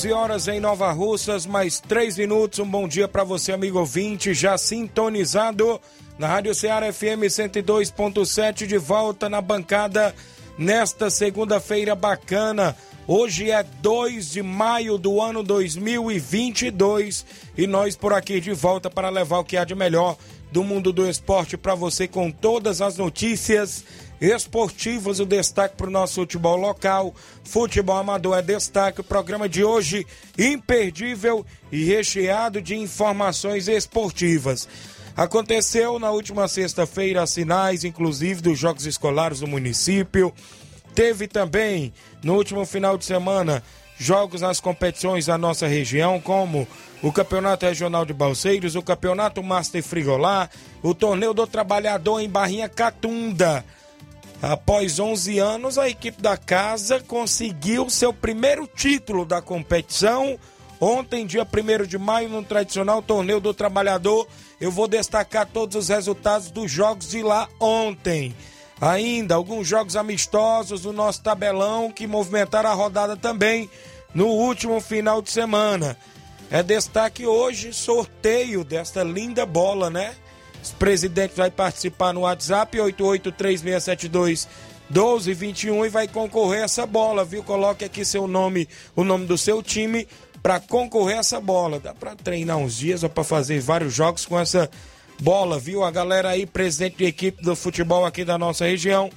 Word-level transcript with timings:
11 0.00 0.12
horas 0.12 0.48
em 0.48 0.58
Nova 0.60 0.90
Russas, 0.92 1.44
mais 1.44 1.78
3 1.78 2.16
minutos. 2.16 2.58
Um 2.58 2.66
bom 2.66 2.88
dia 2.88 3.06
para 3.06 3.22
você, 3.22 3.52
amigo 3.52 3.78
ouvinte, 3.78 4.32
já 4.32 4.56
sintonizado 4.56 5.78
na 6.18 6.26
Rádio 6.26 6.54
Ceará 6.54 6.90
FM 6.90 7.28
102.7, 7.28 8.66
de 8.66 8.78
volta 8.78 9.28
na 9.28 9.42
bancada 9.42 10.14
nesta 10.56 11.10
segunda-feira 11.10 11.94
bacana. 11.94 12.74
Hoje 13.06 13.50
é 13.50 13.62
2 13.62 14.30
de 14.30 14.42
maio 14.42 14.96
do 14.96 15.20
ano 15.20 15.42
2022 15.42 17.26
e 17.58 17.66
nós 17.66 17.94
por 17.94 18.14
aqui 18.14 18.40
de 18.40 18.54
volta 18.54 18.88
para 18.88 19.10
levar 19.10 19.40
o 19.40 19.44
que 19.44 19.58
há 19.58 19.64
de 19.64 19.74
melhor 19.74 20.16
do 20.50 20.64
mundo 20.64 20.94
do 20.94 21.06
esporte 21.06 21.58
para 21.58 21.74
você 21.74 22.08
com 22.08 22.30
todas 22.30 22.80
as 22.80 22.96
notícias 22.96 23.84
esportivas, 24.20 25.18
o 25.18 25.24
destaque 25.24 25.76
para 25.76 25.86
o 25.86 25.90
nosso 25.90 26.16
futebol 26.16 26.56
local. 26.56 27.14
Futebol 27.42 27.96
amador 27.96 28.36
é 28.36 28.42
destaque. 28.42 29.00
O 29.00 29.04
programa 29.04 29.48
de 29.48 29.64
hoje 29.64 30.06
imperdível 30.38 31.44
e 31.72 31.84
recheado 31.84 32.60
de 32.60 32.76
informações 32.76 33.66
esportivas. 33.66 34.68
Aconteceu 35.16 35.98
na 35.98 36.10
última 36.10 36.46
sexta-feira 36.48 37.22
as 37.22 37.34
finais, 37.34 37.84
inclusive, 37.84 38.40
dos 38.40 38.58
Jogos 38.58 38.86
Escolares 38.86 39.40
do 39.40 39.46
município. 39.46 40.32
Teve 40.94 41.26
também, 41.26 41.92
no 42.22 42.34
último 42.34 42.64
final 42.64 42.98
de 42.98 43.04
semana, 43.04 43.62
jogos 43.98 44.40
nas 44.40 44.60
competições 44.60 45.26
da 45.26 45.36
nossa 45.36 45.66
região, 45.66 46.20
como 46.20 46.66
o 47.02 47.12
Campeonato 47.12 47.66
Regional 47.66 48.04
de 48.04 48.12
Balseiros, 48.12 48.74
o 48.74 48.82
Campeonato 48.82 49.42
Master 49.42 49.82
Frigolar, 49.82 50.50
o 50.82 50.94
Torneio 50.94 51.34
do 51.34 51.46
Trabalhador 51.46 52.20
em 52.20 52.28
Barrinha 52.28 52.68
Catunda. 52.68 53.64
Após 54.42 54.98
11 54.98 55.38
anos, 55.38 55.76
a 55.76 55.88
equipe 55.88 56.20
da 56.22 56.36
casa 56.36 56.98
conseguiu 57.00 57.90
seu 57.90 58.12
primeiro 58.12 58.66
título 58.66 59.26
da 59.26 59.42
competição. 59.42 60.38
Ontem, 60.80 61.26
dia 61.26 61.46
1 61.46 61.86
de 61.86 61.98
maio, 61.98 62.30
no 62.30 62.42
tradicional 62.42 63.02
Torneio 63.02 63.38
do 63.38 63.52
Trabalhador, 63.52 64.26
eu 64.58 64.70
vou 64.70 64.88
destacar 64.88 65.46
todos 65.46 65.76
os 65.76 65.88
resultados 65.90 66.50
dos 66.50 66.70
jogos 66.70 67.10
de 67.10 67.22
lá 67.22 67.48
ontem. 67.60 68.34
Ainda 68.80 69.34
alguns 69.34 69.68
jogos 69.68 69.94
amistosos 69.94 70.82
do 70.82 70.92
nosso 70.92 71.22
tabelão 71.22 71.92
que 71.92 72.06
movimentaram 72.06 72.70
a 72.70 72.74
rodada 72.74 73.14
também 73.14 73.68
no 74.14 74.26
último 74.28 74.80
final 74.80 75.20
de 75.20 75.30
semana. 75.30 75.98
É 76.50 76.62
destaque 76.62 77.26
hoje 77.26 77.74
sorteio 77.74 78.64
desta 78.64 79.02
linda 79.02 79.44
bola, 79.44 79.90
né? 79.90 80.14
O 80.62 80.74
presidente 80.76 81.34
vai 81.34 81.50
participar 81.50 82.12
no 82.12 82.20
WhatsApp 82.20 82.78
883672 82.78 84.48
1221 84.90 85.86
e 85.86 85.88
vai 85.88 86.08
concorrer 86.08 86.64
essa 86.64 86.84
bola, 86.84 87.24
viu? 87.24 87.42
Coloque 87.42 87.84
aqui 87.84 88.04
seu 88.04 88.26
nome, 88.26 88.68
o 88.96 89.04
nome 89.04 89.24
do 89.26 89.38
seu 89.38 89.62
time 89.62 90.06
para 90.42 90.58
concorrer 90.60 91.18
essa 91.18 91.40
bola. 91.40 91.78
Dá 91.78 91.94
para 91.94 92.16
treinar 92.16 92.56
uns 92.56 92.76
dias 92.76 93.02
ou 93.02 93.08
para 93.08 93.24
fazer 93.24 93.60
vários 93.60 93.94
jogos 93.94 94.26
com 94.26 94.38
essa 94.38 94.68
bola, 95.20 95.58
viu? 95.58 95.84
A 95.84 95.90
galera 95.90 96.30
aí, 96.30 96.44
presidente 96.46 96.96
de 96.96 97.04
equipe 97.04 97.42
do 97.42 97.54
futebol 97.54 98.04
aqui 98.04 98.24
da 98.24 98.36
nossa 98.36 98.64
região, 98.66 99.10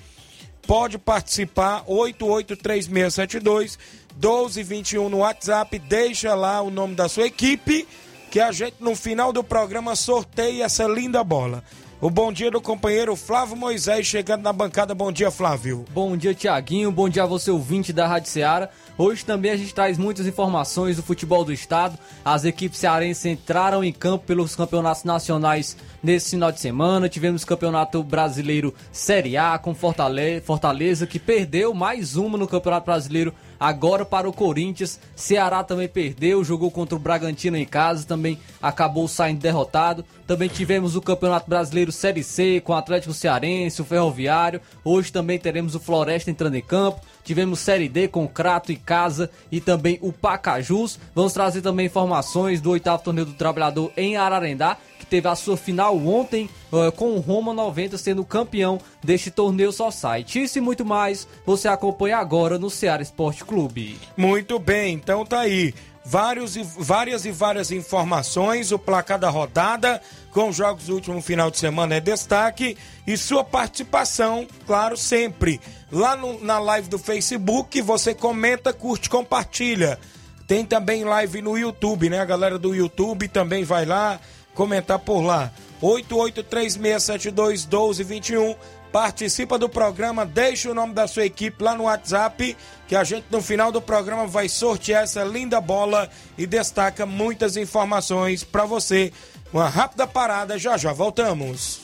pode 0.68 0.98
participar 0.98 1.84
883672 1.88 3.80
1221 4.16 5.10
no 5.10 5.18
WhatsApp, 5.18 5.80
deixa 5.80 6.36
lá 6.36 6.62
o 6.62 6.70
nome 6.70 6.94
da 6.96 7.10
sua 7.10 7.26
equipe 7.26 7.88
que 8.34 8.40
a 8.40 8.52
gente 8.52 8.78
no 8.80 8.96
final 8.96 9.32
do 9.32 9.44
programa 9.44 9.96
sorteia 9.96 10.64
essa 10.64 10.86
linda 10.86 11.24
bola. 11.24 11.64
O 12.02 12.10
bom 12.10 12.34
dia 12.34 12.50
do 12.50 12.60
companheiro 12.60 13.16
Flávio 13.16 13.56
Moisés 13.56 14.08
chegando 14.08 14.42
na 14.42 14.52
bancada. 14.52 14.96
Bom 14.96 15.12
dia, 15.12 15.30
Flávio. 15.30 15.86
Bom 15.92 16.18
dia, 16.18 16.34
Tiaguinho. 16.34 16.92
Bom 16.92 17.08
dia 17.08 17.22
a 17.22 17.28
você, 17.28 17.52
ouvinte 17.52 17.94
da 17.94 18.08
Rádio 18.08 18.32
Ceará. 18.32 18.70
Hoje 18.98 19.24
também 19.24 19.52
a 19.52 19.56
gente 19.56 19.72
traz 19.72 20.00
muitas 20.00 20.26
informações 20.26 20.96
do 20.96 21.04
futebol 21.04 21.46
do 21.46 21.54
estado. 21.54 21.96
As 22.26 22.44
equipes 22.44 22.80
cearenses 22.80 23.24
entraram 23.24 23.84
em 23.84 23.94
campo 23.94 24.26
pelos 24.26 24.56
campeonatos 24.56 25.04
nacionais 25.04 25.78
nesse 26.02 26.32
final 26.32 26.52
de 26.52 26.60
semana. 26.60 27.08
Tivemos 27.08 27.46
campeonato 27.46 28.04
brasileiro 28.04 28.74
Série 28.92 29.38
A 29.38 29.60
com 29.60 29.76
Fortaleza, 29.76 31.06
que 31.06 31.20
perdeu 31.20 31.72
mais 31.72 32.16
uma 32.16 32.36
no 32.36 32.48
Campeonato 32.48 32.88
Brasileiro 32.88 33.32
Agora 33.64 34.04
para 34.04 34.28
o 34.28 34.34
Corinthians, 34.34 35.00
Ceará 35.16 35.64
também 35.64 35.88
perdeu, 35.88 36.44
jogou 36.44 36.70
contra 36.70 36.98
o 36.98 37.00
Bragantino 37.00 37.56
em 37.56 37.66
casa, 37.66 38.06
também 38.06 38.38
acabou 38.62 39.08
saindo 39.08 39.40
derrotado. 39.40 40.04
Também 40.28 40.50
tivemos 40.50 40.98
o 40.98 41.02
Campeonato 41.02 41.50
Brasileiro 41.50 41.90
Série 41.90 42.26
C 42.26 42.60
com 42.60 42.74
o 42.74 42.76
Atlético 42.76 43.14
Cearense, 43.14 43.82
o 43.82 43.86
Ferroviário. 43.86 44.60
Hoje 44.84 45.14
também 45.14 45.40
teremos 45.40 45.76
o 45.76 45.80
Floresta 45.80 46.30
entrando 46.30 46.56
em 46.56 46.62
campo. 46.62 47.00
Tivemos 47.24 47.60
Série 47.60 47.88
D 47.88 48.10
com 48.10 48.28
Crato 48.28 48.70
e 48.70 48.76
Casa 48.76 49.30
e 49.50 49.62
também 49.62 49.98
o 50.02 50.12
Pacajus. 50.12 51.00
Vamos 51.16 51.32
trazer 51.32 51.62
também 51.62 51.86
informações 51.86 52.60
do 52.60 52.72
oitavo 52.72 53.02
torneio 53.02 53.28
do 53.28 53.34
trabalhador 53.34 53.94
em 53.96 54.18
Ararendá, 54.18 54.78
teve 55.14 55.28
a 55.28 55.36
sua 55.36 55.56
final 55.56 55.96
ontem 55.96 56.50
uh, 56.72 56.92
com 56.94 57.12
o 57.12 57.20
Roma 57.20 57.54
90 57.54 58.00
sendo 58.00 58.26
campeão 58.26 58.80
deste 59.04 59.30
torneio 59.30 59.72
só 59.72 59.92
site. 59.92 60.42
Isso 60.42 60.58
e 60.58 60.62
muito 60.62 60.84
mais 60.84 61.28
você 61.46 61.68
acompanha 61.68 62.18
agora 62.18 62.58
no 62.58 62.68
Ceará 62.68 63.04
Esporte 63.04 63.46
Clube. 63.46 64.00
Muito 64.18 64.58
bem, 64.58 64.96
então 64.96 65.24
tá 65.24 65.42
aí. 65.42 65.72
Vários 66.04 66.58
e, 66.58 66.64
várias 66.64 67.26
e 67.26 67.32
várias 67.32 67.72
informações, 67.72 68.72
o 68.72 68.80
placar 68.80 69.20
da 69.20 69.30
rodada, 69.30 70.02
com 70.32 70.50
os 70.50 70.56
jogos 70.56 70.88
do 70.88 70.96
último 70.96 71.22
final 71.22 71.52
de 71.52 71.60
semana 71.60 71.94
é 71.94 72.00
destaque 72.00 72.76
e 73.06 73.16
sua 73.16 73.44
participação, 73.44 74.48
claro, 74.66 74.98
sempre. 74.98 75.62
Lá 75.92 76.16
no, 76.16 76.44
na 76.44 76.58
live 76.58 76.90
do 76.90 76.98
Facebook, 76.98 77.80
você 77.84 78.16
comenta, 78.16 78.74
curte, 78.74 79.12
compartilha. 79.12 80.00
Tem 80.48 80.66
também 80.66 81.04
live 81.04 81.40
no 81.44 81.56
YouTube, 81.56 82.10
né? 82.10 82.20
A 82.20 82.26
galera 82.26 82.58
do 82.58 82.74
YouTube 82.74 83.28
também 83.28 83.64
vai 83.64 83.86
lá 83.86 84.20
comentar 84.54 85.00
por 85.00 85.22
lá. 85.22 85.52
8836721221. 85.82 88.56
Participa 88.92 89.58
do 89.58 89.68
programa, 89.68 90.24
deixa 90.24 90.70
o 90.70 90.76
nome 90.76 90.94
da 90.94 91.08
sua 91.08 91.26
equipe 91.26 91.64
lá 91.64 91.74
no 91.74 91.86
WhatsApp, 91.86 92.56
que 92.88 92.96
a 92.96 93.04
gente 93.04 93.26
no 93.32 93.42
final 93.42 93.72
do 93.72 93.82
programa 93.82 94.28
vai 94.28 94.48
sortear 94.48 95.04
essa 95.04 95.24
linda 95.24 95.60
bola 95.60 96.08
e 96.38 96.46
destaca 96.46 97.04
muitas 97.04 97.58
informações 97.58 98.44
para 98.44 98.66
você. 98.66 99.12
Uma 99.52 99.68
rápida 99.68 100.06
parada, 100.06 100.60
já 100.60 100.78
já 100.78 100.94
voltamos. 100.94 101.82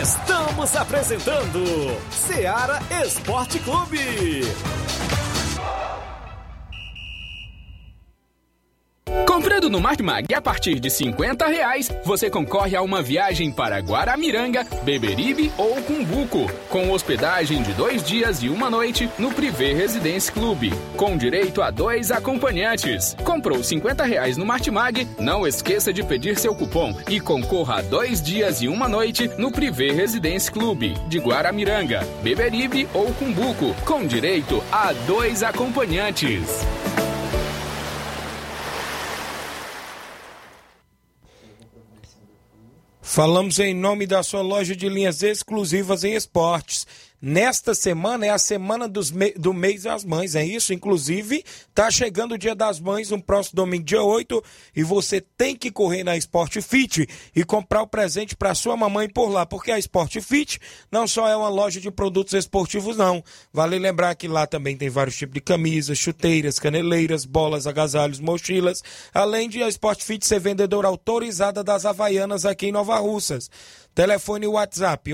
Estamos 0.00 0.76
apresentando 0.76 2.00
Seara 2.12 2.80
Esporte 3.04 3.58
Clube. 3.58 4.42
Comprando 9.26 9.70
no 9.70 9.80
Martimag 9.80 10.34
a 10.34 10.40
partir 10.40 10.78
de 10.78 10.90
50 10.90 11.46
reais, 11.46 11.90
você 12.04 12.28
concorre 12.28 12.76
a 12.76 12.82
uma 12.82 13.00
viagem 13.02 13.50
para 13.50 13.78
Guaramiranga, 13.78 14.66
Beberibe 14.82 15.52
ou 15.56 15.76
Cumbuco, 15.82 16.50
com 16.68 16.90
hospedagem 16.90 17.62
de 17.62 17.72
dois 17.72 18.02
dias 18.02 18.42
e 18.42 18.48
uma 18.48 18.68
noite 18.68 19.08
no 19.18 19.32
Privé 19.32 19.72
Residence 19.72 20.30
Club, 20.30 20.72
com 20.96 21.16
direito 21.16 21.62
a 21.62 21.70
dois 21.70 22.10
acompanhantes. 22.10 23.16
Comprou 23.24 23.62
50 23.62 24.04
reais 24.04 24.36
no 24.36 24.44
Martimag? 24.44 25.06
Não 25.18 25.46
esqueça 25.46 25.92
de 25.92 26.02
pedir 26.02 26.36
seu 26.38 26.54
cupom 26.54 26.94
e 27.08 27.20
concorra 27.20 27.78
a 27.78 27.82
dois 27.82 28.20
dias 28.20 28.62
e 28.62 28.68
uma 28.68 28.88
noite 28.88 29.30
no 29.38 29.50
Privé 29.50 29.92
Residence 29.92 30.50
Club 30.50 30.94
de 31.08 31.18
Guaramiranga, 31.18 32.06
Beberibe 32.22 32.88
ou 32.92 33.06
Cumbuco, 33.14 33.74
com 33.84 34.06
direito 34.06 34.62
a 34.70 34.92
dois 35.06 35.42
acompanhantes. 35.42 36.64
Falamos 43.06 43.58
em 43.58 43.74
nome 43.74 44.06
da 44.06 44.22
sua 44.22 44.40
loja 44.40 44.74
de 44.74 44.88
linhas 44.88 45.22
exclusivas 45.22 46.04
em 46.04 46.14
esportes. 46.14 46.86
Nesta 47.20 47.74
semana 47.74 48.26
é 48.26 48.28
a 48.28 48.38
semana 48.38 48.86
me 49.14 49.32
do 49.32 49.54
mês 49.54 49.84
das 49.84 50.04
mães, 50.04 50.34
é 50.34 50.44
isso? 50.44 50.74
Inclusive, 50.74 51.42
tá 51.74 51.90
chegando 51.90 52.32
o 52.32 52.38
dia 52.38 52.54
das 52.54 52.78
mães 52.78 53.10
no 53.10 53.22
próximo 53.22 53.56
domingo, 53.56 53.84
dia 53.84 54.02
8, 54.02 54.42
e 54.76 54.82
você 54.82 55.22
tem 55.22 55.56
que 55.56 55.70
correr 55.70 56.04
na 56.04 56.18
Sport 56.18 56.60
Fit 56.60 57.08
e 57.34 57.42
comprar 57.42 57.80
o 57.80 57.86
presente 57.86 58.36
para 58.36 58.54
sua 58.54 58.76
mamãe 58.76 59.08
por 59.08 59.30
lá, 59.30 59.46
porque 59.46 59.72
a 59.72 59.78
Sport 59.78 60.20
Fit 60.20 60.60
não 60.92 61.06
só 61.08 61.26
é 61.26 61.34
uma 61.34 61.48
loja 61.48 61.80
de 61.80 61.90
produtos 61.90 62.34
esportivos, 62.34 62.96
não. 62.96 63.24
Vale 63.50 63.78
lembrar 63.78 64.14
que 64.16 64.28
lá 64.28 64.46
também 64.46 64.76
tem 64.76 64.90
vários 64.90 65.16
tipos 65.16 65.32
de 65.34 65.40
camisas, 65.40 65.96
chuteiras, 65.96 66.58
caneleiras, 66.58 67.24
bolas, 67.24 67.66
agasalhos, 67.66 68.20
mochilas, 68.20 68.82
além 69.14 69.48
de 69.48 69.62
a 69.62 69.68
Sport 69.68 70.02
Fit 70.02 70.26
ser 70.26 70.40
vendedora 70.40 70.88
autorizada 70.88 71.64
das 71.64 71.86
Havaianas 71.86 72.44
aqui 72.44 72.66
em 72.66 72.72
Nova 72.72 72.98
Russas. 72.98 73.50
Telefone 73.94 74.46
WhatsApp 74.46 75.10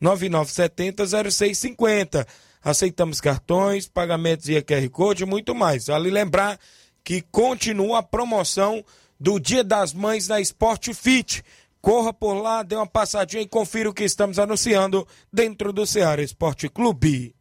889-9970-0650. 0.00 2.26
Aceitamos 2.62 3.20
cartões, 3.20 3.88
pagamentos 3.88 4.48
e 4.48 4.62
QR 4.62 4.88
Code 4.90 5.24
e 5.24 5.26
muito 5.26 5.54
mais. 5.54 5.86
Vale 5.86 6.10
lembrar 6.10 6.58
que 7.02 7.22
continua 7.22 7.98
a 7.98 8.02
promoção 8.02 8.84
do 9.18 9.40
Dia 9.40 9.64
das 9.64 9.92
Mães 9.92 10.28
na 10.28 10.40
Sport 10.40 10.92
Fit. 10.94 11.42
Corra 11.80 12.12
por 12.12 12.34
lá, 12.34 12.62
dê 12.62 12.76
uma 12.76 12.86
passadinha 12.86 13.42
e 13.42 13.48
confira 13.48 13.88
o 13.88 13.94
que 13.94 14.04
estamos 14.04 14.38
anunciando 14.38 15.06
dentro 15.32 15.72
do 15.72 15.86
Ceará 15.86 16.22
Esporte 16.22 16.68
Clube. 16.68 17.34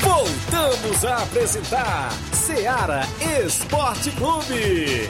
Voltamos 0.00 1.04
a 1.04 1.22
apresentar 1.22 2.12
Ceará 2.34 3.02
Esporte 3.44 4.10
Clube. 4.12 5.08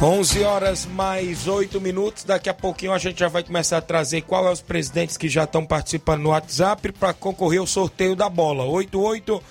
11 0.00 0.44
horas 0.44 0.86
mais 0.86 1.48
8 1.48 1.80
minutos. 1.80 2.22
Daqui 2.22 2.48
a 2.48 2.54
pouquinho 2.54 2.92
a 2.92 2.98
gente 2.98 3.18
já 3.18 3.26
vai 3.26 3.42
começar 3.42 3.78
a 3.78 3.82
trazer 3.82 4.22
qual 4.22 4.46
é 4.46 4.52
os 4.52 4.60
presidentes 4.60 5.16
que 5.16 5.28
já 5.28 5.42
estão 5.42 5.66
participando 5.66 6.22
no 6.22 6.28
WhatsApp 6.28 6.92
para 6.92 7.12
concorrer 7.12 7.58
ao 7.58 7.66
sorteio 7.66 8.14
da 8.14 8.28
bola. 8.28 8.64
88 8.64 9.42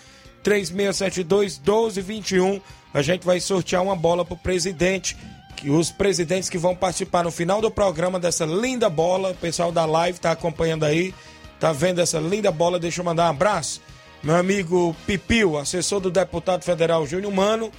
3672 0.42 1.58
1221. 1.58 2.62
A 2.94 3.02
gente 3.02 3.26
vai 3.26 3.42
sortear 3.42 3.84
uma 3.84 3.96
bola 3.96 4.24
para 4.24 4.36
o 4.36 4.38
presidente. 4.38 5.18
Que 5.58 5.70
os 5.70 5.92
presidentes 5.92 6.50
que 6.50 6.58
vão 6.58 6.74
participar 6.74 7.26
no 7.26 7.32
final 7.32 7.60
do 7.60 7.70
programa 7.70 8.18
dessa 8.18 8.46
linda 8.46 8.90
bola. 8.90 9.32
O 9.32 9.36
pessoal 9.36 9.70
da 9.70 9.86
live 9.86 10.18
está 10.18 10.32
acompanhando 10.32 10.86
aí. 10.86 11.14
Tá 11.60 11.74
vendo 11.74 12.00
essa 12.00 12.20
linda 12.20 12.54
bola? 12.54 12.80
Deixa 12.80 13.02
eu 13.02 13.06
mandar 13.06 13.26
um 13.26 13.32
abraço. 13.32 13.82
Meu 14.24 14.38
amigo 14.38 14.96
Pipil, 15.06 15.58
assessor 15.58 16.00
do 16.00 16.10
deputado 16.10 16.64
federal 16.64 17.06
Júnior 17.06 17.34
Mano 17.34 17.70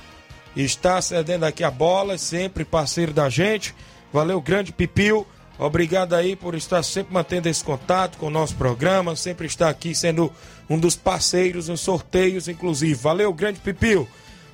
está 0.63 1.01
cedendo 1.01 1.45
aqui 1.45 1.63
a 1.63 1.71
bola, 1.71 2.19
sempre 2.19 2.65
parceiro 2.65 3.13
da 3.13 3.29
gente. 3.29 3.75
Valeu, 4.13 4.41
grande 4.41 4.73
Pipil. 4.73 5.27
Obrigado 5.59 6.15
aí 6.15 6.37
por 6.37 6.55
estar 6.55 6.83
sempre 6.83 7.13
mantendo 7.13 7.49
esse 7.49 7.65
contato 7.65 8.17
com 8.19 8.27
o 8.27 8.31
nosso 8.31 8.55
programa, 8.55 9.17
sempre 9.17 9.47
estar 9.47 9.69
aqui 9.69 9.95
sendo 9.95 10.33
um 10.71 10.79
dos 10.79 10.97
parceiros 10.97 11.69
nos 11.69 11.81
sorteios, 11.81 12.49
inclusive. 12.49 12.95
Valeu, 12.95 13.33
grande 13.33 13.61
Pipil. 13.61 14.09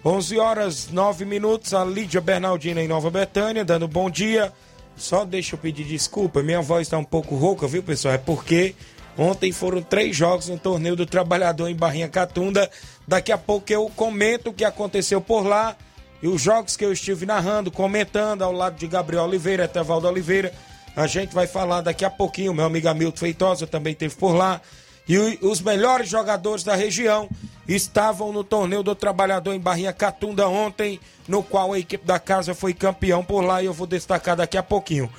11 0.04 0.38
horas 0.38 0.88
9 0.90 1.24
minutos, 1.24 1.72
a 1.72 1.84
Lídia 1.84 2.20
Bernardina 2.20 2.82
em 2.82 2.88
Nova 2.88 3.10
Betânia, 3.10 3.64
dando 3.64 3.88
bom 3.88 4.10
dia. 4.10 4.52
Só 4.96 5.24
deixa 5.24 5.54
eu 5.54 5.58
pedir 5.58 5.84
desculpa, 5.84 6.42
minha 6.42 6.60
voz 6.60 6.82
está 6.82 6.98
um 6.98 7.04
pouco 7.04 7.34
rouca, 7.34 7.66
viu, 7.66 7.82
pessoal? 7.82 8.14
É 8.14 8.18
porque 8.18 8.74
ontem 9.16 9.52
foram 9.52 9.82
três 9.82 10.14
jogos 10.14 10.48
no 10.48 10.58
torneio 10.58 10.96
do 10.96 11.06
Trabalhador 11.06 11.68
em 11.68 11.74
Barrinha 11.74 12.08
Catunda. 12.08 12.70
Daqui 13.08 13.32
a 13.32 13.38
pouco 13.38 13.72
eu 13.72 13.90
comento 13.96 14.50
o 14.50 14.52
que 14.52 14.64
aconteceu 14.64 15.20
por 15.20 15.46
lá 15.46 15.76
e 16.24 16.26
os 16.26 16.40
jogos 16.40 16.74
que 16.74 16.82
eu 16.82 16.90
estive 16.90 17.26
narrando, 17.26 17.70
comentando 17.70 18.40
ao 18.40 18.50
lado 18.50 18.76
de 18.76 18.86
Gabriel 18.86 19.24
Oliveira, 19.24 19.64
Etevaldo 19.64 20.08
Oliveira. 20.08 20.54
A 20.96 21.06
gente 21.06 21.34
vai 21.34 21.46
falar 21.46 21.82
daqui 21.82 22.02
a 22.02 22.08
pouquinho. 22.08 22.54
Meu 22.54 22.64
amigo 22.64 22.88
Hamilton 22.88 23.18
Feitosa 23.18 23.66
também 23.66 23.92
esteve 23.92 24.14
por 24.14 24.32
lá. 24.34 24.58
E 25.06 25.18
os 25.42 25.60
melhores 25.60 26.08
jogadores 26.08 26.64
da 26.64 26.74
região 26.74 27.28
estavam 27.68 28.32
no 28.32 28.42
torneio 28.42 28.82
do 28.82 28.94
Trabalhador 28.94 29.52
em 29.52 29.60
Barrinha 29.60 29.92
Catunda 29.92 30.48
ontem, 30.48 30.98
no 31.28 31.42
qual 31.42 31.74
a 31.74 31.78
equipe 31.78 32.06
da 32.06 32.18
casa 32.18 32.54
foi 32.54 32.72
campeão 32.72 33.22
por 33.22 33.42
lá 33.42 33.62
e 33.62 33.66
eu 33.66 33.74
vou 33.74 33.86
destacar 33.86 34.34
daqui 34.34 34.56
a 34.56 34.62
pouquinho. 34.62 35.12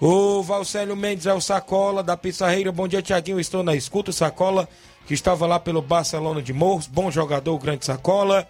O 0.00 0.44
Valcélio 0.44 0.94
Mendes 0.94 1.26
é 1.26 1.34
o 1.34 1.40
Sacola 1.40 2.04
da 2.04 2.16
Pissarreira. 2.16 2.70
Bom 2.70 2.86
dia, 2.86 3.02
Tiaguinho. 3.02 3.40
Estou 3.40 3.64
na 3.64 3.74
escuta. 3.74 4.12
Sacola, 4.12 4.68
que 5.08 5.14
estava 5.14 5.44
lá 5.44 5.58
pelo 5.58 5.82
Barcelona 5.82 6.40
de 6.40 6.52
Morros. 6.52 6.86
Bom 6.86 7.10
jogador, 7.10 7.58
grande 7.58 7.84
Sacola. 7.84 8.46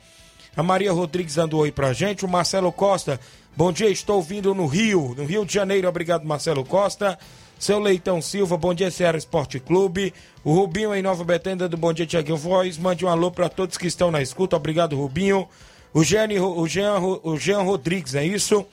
A 0.57 0.63
Maria 0.63 0.93
Rodrigues 0.93 1.35
dando 1.35 1.57
oi 1.57 1.73
pra 1.73 1.93
gente. 1.93 2.25
O 2.25 2.29
Marcelo 2.29 2.71
Costa, 2.71 3.19
bom 3.57 3.73
dia, 3.73 3.89
estou 3.89 4.23
vindo 4.23 4.55
no 4.55 4.67
Rio, 4.67 5.15
no 5.17 5.25
Rio 5.25 5.45
de 5.47 5.55
Janeiro. 5.55 5.89
Obrigado, 5.89 6.25
Marcelo 6.25 6.65
Costa. 6.65 7.19
Seu 7.59 7.79
Leitão 7.79 8.21
Silva, 8.21 8.57
bom 8.57 8.75
dia, 8.75 8.91
Ceará 8.91 9.17
Esporte 9.17 9.61
Clube. 9.61 10.13
O 10.43 10.53
Rubinho 10.53 10.95
em 10.95 11.01
Nova 11.01 11.23
Betenda 11.23 11.69
do 11.69 11.77
Bom 11.77 11.93
Dia 11.93 12.05
Tiaguinho 12.05 12.37
Voz. 12.37 12.77
Mande 12.77 13.05
um 13.05 13.09
alô 13.09 13.31
para 13.31 13.49
todos 13.49 13.79
que 13.79 13.87
estão 13.87 14.11
na 14.11 14.21
escuta. 14.21 14.57
Obrigado, 14.57 14.97
Rubinho. 14.97 15.49
O 15.95 16.03
Jean, 16.03 16.27
o 16.43 16.67
Jean, 16.67 16.99
o 17.01 17.39
Jean 17.39 17.63
Rodrigues, 17.63 18.15
é 18.15 18.27
isso? 18.27 18.67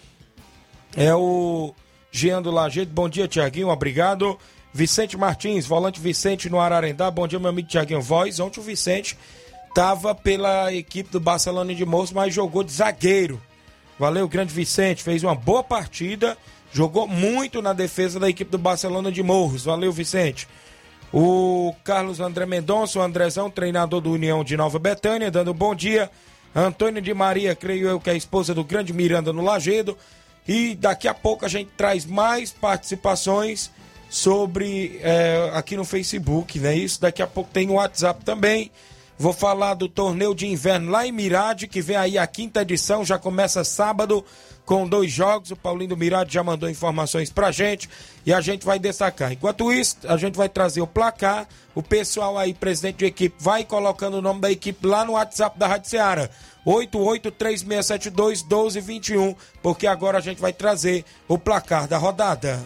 É 0.98 1.14
o 1.14 1.74
Jean 2.12 2.42
do 2.42 2.50
Lajeito. 2.50 2.92
Bom 2.92 3.08
dia, 3.08 3.28
Tiaguinho. 3.28 3.70
Obrigado. 3.70 4.38
Vicente 4.74 5.16
Martins, 5.16 5.66
volante 5.66 6.00
Vicente 6.00 6.50
no 6.50 6.60
Ararendá. 6.60 7.12
Bom 7.12 7.28
dia, 7.28 7.40
meu 7.40 7.50
amigo 7.50 7.68
Tiaguinho 7.68 8.02
Voz. 8.02 8.40
Ontem 8.40 8.60
o 8.60 8.64
Vicente 8.64 9.18
estava 9.70 10.14
pela 10.14 10.74
equipe 10.74 11.10
do 11.10 11.20
Barcelona 11.20 11.74
de 11.74 11.86
Moço, 11.86 12.14
mas 12.14 12.34
jogou 12.34 12.64
de 12.64 12.72
zagueiro. 12.72 13.42
Valeu, 13.98 14.28
grande 14.28 14.54
Vicente, 14.54 15.04
fez 15.04 15.24
uma 15.24 15.36
boa 15.36 15.64
partida, 15.64 16.38
jogou 16.72 17.08
muito 17.08 17.62
na 17.62 17.74
defesa 17.74 18.20
da 18.20 18.30
equipe 18.30 18.52
do 18.52 18.58
Barcelona 18.58 19.12
de 19.12 19.22
Morros. 19.24 19.66
Valeu, 19.66 19.92
Vicente. 19.92 20.48
O 21.14 21.74
Carlos 21.84 22.20
André 22.20 22.46
Mendonça, 22.46 23.00
o 23.00 23.02
Andrezão, 23.02 23.50
treinador 23.50 24.02
do 24.02 24.12
União 24.12 24.44
de 24.44 24.56
Nova 24.56 24.78
Betânia, 24.78 25.32
dando 25.32 25.54
bom 25.54 25.74
dia. 25.74 26.10
Antônio 26.54 27.02
de 27.02 27.14
Maria, 27.14 27.56
creio 27.56 27.88
eu 27.88 28.00
que 28.00 28.10
é 28.10 28.14
a 28.14 28.18
esposa 28.18 28.54
do 28.54 28.64
grande 28.64 28.94
Miranda 28.94 29.34
no 29.34 29.44
Lagedo. 29.44 29.98
E 30.48 30.76
daqui 30.76 31.08
a 31.08 31.14
pouco 31.14 31.46
a 31.46 31.50
gente 31.50 31.70
traz 31.76 32.06
mais 32.06 32.52
participações 32.52 33.72
sobre 34.10 35.00
é, 35.04 35.52
aqui 35.54 35.76
no 35.78 35.86
Facebook, 35.86 36.60
né? 36.60 36.76
Isso 36.76 37.00
daqui 37.02 37.22
a 37.22 37.28
pouco 37.28 37.52
tem 37.52 37.70
o 37.70 37.74
WhatsApp 37.74 38.24
também. 38.26 38.72
Vou 39.20 39.34
falar 39.34 39.74
do 39.74 39.90
torneio 39.90 40.34
de 40.34 40.48
inverno 40.48 40.90
lá 40.90 41.06
em 41.06 41.12
Mirade, 41.12 41.68
que 41.68 41.82
vem 41.82 41.98
aí 41.98 42.18
a 42.18 42.26
quinta 42.26 42.62
edição, 42.62 43.04
já 43.04 43.20
começa 43.20 43.66
sábado 43.66 44.24
com 44.66 44.88
dois 44.88 45.12
jogos. 45.12 45.52
O 45.52 45.58
Paulinho 45.58 45.90
do 45.90 45.98
Mirade 45.98 46.34
já 46.34 46.42
mandou 46.42 46.70
informações 46.70 47.30
pra 47.30 47.52
gente 47.52 47.90
e 48.26 48.32
a 48.32 48.40
gente 48.40 48.66
vai 48.66 48.80
destacar. 48.80 49.34
Enquanto 49.34 49.74
isso, 49.74 49.98
a 50.06 50.16
gente 50.16 50.38
vai 50.38 50.48
trazer 50.48 50.80
o 50.80 50.88
placar. 50.88 51.50
O 51.76 51.84
pessoal 51.84 52.38
aí, 52.38 52.54
presidente 52.54 53.00
de 53.00 53.08
equipe, 53.08 53.36
vai 53.38 53.66
colocando 53.66 54.16
o 54.16 54.22
nome 54.22 54.40
da 54.40 54.50
equipe 54.50 54.88
lá 54.88 55.04
no 55.04 55.12
WhatsApp 55.14 55.60
da 55.60 55.68
Rádio 55.68 55.90
Ceará. 55.90 56.30
8836721221, 56.66 59.36
porque 59.62 59.86
agora 59.86 60.20
a 60.20 60.22
gente 60.22 60.40
vai 60.40 60.54
trazer 60.54 61.04
o 61.28 61.38
placar 61.38 61.90
da 61.90 61.98
rodada. 61.98 62.66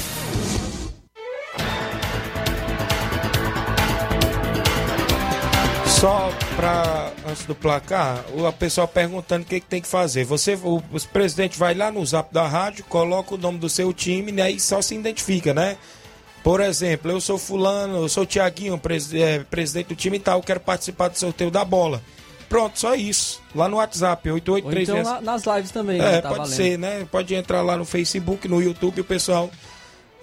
Só 6.01 6.31
para 6.55 7.13
antes 7.27 7.45
do 7.45 7.53
placar, 7.53 8.25
o 8.33 8.51
pessoal 8.53 8.87
perguntando 8.87 9.43
o 9.43 9.45
que, 9.45 9.59
que 9.59 9.67
tem 9.67 9.79
que 9.79 9.87
fazer. 9.87 10.23
Você, 10.23 10.55
o, 10.55 10.81
presidente 11.13 11.59
vai 11.59 11.75
lá 11.75 11.91
no 11.91 12.03
zap 12.03 12.33
da 12.33 12.47
rádio, 12.47 12.83
coloca 12.85 13.35
o 13.35 13.37
nome 13.37 13.59
do 13.59 13.69
seu 13.69 13.93
time, 13.93 14.31
né, 14.31 14.41
e 14.41 14.45
aí 14.45 14.59
só 14.59 14.81
se 14.81 14.95
identifica, 14.95 15.53
né? 15.53 15.77
Por 16.43 16.59
exemplo, 16.59 17.11
eu 17.11 17.21
sou 17.21 17.37
fulano, 17.37 17.97
eu 17.97 18.09
sou 18.09 18.23
o 18.23 18.25
Tiaguinho, 18.25 18.79
pres, 18.79 19.13
é, 19.13 19.43
presidente 19.43 19.89
do 19.89 19.95
time 19.95 20.17
e 20.17 20.19
tal, 20.19 20.41
quero 20.41 20.59
participar 20.59 21.09
do 21.09 21.19
sorteio 21.19 21.51
da 21.51 21.63
bola. 21.63 22.01
Pronto, 22.49 22.79
só 22.79 22.95
isso. 22.95 23.39
Lá 23.53 23.69
no 23.69 23.77
WhatsApp, 23.77 24.27
883. 24.27 24.89
Ou 24.89 24.97
então 24.97 25.21
nas 25.21 25.43
lives 25.45 25.69
também, 25.69 26.01
é, 26.01 26.03
né? 26.03 26.21
Tá 26.21 26.29
pode 26.29 26.39
valendo. 26.39 26.55
ser, 26.55 26.79
né? 26.79 27.07
Pode 27.11 27.35
entrar 27.35 27.61
lá 27.61 27.77
no 27.77 27.85
Facebook, 27.85 28.47
no 28.47 28.59
YouTube, 28.59 29.01
o 29.01 29.05
pessoal 29.05 29.51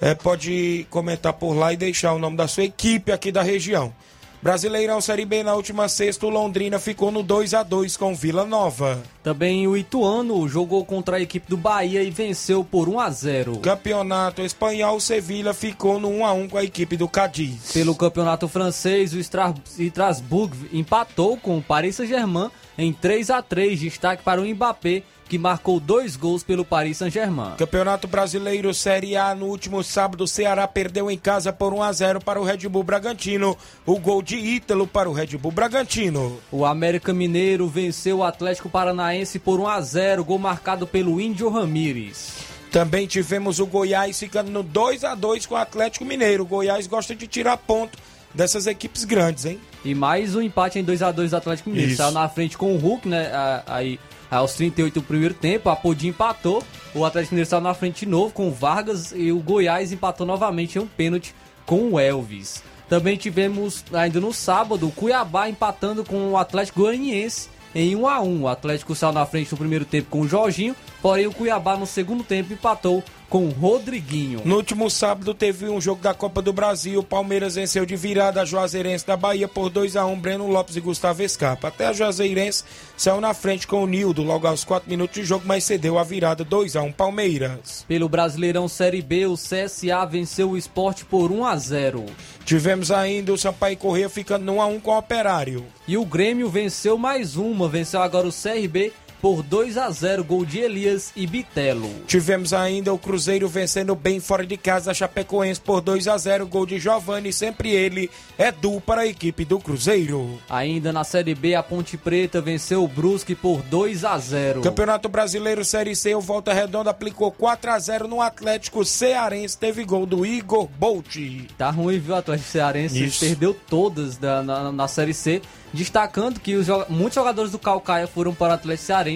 é, 0.01 0.13
pode 0.13 0.89
comentar 0.91 1.35
por 1.35 1.53
lá 1.55 1.73
e 1.73 1.77
deixar 1.77 2.15
o 2.15 2.19
nome 2.19 2.37
da 2.37 2.49
sua 2.49 2.65
equipe 2.65 3.13
aqui 3.13 3.31
da 3.31 3.43
região. 3.43 3.95
Brasileirão 4.41 5.01
Série 5.01 5.25
B 5.25 5.43
na 5.43 5.55
última 5.55 5.89
sexta, 5.89 6.25
o 6.25 6.31
Londrina 6.31 6.79
ficou 6.79 7.11
no 7.11 7.23
2 7.23 7.55
a 7.55 7.63
2 7.65 7.97
com 7.97 8.15
Vila 8.15 8.45
Nova. 8.45 9.03
Também 9.23 9.67
o 9.67 9.77
Ituano 9.77 10.49
jogou 10.49 10.85
contra 10.85 11.17
a 11.17 11.21
equipe 11.21 11.49
do 11.51 11.57
Bahia 11.57 12.03
e 12.03 12.11
venceu 12.11 12.63
por 12.63 12.89
1 12.89 13.01
a 13.01 13.11
0. 13.11 13.59
Campeonato 13.59 14.43
espanhol, 14.43 14.97
o 14.97 15.01
Sevilha 15.01 15.53
ficou 15.53 15.99
no 15.99 16.09
1 16.09 16.27
a 16.27 16.33
1 16.33 16.49
com 16.49 16.59
a 16.59 16.65
equipe 16.65 16.97
do 16.97 17.09
Cadiz. 17.09 17.73
Pelo 17.73 17.97
campeonato 17.97 18.47
francês, 18.47 19.13
o 19.13 19.19
Strasbourg 19.19 20.57
empatou 20.73 21.37
com 21.37 21.59
o 21.59 21.63
Paris 21.63 21.97
Saint-Germain 21.97 22.51
em 22.79 22.93
3 22.93 23.31
a 23.31 23.43
3, 23.43 23.81
destaque 23.81 24.23
para 24.23 24.41
o 24.41 24.47
Mbappé 24.47 25.03
que 25.29 25.39
marcou 25.39 25.79
dois 25.79 26.17
gols 26.17 26.43
pelo 26.43 26.65
Paris 26.65 26.97
Saint-Germain. 26.97 27.57
Campeonato 27.59 28.09
Brasileiro 28.09 28.73
Série 28.73 29.17
A 29.17 29.35
no 29.35 29.47
último 29.47 29.85
sábado, 29.85 30.25
o 30.25 30.29
Ceará 30.29 30.67
perdeu 30.67 31.11
em 31.11 31.19
casa 31.19 31.53
por 31.53 31.75
1 31.75 31.83
a 31.83 31.93
0 31.93 32.21
para 32.21 32.41
o 32.41 32.45
Red 32.45 32.69
Bull 32.69 32.83
Bragantino. 32.83 33.57
O 33.85 33.99
gol 33.99 34.23
de 34.23 34.37
Ítalo 34.37 34.87
para 34.87 35.09
o 35.09 35.13
Red 35.13 35.37
Bull 35.37 35.53
Bragantino. 35.53 36.41
O 36.51 36.65
América 36.65 37.13
Mineiro 37.13 37.69
venceu 37.69 38.19
o 38.19 38.25
Atlético 38.25 38.71
Paranaense 38.71 39.39
por 39.39 39.61
1 39.61 39.69
a 39.69 39.81
0, 39.81 40.25
gol 40.25 40.39
marcado 40.39 40.87
pelo 40.87 41.21
Índio 41.21 41.51
Ramírez. 41.51 42.37
Também 42.71 43.07
tivemos 43.07 43.61
o 43.61 43.67
Goiás 43.67 44.19
ficando 44.19 44.51
no 44.51 44.63
2 44.63 45.05
a 45.05 45.15
2 45.15 45.47
com 45.47 45.55
o 45.55 45.59
Atlético 45.59 46.05
Mineiro. 46.05 46.43
O 46.45 46.47
Goiás 46.47 46.87
gosta 46.87 47.15
de 47.15 47.27
tirar 47.27 47.57
ponto 47.57 47.99
dessas 48.35 48.67
equipes 48.67 49.05
grandes, 49.05 49.47
hein? 49.47 49.59
E 49.85 49.95
mais 49.95 50.35
um 50.35 50.43
empate 50.43 50.79
em 50.79 50.85
2 50.85 51.03
a 51.03 51.11
2 51.11 51.31
do 51.31 51.37
Atlético 51.37 51.71
Mineiro. 51.71 51.97
Saiu 51.97 52.13
na 52.13 52.29
frente 52.29 52.59
com 52.59 52.75
o 52.75 52.79
Hulk, 52.79 53.09
né? 53.09 53.31
Aí 53.67 53.99
aos 54.31 54.55
38 54.55 54.95
do 54.95 55.03
primeiro 55.03 55.35
tempo, 55.35 55.71
a 55.71 55.77
Podi 55.77 56.09
empatou. 56.09 56.63
O 56.95 57.05
Atlético 57.05 57.35
Mineiro 57.35 57.47
estava 57.47 57.63
na 57.63 57.75
frente 57.75 58.05
de 58.05 58.11
novo 58.11 58.33
com 58.33 58.49
o 58.49 58.53
Vargas 58.53 59.13
e 59.13 59.33
o 59.33 59.41
Goiás 59.41 59.93
empatou 59.93 60.27
novamente 60.27 60.77
em 60.77 60.83
um 60.83 60.87
pênalti 60.87 61.35
com 61.65 61.93
o 61.93 62.01
Elvis. 62.01 62.63
Também 62.89 63.17
tivemos 63.17 63.85
ainda 63.93 64.19
no 64.19 64.33
sábado 64.33 64.89
o 64.89 64.93
Cuiabá 64.93 65.49
empatando 65.49 66.05
com 66.05 66.31
o 66.31 66.37
Atlético 66.39 66.81
Goianiense 66.81 67.51
em 67.75 67.95
1 67.95 68.09
a 68.09 68.21
1. 68.21 68.43
O 68.43 68.49
Atlético 68.49 68.95
saiu 68.95 69.13
na 69.13 69.27
frente 69.27 69.53
no 69.53 69.59
primeiro 69.59 69.85
tempo 69.85 70.09
com 70.11 70.21
o 70.21 70.29
Jorginho, 70.29 70.75
porém 71.03 71.27
o 71.27 71.33
Cuiabá 71.33 71.77
no 71.77 71.87
segundo 71.87 72.25
tempo 72.25 72.53
empatou 72.53 73.05
com 73.29 73.47
o 73.47 73.51
Rodriguinho. 73.51 74.43
No 74.45 74.57
último 74.57 74.91
sábado 74.91 75.35
teve 75.35 75.69
um 75.69 75.81
jogo 75.81 76.03
da 76.03 76.15
Copa 76.15 76.41
do 76.41 76.53
Brasil. 76.53 77.01
O 77.01 77.05
Palmeiras 77.05 77.55
venceu 77.57 77.85
de 77.85 77.97
virada 77.97 78.43
a 78.43 78.45
Juazeirense 78.45 79.07
da 79.07 79.17
Bahia 79.17 79.47
por 79.47 79.69
2 79.69 79.97
a 79.97 80.07
1 80.07 80.19
Breno 80.19 80.49
Lopes 80.49 80.77
e 80.77 80.81
Gustavo 80.81 81.23
Escapa. 81.23 81.69
Até 81.69 81.87
a 81.87 81.93
Juazeirense 81.93 82.65
saiu 82.97 83.21
na 83.21 83.35
frente 83.35 83.67
com 83.67 83.83
o 83.83 83.87
Nildo 83.87 84.23
logo 84.23 84.47
aos 84.47 84.65
4 84.65 84.89
minutos 84.89 85.15
de 85.15 85.25
jogo, 85.25 85.45
mas 85.47 85.65
cedeu 85.65 85.99
a 85.99 86.05
virada 86.05 86.45
2 86.45 86.77
a 86.77 86.83
1 86.83 86.93
Palmeiras. 86.93 87.85
Pelo 87.87 88.09
Brasileirão 88.09 88.67
Série 88.69 89.03
B, 89.03 89.27
o 89.27 89.35
CSA 89.35 90.07
venceu 90.07 90.51
o 90.51 90.57
esporte 90.57 91.05
por 91.05 91.31
1 91.31 91.45
a 91.45 91.57
0. 91.57 92.07
Tivemos 92.45 92.91
ainda 92.91 93.33
o 93.33 93.39
Sampaio 93.39 93.77
Correia 93.77 94.09
ficando 94.09 94.51
1 94.53 94.63
a 94.63 94.67
1 94.67 94.81
com 94.81 94.91
o 94.91 94.99
Operário. 94.99 95.67
E 95.87 95.97
o 95.97 96.05
Grêmio 96.05 96.49
venceu 96.49 96.97
mais 96.97 97.37
uma, 97.37 97.69
venceu 97.69 98.01
agora 98.01 98.27
o 98.27 98.33
CRB 98.33 98.93
por 99.21 99.43
2 99.43 99.77
a 99.77 99.91
0 99.91 100.25
gol 100.25 100.45
de 100.45 100.59
Elias 100.59 101.13
e 101.15 101.27
Bitelo. 101.27 101.89
Tivemos 102.07 102.53
ainda 102.53 102.93
o 102.93 102.99
Cruzeiro 102.99 103.49
vencendo 103.49 103.95
bem 103.95 104.21
fora 104.21 104.47
de 104.47 104.57
casa 104.57 104.91
a 104.91 104.95
Chapecoense 104.95 105.61
por 105.61 105.81
2 105.81 106.09
a 106.09 106.17
0 106.17 106.47
gol 106.47 106.67
de 106.67 106.79
Giovani, 106.79 107.33
sempre 107.33 107.71
ele, 107.71 108.11
Edu 108.39 108.81
para 108.81 109.03
a 109.03 109.07
equipe 109.07 109.45
do 109.45 109.59
Cruzeiro. 109.59 110.41
Ainda 110.49 110.93
na 110.93 111.05
Série 111.05 111.35
B, 111.35 111.55
a 111.55 111.63
Ponte 111.63 111.97
Preta 111.97 112.41
venceu 112.41 112.85
o 112.85 112.89
Brusque 112.89 113.35
por 113.35 113.63
2 113.63 114.05
a 114.05 114.19
0. 114.19 114.63
Campeonato 114.63 115.09
Brasileiro 115.09 115.65
Série 115.65 115.97
C, 115.97 116.15
o 116.15 116.21
Volta 116.21 116.53
Redonda 116.53 116.91
aplicou 116.91 117.31
4 117.31 117.71
a 117.71 117.79
0 117.79 118.09
no 118.09 118.21
Atlético 118.21 118.85
Cearense, 118.85 119.59
teve 119.59 119.85
gol 119.85 120.07
do 120.07 120.25
Igor 120.25 120.69
Bolt. 120.79 121.17
Tá 121.57 121.71
ruim, 121.71 121.99
viu, 121.99 122.15
o 122.15 122.19
Atlético 122.19 122.49
Cearense 122.49 123.05
Isso. 123.05 123.21
perdeu 123.21 123.55
todas 123.69 124.17
da, 124.17 124.43
na, 124.43 124.73
na 124.73 124.89
Série 124.89 125.15
C 125.15 125.43
destacando 125.73 126.41
que 126.41 126.55
os, 126.55 126.67
muitos 126.89 127.15
jogadores 127.15 127.53
do 127.53 127.59
Calcaia 127.59 128.07
foram 128.07 128.35
para 128.35 128.53
o 128.53 128.55
Atlético 128.55 128.87
Cearense, 128.87 129.08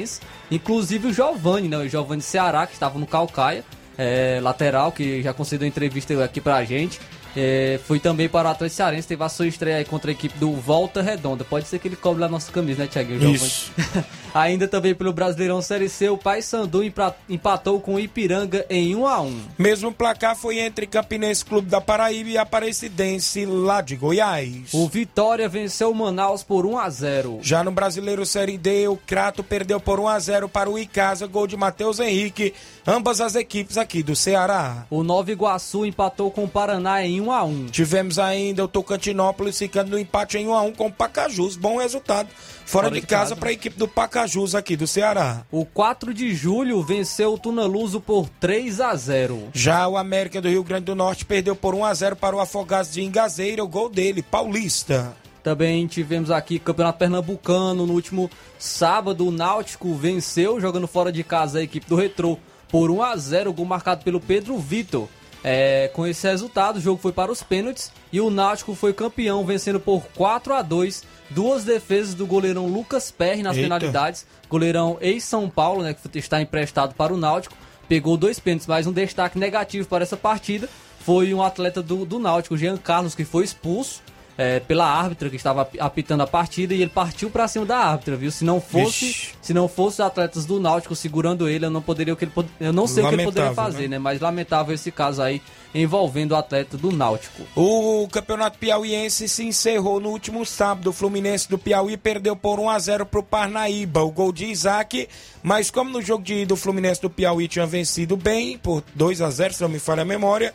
inclusive 0.50 1.08
o 1.08 1.12
Giovani, 1.12 1.68
né? 1.68 1.78
O 1.78 1.88
Giovani 1.88 2.22
Ceará, 2.22 2.66
que 2.66 2.75
estava 2.75 2.99
no 2.99 3.06
Calcaia, 3.06 3.64
é, 3.96 4.40
lateral, 4.42 4.92
que 4.92 5.22
já 5.22 5.32
concedeu 5.32 5.66
entrevista 5.66 6.25
aqui 6.25 6.40
pra 6.40 6.64
gente. 6.64 7.00
É, 7.37 7.81
foi 7.85 7.99
também 7.99 8.29
para 8.29 8.49
o 8.49 8.53
Atlético 8.53 8.77
Cearense, 8.77 9.09
teve 9.09 9.23
a 9.25 9.29
sua 9.29 9.47
estreia 9.47 9.77
aí 9.77 9.85
contra 9.85 10.11
a 10.11 10.12
equipe 10.12 10.39
do 10.39 10.53
Volta 10.53 11.03
Redonda. 11.03 11.45
Pode 11.45 11.67
ser 11.67 11.79
que 11.79 11.89
ele 11.89 11.97
cobre 11.97 12.21
lá 12.21 12.29
nossa 12.29 12.53
camisa, 12.53 12.83
né, 12.83 12.89
Thiago? 12.89 13.12
Isso. 13.12 13.73
Ainda 14.35 14.67
também 14.67 14.95
pelo 14.95 15.12
Brasileirão 15.12 15.61
Série 15.61 15.91
C, 15.91 16.09
o 16.09 16.17
Paysandu 16.17 16.83
empatou 17.29 17.81
com 17.81 17.95
o 17.97 18.01
Ipiranga 18.01 18.65
em 18.71 18.97
1 18.97 19.07
a 19.07 19.21
1 19.21 19.41
Mesmo 19.59 19.93
placar 19.93 20.35
foi 20.35 20.59
entre 20.59 20.87
Campinense 20.87 21.45
Clube 21.45 21.69
da 21.69 21.83
Paraíba 21.83 22.31
e 22.31 22.39
Aparecidense 22.39 23.45
lá 23.45 23.83
de 23.83 23.95
Goiás. 23.95 24.73
O 24.73 24.89
Vitória 24.89 25.47
venceu 25.51 25.91
o 25.91 25.95
Manaus 25.95 26.43
por 26.43 26.65
1 26.65 26.79
a 26.79 26.89
0 26.89 27.41
Já 27.43 27.62
no 27.62 27.71
Brasileiro 27.71 28.25
Série 28.25 28.57
D, 28.57 28.89
o 28.89 28.97
Crato 28.97 29.45
perdeu 29.45 29.79
por 29.79 30.01
1 30.01 30.09
a 30.09 30.19
0 30.19 30.49
para 30.49 30.71
o 30.71 30.79
Icasa, 30.79 31.27
gol 31.27 31.47
de 31.47 31.57
Matheus 31.57 32.01
Henrique, 32.01 32.55
ambas 32.87 33.21
as 33.21 33.35
equipes 33.35 33.77
aqui 33.77 34.03
do 34.03 34.17
Ceará. 34.17 34.87
O 34.89 35.03
Nova 35.03 35.31
Iguaçu 35.31 35.85
empatou 35.85 36.31
com 36.31 36.45
o 36.45 36.49
Paraná 36.49 37.05
em 37.05 37.21
1 37.21 37.22
a 37.31 37.45
1 37.45 37.67
Tivemos 37.67 38.19
ainda 38.19 38.64
o 38.64 38.69
Tocantinópolis 38.69 39.59
ficando 39.59 39.91
no 39.91 39.99
empate 39.99 40.38
em 40.38 40.49
1 40.49 40.55
a 40.55 40.62
1 40.62 40.73
com 40.73 40.87
o 40.87 40.93
Pacajus, 40.93 41.57
bom 41.57 41.79
resultado 41.79 42.29
fora, 42.64 42.91
de, 42.91 43.00
de, 43.00 43.07
casa, 43.07 43.37
para 43.37 43.50
a 43.50 43.52
equipe 43.52 43.79
do 43.79 43.87
Pacajus 43.87 44.55
aqui 44.55 44.76
do 44.76 44.87
Ceará. 44.87 45.45
O 45.50 45.64
4 45.64 46.14
de 46.14 46.35
julho 46.35 46.83
venceu 46.83 47.35
o 47.35 47.38
Tunaluso 47.38 48.00
por 48.00 48.29
3 48.41 48.81
a 48.81 48.95
0. 48.95 49.50
Já 49.52 49.87
o 49.87 49.97
América 49.97 50.41
do 50.41 50.49
Rio 50.49 50.64
Grande 50.64 50.87
do 50.87 50.95
Norte 50.95 51.25
perdeu 51.25 51.55
por 51.55 51.75
1 51.75 51.85
a 51.85 51.95
0 51.95 52.17
para 52.17 52.35
o 52.35 52.41
Afogados 52.41 52.93
de 52.93 53.02
Ingazeira, 53.02 53.62
o 53.62 53.69
gol 53.69 53.88
dele, 53.88 54.23
Paulista. 54.23 55.14
Também 55.43 55.87
tivemos 55.87 56.31
aqui 56.31 56.59
Campeonato 56.59 56.99
Pernambucano 56.99 57.87
no 57.87 57.93
último 57.93 58.31
sábado, 58.59 59.26
o 59.26 59.33
Náutico 59.33 59.93
venceu 59.95 60.61
jogando 60.61 60.87
fora 60.87 61.11
de 61.11 61.25
casa 61.25 61.59
a 61.59 61.62
equipe 61.62 61.87
do 61.87 61.97
Retrô 61.97 62.38
por 62.69 62.91
1 62.91 63.02
a 63.02 63.17
0, 63.17 63.52
gol 63.52 63.67
marcado 63.67 64.05
pelo 64.05 64.21
Pedro 64.21 64.57
Vitor. 64.57 65.09
É, 65.44 65.90
com 65.92 66.06
esse 66.06 66.26
resultado, 66.26 66.76
o 66.76 66.80
jogo 66.80 67.00
foi 67.00 67.12
para 67.12 67.32
os 67.32 67.42
pênaltis 67.42 67.90
e 68.12 68.20
o 68.20 68.30
Náutico 68.30 68.75
foi 68.75 68.92
campeão, 68.92 69.44
vencendo 69.44 69.80
por 69.80 70.04
4 70.14 70.54
a 70.54 70.62
2 70.62 71.02
Duas 71.34 71.64
defesas 71.64 72.14
do 72.14 72.26
goleirão 72.26 72.66
Lucas 72.66 73.11
Perry 73.11 73.42
nas 73.42 73.56
Eita. 73.56 73.64
penalidades. 73.64 74.26
Goleirão 74.50 74.99
ex-São 75.00 75.49
Paulo, 75.49 75.82
né, 75.82 75.94
que 75.94 76.18
está 76.18 76.42
emprestado 76.42 76.94
para 76.94 77.12
o 77.12 77.16
Náutico. 77.16 77.56
Pegou 77.88 78.18
dois 78.18 78.38
pênaltis, 78.38 78.66
mas 78.66 78.87
um 78.87 78.92
destaque 78.92 79.38
negativo 79.38 79.88
para 79.88 80.02
essa 80.02 80.16
partida 80.16 80.68
foi 81.00 81.32
um 81.32 81.42
atleta 81.42 81.82
do, 81.82 82.04
do 82.04 82.18
Náutico, 82.18 82.56
Jean 82.56 82.76
Carlos, 82.76 83.14
que 83.14 83.25
foi 83.25 83.44
expulso 83.44 84.02
é, 84.42 84.58
pela 84.58 84.84
árbitra 84.84 85.30
que 85.30 85.37
estava 85.37 85.68
apitando 85.78 86.22
a 86.22 86.26
partida 86.26 86.75
e 86.75 86.82
ele 86.82 86.90
partiu 86.90 87.30
para 87.30 87.46
cima 87.46 87.64
da 87.64 87.78
árbitra, 87.78 88.16
viu? 88.16 88.30
Se 88.30 88.44
não 88.44 88.61
fosse, 88.61 89.06
Vixe. 89.06 89.34
se 89.40 89.54
não 89.54 89.68
fosse 89.68 89.96
os 89.96 90.00
atletas 90.00 90.44
do 90.44 90.58
Náutico 90.58 90.96
segurando 90.96 91.49
ele, 91.49 91.66
eu 91.66 91.70
não 91.70 91.80
poderia 91.80 92.12
o 92.12 92.16
que 92.16 92.25
ele 92.25 92.32
eu 92.58 92.72
não 92.72 92.88
sei 92.88 93.04
lamentável, 93.04 93.30
o 93.30 93.32
que 93.32 93.38
ele 93.38 93.46
poderia 93.46 93.54
fazer, 93.54 93.82
né? 93.82 93.96
né? 93.96 93.99
Mas 93.99 94.20
lamentável 94.20 94.75
esse 94.75 94.90
caso 94.90 95.22
aí 95.22 95.40
envolvendo 95.72 96.32
o 96.32 96.37
atleta 96.37 96.76
do 96.76 96.90
Náutico. 96.90 97.42
O 97.54 98.08
Campeonato 98.08 98.58
Piauiense 98.58 99.28
se 99.28 99.44
encerrou 99.44 100.00
no 100.00 100.11
último 100.11 100.44
sábado. 100.44 100.90
O 100.90 100.92
Fluminense 100.92 101.49
do 101.49 101.56
Piauí 101.56 101.96
perdeu 101.96 102.34
por 102.34 102.58
1 102.58 102.68
a 102.68 102.78
0 102.78 103.06
pro 103.06 103.22
Parnaíba. 103.22 104.02
O 104.02 104.11
gol 104.11 104.32
de 104.32 104.46
Isaac, 104.46 105.08
mas 105.42 105.70
como 105.70 105.90
no 105.90 106.02
jogo 106.02 106.25
de 106.25 106.44
do 106.44 106.56
Fluminense 106.56 107.00
do 107.00 107.08
Piauí 107.08 107.49
tinha 107.49 107.66
vencido 107.66 108.16
bem 108.16 108.58
por 108.58 108.82
2 108.94 109.22
a 109.22 109.30
0, 109.30 109.54
se 109.54 109.62
não 109.62 109.68
me 109.68 109.78
falha 109.78 110.02
a 110.02 110.04
memória, 110.04 110.52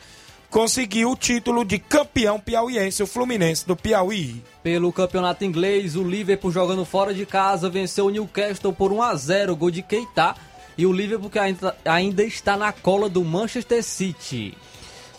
conseguiu 0.49 1.11
o 1.11 1.15
título 1.15 1.63
de 1.63 1.77
campeão 1.79 2.39
piauiense, 2.39 3.03
o 3.03 3.07
Fluminense 3.07 3.67
do 3.67 3.75
Piauí. 3.75 4.41
Pelo 4.63 4.91
campeonato 4.91 5.43
inglês, 5.43 5.95
o 5.95 6.03
Liverpool 6.03 6.51
jogando 6.51 6.85
fora 6.85 7.13
de 7.13 7.25
casa 7.25 7.69
venceu 7.69 8.05
o 8.05 8.09
Newcastle 8.09 8.73
por 8.73 8.91
1 8.91 9.01
a 9.01 9.15
0, 9.15 9.55
gol 9.55 9.71
de 9.71 9.81
Keita. 9.81 10.35
E 10.77 10.85
o 10.85 10.93
Liverpool 10.93 11.29
que 11.29 11.39
ainda, 11.39 11.75
ainda 11.83 12.23
está 12.23 12.55
na 12.55 12.71
cola 12.71 13.09
do 13.09 13.23
Manchester 13.23 13.83
City. 13.83 14.55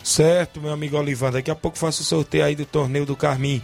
Certo, 0.03 0.61
meu 0.61 0.71
amigo 0.71 0.97
Olivan. 0.97 1.31
Daqui 1.31 1.51
a 1.51 1.55
pouco 1.55 1.77
faço 1.77 2.01
o 2.01 2.05
sorteio 2.05 2.45
aí 2.45 2.55
do 2.55 2.65
torneio 2.65 3.05
do 3.05 3.15
Carmim. 3.15 3.61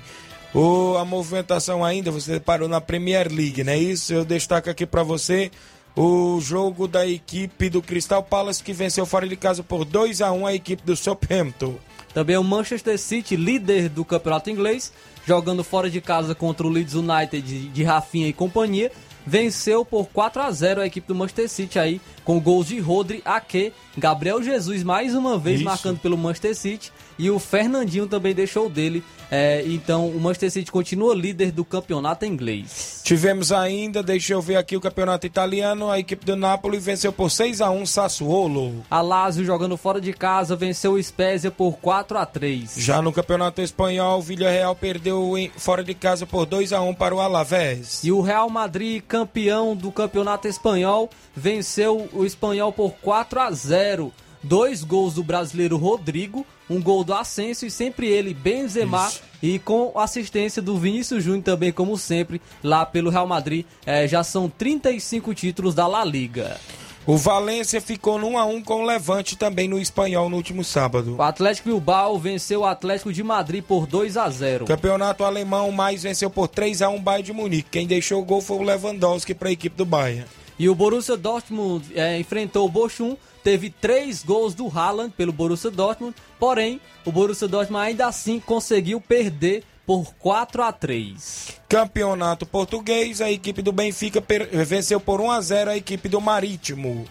O, 0.53 0.95
a 0.98 1.05
movimentação 1.05 1.84
ainda, 1.84 2.12
você 2.12 2.39
parou 2.39 2.67
na 2.67 2.79
Premier 2.79 3.31
League, 3.31 3.63
não 3.63 3.74
é 3.74 3.77
isso? 3.77 4.13
Eu 4.13 4.24
destaco 4.24 4.69
aqui 4.69 4.86
para 4.86 5.03
você 5.03 5.51
o 5.96 6.40
jogo 6.42 6.88
da 6.88 7.08
equipe 7.08 7.70
do 7.70 7.82
Crystal 7.82 8.22
Palace 8.22 8.64
que 8.64 8.74
venceu 8.74 9.06
fora 9.06 9.28
de 9.28 9.36
casa 9.36 9.64
por 9.64 9.86
2 9.86 10.22
a 10.22 10.32
1 10.32 10.46
a 10.46 10.54
equipe 10.54 10.84
do 10.84 10.96
Southampton. 10.96 11.75
Também 12.14 12.38
o 12.38 12.44
Manchester 12.44 12.98
City, 12.98 13.36
líder 13.36 13.90
do 13.90 14.04
campeonato 14.06 14.50
inglês, 14.50 14.92
jogando 15.25 15.64
fora 15.64 15.90
de 15.90 16.00
casa 16.00 16.36
contra 16.36 16.66
o 16.66 16.70
Leeds 16.70 16.94
United 16.94 17.42
de, 17.70 17.84
Rafinha 17.84 18.28
e 18.28 18.34
companhia, 18.34 18.92
venceu 19.25 19.84
por 19.84 20.08
4 20.08 20.42
a 20.42 20.52
0 20.52 20.82
a 20.82 20.86
equipe 20.86 21.08
do 21.08 21.16
Manchester 21.16 21.50
City 21.50 21.80
aí, 21.80 22.02
com 22.24 22.40
gols 22.40 22.68
de 22.68 22.80
Rodri, 22.80 23.22
Ake, 23.25 23.74
Gabriel 23.98 24.42
Jesus 24.44 24.84
mais 24.84 25.16
uma 25.16 25.38
vez 25.38 25.58
Isso. 25.58 25.66
marcando 25.66 26.00
pelo 26.00 26.18
Manchester 26.18 26.56
City 26.56 26.92
e 27.17 27.29
o 27.29 27.39
Fernandinho 27.39 28.07
também 28.07 28.34
deixou 28.34 28.69
dele. 28.69 29.03
É, 29.31 29.63
então 29.65 30.07
o 30.07 30.19
Manchester 30.19 30.51
City 30.51 30.72
continua 30.72 31.15
líder 31.15 31.51
do 31.51 31.65
campeonato 31.65 32.25
inglês. 32.25 33.01
Tivemos 33.03 33.51
ainda, 33.51 34.03
deixa 34.03 34.34
eu 34.34 34.41
ver 34.41 34.55
aqui 34.55 34.77
o 34.77 34.81
campeonato 34.81 35.25
italiano, 35.25 35.89
a 35.89 35.98
equipe 36.00 36.24
do 36.24 36.36
Napoli 36.36 36.77
venceu 36.77 37.12
por 37.12 37.31
6 37.31 37.60
a 37.60 37.72
1 37.72 37.86
Sassuolo. 37.88 38.84
A 38.89 39.01
Lazio 39.01 39.43
jogando 39.43 39.77
fora 39.77 40.00
de 40.00 40.13
casa 40.13 40.55
venceu 40.55 40.93
o 40.93 41.01
Spezia 41.03 41.50
por 41.50 41.74
4 41.77 42.17
a 42.19 42.25
3. 42.25 42.75
Já 42.77 43.01
no 43.01 43.12
campeonato 43.12 43.62
espanhol, 43.62 44.19
o 44.19 44.22
Villarreal 44.22 44.75
perdeu 44.75 45.36
em- 45.38 45.51
fora 45.57 45.84
de 45.84 45.95
casa 45.95 46.25
por 46.27 46.45
2 46.45 46.72
a 46.72 46.81
1 46.81 46.93
para 46.93 47.15
o 47.15 47.19
Alavés. 47.19 48.03
E 48.03 48.12
o 48.12 48.22
Real 48.22 48.50
Madrid, 48.50 49.01
campeão 49.07 49.75
do 49.75 49.91
campeonato 49.91 50.48
espanhol, 50.48 51.10
venceu 51.36 52.07
o 52.13 52.24
espanhol 52.25 52.72
por 52.72 52.91
4 53.01 53.39
a 53.39 53.51
0. 53.51 54.13
Dois 54.43 54.84
gols 54.84 55.15
do 55.15 55.24
brasileiro 55.24 55.75
Rodrigo, 55.77 56.45
um 56.69 56.81
gol 56.81 57.03
do 57.03 57.13
Asensio 57.13 57.67
e 57.67 57.72
sempre 57.72 58.07
ele, 58.07 58.34
Benzema, 58.34 59.07
Isso. 59.07 59.22
e 59.41 59.60
com 59.60 59.98
assistência 59.98 60.62
do 60.62 60.77
Vinícius 60.77 61.24
Júnior 61.24 61.43
também, 61.43 61.72
como 61.72 61.98
sempre, 61.98 62.41
lá 62.63 62.86
pelo 62.86 63.10
Real 63.10 63.27
Madrid. 63.27 63.65
É, 63.86 64.07
já 64.07 64.24
são 64.24 64.50
35 64.50 65.34
títulos 65.34 65.75
da 65.75 65.88
La 65.88 66.03
Liga. 66.03 66.60
O 67.07 67.17
Valência 67.17 67.79
ficou 67.79 68.17
no 68.17 68.29
1 68.29 68.38
a 68.39 68.45
1 68.45 68.63
com 68.63 68.81
o 68.81 68.86
Levante 68.86 69.38
também 69.38 69.67
no 69.67 69.79
espanhol 69.79 70.27
no 70.27 70.38
último 70.38 70.63
sábado. 70.63 71.17
O 71.17 71.22
Atlético 71.22 71.69
Bilbao 71.69 72.17
venceu 72.17 72.62
o 72.62 72.65
Atlético 72.65 73.13
de 73.13 73.22
Madrid 73.22 73.63
por 73.63 73.86
2 73.86 74.17
a 74.17 74.27
0. 74.27 74.65
Campeonato 74.65 75.24
alemão, 75.24 75.72
mais 75.72 76.01
venceu 76.01 76.31
por 76.31 76.48
3 76.48 76.81
a 76.81 76.89
1 76.89 77.00
Bayern 77.00 77.24
de 77.24 77.34
Munique. 77.34 77.69
Quem 77.69 77.86
deixou 77.86 78.24
o 78.24 78.25
gol 78.25 78.41
foi 78.41 78.57
o 78.57 78.63
Lewandowski 78.63 79.36
para 79.36 79.50
a 79.50 79.51
equipe 79.51 79.77
do 79.77 79.86
Bayern. 79.86 80.25
E 80.57 80.67
o 80.67 80.74
Borussia 80.74 81.15
Dortmund 81.15 81.86
é, 81.93 82.17
enfrentou 82.17 82.65
o 82.65 82.69
Bochum, 82.69 83.15
teve 83.46 83.70
três 83.70 84.24
gols 84.24 84.56
do 84.56 84.68
Haaland 84.68 85.14
pelo 85.16 85.32
Borussia 85.32 85.70
Dortmund, 85.70 86.16
porém 86.40 86.82
o 87.06 87.12
Borussia 87.12 87.48
Dortmund 87.48 87.86
ainda 87.86 88.08
assim 88.08 88.40
conseguiu 88.40 89.00
perder 89.00 89.64
por 89.86 90.12
4 90.16 90.64
a 90.64 90.72
3. 90.72 91.60
Campeonato 91.70 92.44
português, 92.48 93.22
a 93.22 93.32
equipe 93.32 93.62
do 93.62 93.72
Benfica 93.72 94.24
venceu 94.66 95.00
por 95.00 95.22
1 95.22 95.30
a 95.30 95.42
0 95.42 95.70
a 95.70 95.78
equipe 95.78 96.10
do 96.10 96.20
Marítimo. 96.20 97.06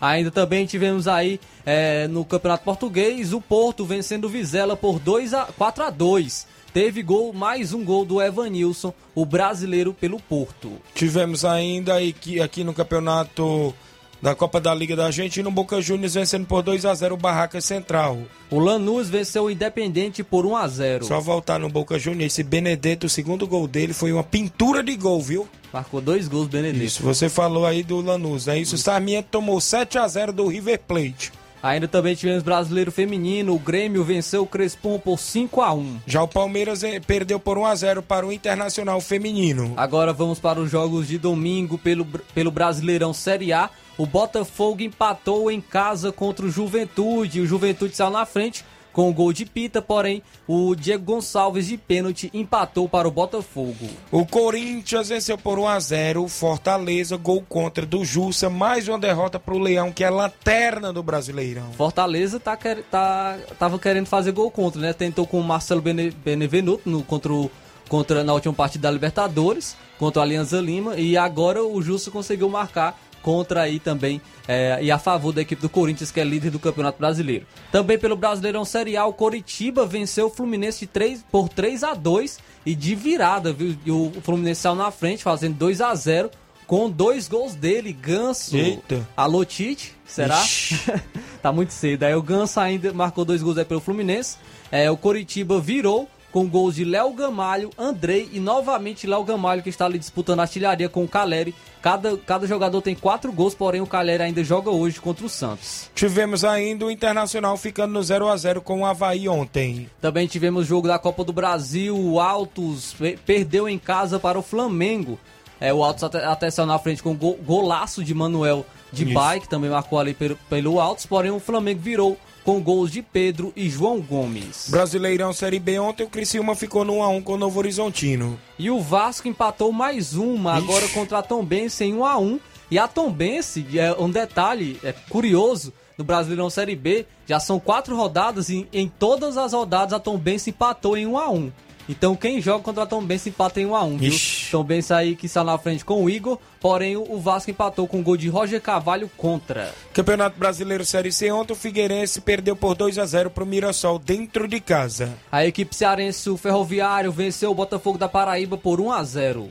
Ainda 0.00 0.32
também 0.32 0.66
tivemos 0.66 1.06
aí 1.06 1.38
é, 1.64 2.08
no 2.08 2.24
Campeonato 2.24 2.64
Português 2.64 3.32
o 3.32 3.40
Porto 3.40 3.84
vencendo 3.84 4.24
o 4.24 4.28
Vizela 4.28 4.76
por 4.76 4.98
2 4.98 5.32
a 5.32 5.44
4 5.44 5.84
a 5.84 5.90
2. 5.90 6.48
Teve 6.74 7.04
gol, 7.04 7.32
mais 7.32 7.72
um 7.72 7.84
gol 7.84 8.04
do 8.04 8.20
Evanilson, 8.20 8.92
o 9.14 9.24
brasileiro 9.24 9.94
pelo 9.94 10.18
Porto. 10.18 10.72
Tivemos 10.92 11.44
ainda 11.44 11.98
aqui, 11.98 12.40
aqui 12.40 12.64
no 12.64 12.74
campeonato 12.74 13.72
da 14.22 14.36
Copa 14.36 14.60
da 14.60 14.72
Liga 14.72 14.94
da 14.94 15.06
Argentina, 15.06 15.48
o 15.48 15.52
Boca 15.52 15.80
Juniors 15.80 16.14
vencendo 16.14 16.46
por 16.46 16.62
2 16.62 16.86
a 16.86 16.94
0 16.94 17.16
o 17.16 17.18
Barraca 17.18 17.60
Central. 17.60 18.18
O 18.48 18.60
Lanús 18.60 19.10
venceu 19.10 19.44
o 19.44 19.50
Independente 19.50 20.22
por 20.22 20.46
1 20.46 20.56
a 20.56 20.68
0. 20.68 21.04
Só 21.04 21.20
voltar 21.20 21.58
no 21.58 21.68
Boca 21.68 21.98
Juniors, 21.98 22.32
esse 22.32 22.44
Benedetto, 22.44 23.08
o 23.08 23.10
segundo 23.10 23.48
gol 23.48 23.66
dele 23.66 23.92
foi 23.92 24.12
uma 24.12 24.22
pintura 24.22 24.80
de 24.80 24.94
gol, 24.96 25.20
viu? 25.20 25.48
Marcou 25.72 26.00
dois 26.00 26.28
gols 26.28 26.46
Benedetto. 26.46 26.84
Isso, 26.84 27.02
você 27.02 27.28
falou 27.28 27.66
aí 27.66 27.82
do 27.82 28.00
Lanús, 28.00 28.46
é 28.46 28.56
isso? 28.56 28.76
O 28.76 28.78
Sarmiento 28.78 29.28
tomou 29.32 29.60
7 29.60 29.98
a 29.98 30.06
0 30.06 30.32
do 30.32 30.46
River 30.46 30.78
Plate. 30.86 31.32
Ainda 31.62 31.86
também 31.86 32.16
tivemos 32.16 32.42
brasileiro 32.42 32.90
feminino, 32.90 33.54
o 33.54 33.58
Grêmio 33.58 34.02
venceu 34.02 34.42
o 34.42 34.46
Crespon 34.46 34.98
por 34.98 35.18
5 35.18 35.60
a 35.62 35.72
1. 35.72 36.00
Já 36.06 36.22
o 36.22 36.26
Palmeiras 36.28 36.82
eh, 36.82 36.98
perdeu 36.98 37.38
por 37.38 37.56
1 37.56 37.66
a 37.66 37.74
0 37.74 38.02
para 38.02 38.26
o 38.26 38.32
Internacional 38.32 39.00
Feminino. 39.00 39.72
Agora 39.76 40.12
vamos 40.12 40.40
para 40.40 40.58
os 40.58 40.70
jogos 40.70 41.06
de 41.06 41.18
domingo 41.18 41.78
pelo, 41.78 42.04
pelo 42.34 42.50
Brasileirão 42.50 43.14
Série 43.14 43.52
A. 43.52 43.70
O 43.96 44.06
Botafogo 44.06 44.82
empatou 44.82 45.50
em 45.50 45.60
casa 45.60 46.10
contra 46.10 46.46
o 46.46 46.50
Juventude. 46.50 47.40
O 47.40 47.46
Juventude 47.46 47.94
saiu 47.94 48.10
na 48.10 48.26
frente 48.26 48.64
com 48.92 49.08
o 49.08 49.12
gol 49.12 49.32
de 49.32 49.44
Pita, 49.46 49.80
porém 49.80 50.22
o 50.46 50.74
Diego 50.74 51.04
Gonçalves 51.04 51.66
de 51.66 51.76
pênalti 51.76 52.30
empatou 52.34 52.88
para 52.88 53.08
o 53.08 53.10
Botafogo. 53.10 53.88
O 54.10 54.26
Corinthians 54.26 55.08
venceu 55.08 55.38
por 55.38 55.58
1 55.58 55.68
a 55.68 55.80
0 55.80 56.24
o 56.24 56.28
Fortaleza, 56.28 57.16
gol 57.16 57.42
contra 57.48 57.86
do 57.86 58.04
Jussa, 58.04 58.50
mais 58.50 58.86
uma 58.88 58.98
derrota 58.98 59.38
para 59.38 59.54
o 59.54 59.58
Leão, 59.58 59.90
que 59.92 60.04
é 60.04 60.10
lanterna 60.10 60.92
do 60.92 61.02
Brasileirão. 61.02 61.72
Fortaleza 61.72 62.38
tá, 62.38 62.56
tá, 62.90 63.38
tava 63.58 63.78
querendo 63.78 64.06
fazer 64.06 64.32
gol 64.32 64.50
contra, 64.50 64.80
né? 64.80 64.92
Tentou 64.92 65.26
com 65.26 65.40
o 65.40 65.44
Marcelo 65.44 65.80
Bene, 65.80 66.10
Benevenuto 66.10 66.88
no, 66.88 67.02
contra, 67.02 67.32
o- 67.32 67.50
contra, 67.88 68.22
na 68.22 68.32
última 68.34 68.52
partida 68.54 68.82
da 68.88 68.90
Libertadores, 68.90 69.76
contra 69.98 70.20
o 70.20 70.22
Alianza 70.22 70.60
Lima, 70.60 70.96
e 70.96 71.16
agora 71.16 71.64
o 71.64 71.80
Justo 71.80 72.10
conseguiu 72.10 72.48
marcar 72.48 73.00
contra 73.22 73.62
aí 73.62 73.78
também 73.78 74.20
é, 74.46 74.78
e 74.82 74.90
a 74.90 74.98
favor 74.98 75.32
da 75.32 75.40
equipe 75.40 75.62
do 75.62 75.68
Corinthians, 75.68 76.10
que 76.10 76.20
é 76.20 76.24
líder 76.24 76.50
do 76.50 76.58
Campeonato 76.58 76.98
Brasileiro. 76.98 77.46
Também 77.70 77.98
pelo 77.98 78.16
Brasileirão 78.16 78.64
Série 78.64 78.96
A, 78.96 79.06
o 79.06 79.12
Coritiba 79.12 79.86
venceu 79.86 80.26
o 80.26 80.30
Fluminense 80.30 80.80
de 80.80 80.86
3, 80.88 81.24
por 81.30 81.48
3 81.48 81.84
a 81.84 81.94
2 81.94 82.38
e 82.66 82.74
de 82.74 82.94
virada, 82.94 83.52
viu? 83.52 83.76
E 83.84 83.90
o 83.90 84.12
Fluminense 84.22 84.60
saiu 84.60 84.74
na 84.74 84.90
frente, 84.90 85.22
fazendo 85.22 85.56
2 85.56 85.80
a 85.80 85.94
0 85.94 86.30
com 86.66 86.88
dois 86.88 87.28
gols 87.28 87.54
dele, 87.54 87.92
Ganso. 87.92 88.56
Eita. 88.56 89.06
Alô, 89.16 89.44
Tite, 89.44 89.94
será? 90.06 90.42
Tá 91.42 91.50
muito 91.50 91.72
cedo. 91.72 92.04
Aí 92.04 92.14
o 92.14 92.22
Ganso 92.22 92.60
ainda 92.60 92.92
marcou 92.92 93.24
dois 93.24 93.42
gols 93.42 93.58
aí 93.58 93.64
pelo 93.64 93.80
Fluminense. 93.80 94.36
É, 94.70 94.88
o 94.88 94.96
Coritiba 94.96 95.60
virou 95.60 96.08
com 96.32 96.48
gols 96.48 96.74
de 96.74 96.84
Léo 96.84 97.12
Gamalho, 97.12 97.70
Andrei 97.78 98.28
e 98.32 98.40
novamente 98.40 99.06
Léo 99.06 99.22
Gamalho 99.22 99.62
que 99.62 99.68
está 99.68 99.84
ali 99.84 99.98
disputando 99.98 100.40
a 100.40 100.42
artilharia 100.42 100.88
com 100.88 101.04
o 101.04 101.08
Caleri. 101.08 101.54
Cada, 101.82 102.16
cada 102.16 102.46
jogador 102.46 102.80
tem 102.80 102.94
quatro 102.94 103.30
gols, 103.32 103.54
porém 103.54 103.80
o 103.80 103.86
Caleri 103.86 104.22
ainda 104.22 104.42
joga 104.42 104.70
hoje 104.70 105.00
contra 105.00 105.26
o 105.26 105.28
Santos. 105.28 105.90
Tivemos 105.94 106.44
ainda 106.44 106.86
o 106.86 106.90
Internacional 106.90 107.56
ficando 107.56 107.92
no 107.92 108.02
0 108.02 108.28
a 108.28 108.36
0 108.36 108.60
com 108.62 108.80
o 108.80 108.86
Havaí 108.86 109.28
ontem. 109.28 109.90
Também 110.00 110.26
tivemos 110.26 110.66
jogo 110.66 110.88
da 110.88 110.98
Copa 110.98 111.22
do 111.24 111.32
Brasil, 111.32 111.96
o 111.98 112.18
Altos 112.20 112.94
pe- 112.98 113.18
perdeu 113.26 113.68
em 113.68 113.78
casa 113.78 114.18
para 114.18 114.38
o 114.38 114.42
Flamengo. 114.42 115.18
É, 115.60 115.72
o 115.72 115.84
Altos 115.84 116.02
até, 116.04 116.24
até 116.24 116.50
saiu 116.50 116.66
na 116.66 116.78
frente 116.78 117.02
com 117.02 117.14
gol- 117.14 117.38
golaço 117.44 118.02
de 118.02 118.14
Manuel 118.14 118.64
de 118.92 119.04
Isso. 119.04 119.14
bike, 119.14 119.48
também 119.48 119.70
marcou 119.70 119.98
ali 119.98 120.12
pelo, 120.14 120.36
pelo 120.48 120.80
Altos, 120.80 121.06
porém 121.06 121.30
o 121.30 121.38
Flamengo 121.40 121.80
virou 121.80 122.16
com 122.44 122.60
gols 122.60 122.90
de 122.90 123.02
Pedro 123.02 123.52
e 123.54 123.68
João 123.68 124.00
Gomes. 124.00 124.68
Brasileirão 124.68 125.32
Série 125.32 125.58
B 125.58 125.78
ontem 125.78 126.04
o 126.04 126.08
Criciúma 126.08 126.54
ficou 126.54 126.84
no 126.84 126.98
1 126.98 127.02
a 127.02 127.08
1 127.08 127.22
com 127.22 127.34
o 127.34 127.38
Novo 127.38 127.58
Horizontino. 127.58 128.38
E 128.58 128.70
o 128.70 128.80
Vasco 128.80 129.28
empatou 129.28 129.72
mais 129.72 130.14
uma, 130.14 130.54
agora 130.54 130.84
Ixi. 130.84 130.94
contra 130.94 131.18
a 131.18 131.22
Tombense 131.22 131.84
em 131.84 131.94
1 131.94 132.04
a 132.04 132.18
1 132.18 132.40
E 132.70 132.78
a 132.78 132.88
Tombense, 132.88 133.66
é 133.78 133.92
um 133.92 134.10
detalhe 134.10 134.78
é 134.82 134.92
curioso, 134.92 135.72
no 135.96 136.04
Brasileirão 136.04 136.50
Série 136.50 136.74
B, 136.74 137.06
já 137.26 137.38
são 137.38 137.60
quatro 137.60 137.96
rodadas 137.96 138.48
e 138.48 138.66
em 138.72 138.88
todas 138.88 139.36
as 139.36 139.52
rodadas 139.52 139.92
a 139.92 140.00
Tombense 140.00 140.50
empatou 140.50 140.96
em 140.96 141.06
1 141.06 141.18
a 141.18 141.30
1 141.30 141.52
Então 141.88 142.16
quem 142.16 142.40
joga 142.40 142.64
contra 142.64 142.82
a 142.82 142.86
Tombense 142.86 143.28
empata 143.28 143.60
em 143.60 143.66
1 143.66 143.76
a 143.76 143.84
1 143.84 143.96
viu? 143.96 144.08
Ixi. 144.08 144.50
Tombense 144.50 144.92
aí 144.92 145.14
que 145.14 145.26
está 145.26 145.44
na 145.44 145.56
frente 145.56 145.84
com 145.84 146.02
o 146.02 146.10
Igor, 146.10 146.38
porém 146.60 146.96
o 146.96 147.12
o 147.12 147.20
Vasco 147.20 147.50
empatou 147.50 147.86
com 147.86 148.00
o 148.00 148.02
gol 148.02 148.16
de 148.16 148.28
Roger 148.28 148.60
Carvalho 148.60 149.10
contra. 149.16 149.72
Campeonato 149.92 150.38
Brasileiro 150.38 150.84
Série 150.84 151.12
C 151.12 151.30
ontem 151.30 151.52
o 151.52 151.56
Figueirense 151.56 152.20
perdeu 152.20 152.56
por 152.56 152.74
2 152.74 152.98
a 152.98 153.04
0 153.04 153.30
para 153.30 153.44
o 153.44 153.46
Mirassol 153.46 153.98
dentro 153.98 154.48
de 154.48 154.60
casa. 154.60 155.12
A 155.30 155.44
equipe 155.44 155.74
cearense, 155.74 156.30
o 156.30 156.36
Ferroviário, 156.36 157.12
venceu 157.12 157.50
o 157.50 157.54
Botafogo 157.54 157.98
da 157.98 158.08
Paraíba 158.08 158.56
por 158.56 158.80
1 158.80 158.92
a 158.92 159.04
0 159.04 159.50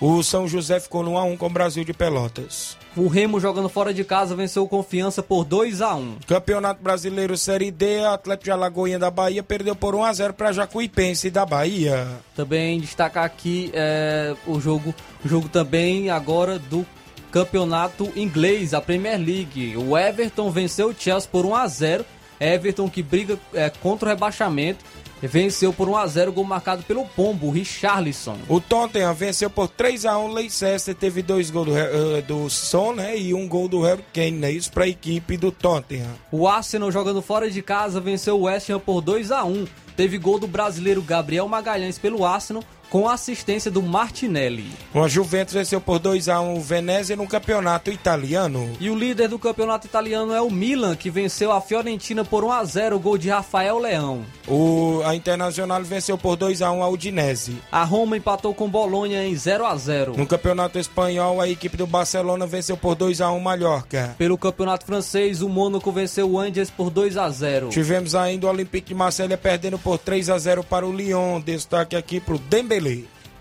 O 0.00 0.22
São 0.22 0.48
José 0.48 0.80
ficou 0.80 1.02
no 1.02 1.12
1 1.12 1.18
a 1.18 1.24
1 1.24 1.36
com 1.36 1.46
o 1.46 1.50
Brasil 1.50 1.84
de 1.84 1.92
Pelotas. 1.92 2.74
O 2.96 3.06
Remo 3.06 3.38
jogando 3.38 3.68
fora 3.68 3.92
de 3.92 4.02
casa 4.02 4.34
venceu 4.34 4.66
Confiança 4.66 5.22
por 5.22 5.44
2 5.44 5.82
a 5.82 5.94
1 5.94 6.16
Campeonato 6.26 6.82
Brasileiro 6.82 7.36
Série 7.36 7.70
D, 7.70 8.02
Atlético 8.06 8.44
de 8.44 8.50
Alagoinha 8.50 8.98
da 8.98 9.10
Bahia 9.10 9.42
perdeu 9.42 9.76
por 9.76 9.94
1 9.94 10.04
a 10.04 10.12
0 10.14 10.32
para 10.32 10.52
Jacuipense 10.52 11.28
da 11.28 11.44
Bahia. 11.44 12.08
Também 12.34 12.80
destacar 12.80 13.24
aqui 13.24 13.70
é, 13.74 14.34
o 14.46 14.58
jogo, 14.58 14.94
o 15.22 15.28
jogo 15.28 15.50
também 15.50 16.08
agora 16.08 16.58
do 16.58 16.86
campeonato 17.30 18.10
inglês, 18.16 18.72
a 18.72 18.80
Premier 18.80 19.18
League. 19.18 19.76
O 19.76 19.98
Everton 19.98 20.50
venceu 20.50 20.88
o 20.88 20.94
Chelsea 20.98 21.28
por 21.30 21.44
1 21.44 21.54
a 21.54 21.66
0. 21.66 22.04
Everton 22.40 22.88
que 22.88 23.02
briga 23.02 23.38
é, 23.52 23.68
contra 23.68 24.08
o 24.08 24.08
rebaixamento 24.08 24.82
venceu 25.26 25.72
por 25.72 25.88
1 25.88 25.96
a 25.96 26.06
0 26.06 26.32
gol 26.32 26.44
marcado 26.44 26.82
pelo 26.82 27.04
Pombo, 27.04 27.50
Richarlison. 27.50 28.36
O 28.48 28.60
Tottenham 28.60 29.14
venceu 29.14 29.50
por 29.50 29.68
3 29.68 30.06
a 30.06 30.18
1 30.18 30.32
Leicester, 30.32 30.94
teve 30.94 31.22
dois 31.22 31.50
gols 31.50 31.66
do, 31.66 31.76
eh, 31.76 32.22
do 32.22 32.48
Son 32.48 32.92
né, 32.92 33.16
e 33.16 33.34
um 33.34 33.46
gol 33.46 33.68
do 33.68 33.82
Harry 33.82 34.04
Kane, 34.12 34.32
né, 34.32 34.50
isso 34.50 34.72
para 34.72 34.84
a 34.84 34.88
equipe 34.88 35.36
do 35.36 35.52
Tottenham. 35.52 36.14
O 36.32 36.48
Arsenal 36.48 36.90
jogando 36.90 37.22
fora 37.22 37.50
de 37.50 37.62
casa 37.62 38.00
venceu 38.00 38.38
o 38.38 38.42
West 38.42 38.70
Ham 38.70 38.80
por 38.80 39.00
2 39.00 39.30
a 39.30 39.44
1. 39.44 39.66
Teve 39.96 40.18
gol 40.18 40.38
do 40.38 40.46
brasileiro 40.46 41.02
Gabriel 41.02 41.46
Magalhães 41.46 41.98
pelo 41.98 42.24
Arsenal 42.24 42.64
com 42.90 43.08
assistência 43.08 43.70
do 43.70 43.80
Martinelli. 43.80 44.66
O 44.92 45.08
Juventus 45.08 45.54
venceu 45.54 45.80
por 45.80 46.00
2 46.00 46.28
a 46.28 46.40
1 46.40 46.56
o 46.56 46.60
Venezia 46.60 47.14
no 47.14 47.26
campeonato 47.26 47.90
italiano. 47.90 48.68
E 48.80 48.90
o 48.90 48.96
líder 48.96 49.28
do 49.28 49.38
campeonato 49.38 49.86
italiano 49.86 50.34
é 50.34 50.40
o 50.40 50.50
Milan, 50.50 50.96
que 50.96 51.08
venceu 51.08 51.52
a 51.52 51.60
Fiorentina 51.60 52.24
por 52.24 52.42
1 52.44 52.52
a 52.52 52.64
0, 52.64 52.98
gol 52.98 53.16
de 53.16 53.30
Rafael 53.30 53.78
Leão. 53.78 54.24
O 54.48 55.00
a 55.04 55.14
Internacional 55.14 55.82
venceu 55.84 56.18
por 56.18 56.36
2 56.36 56.60
a 56.60 56.72
1 56.72 56.82
a 56.82 56.88
Udinese. 56.88 57.58
A 57.70 57.84
Roma 57.84 58.16
empatou 58.16 58.52
com 58.52 58.68
Bolonha 58.68 59.24
em 59.24 59.36
0 59.36 59.64
a 59.64 59.76
0. 59.76 60.14
No 60.16 60.26
campeonato 60.26 60.78
espanhol, 60.78 61.40
a 61.40 61.48
equipe 61.48 61.76
do 61.76 61.86
Barcelona 61.86 62.46
venceu 62.46 62.76
por 62.76 62.96
2 62.96 63.20
a 63.20 63.30
1 63.30 63.38
Mallorca. 63.38 64.16
Pelo 64.18 64.36
campeonato 64.36 64.84
francês, 64.84 65.40
o 65.42 65.48
Mônaco 65.48 65.92
venceu 65.92 66.28
o 66.28 66.38
Angers 66.38 66.70
por 66.70 66.90
2 66.90 67.16
a 67.16 67.30
0. 67.30 67.68
Tivemos 67.68 68.16
ainda 68.16 68.48
o 68.48 68.50
Olympique 68.50 68.88
de 68.88 68.94
Marselha 68.94 69.38
perdendo 69.38 69.78
por 69.78 69.96
3 69.96 70.28
a 70.28 70.38
0 70.38 70.64
para 70.64 70.84
o 70.84 70.92
Lyon. 70.92 71.40
Destaque 71.40 71.94
aqui 71.94 72.18
para 72.18 72.34
o 72.34 72.38
Dembélé. 72.38 72.79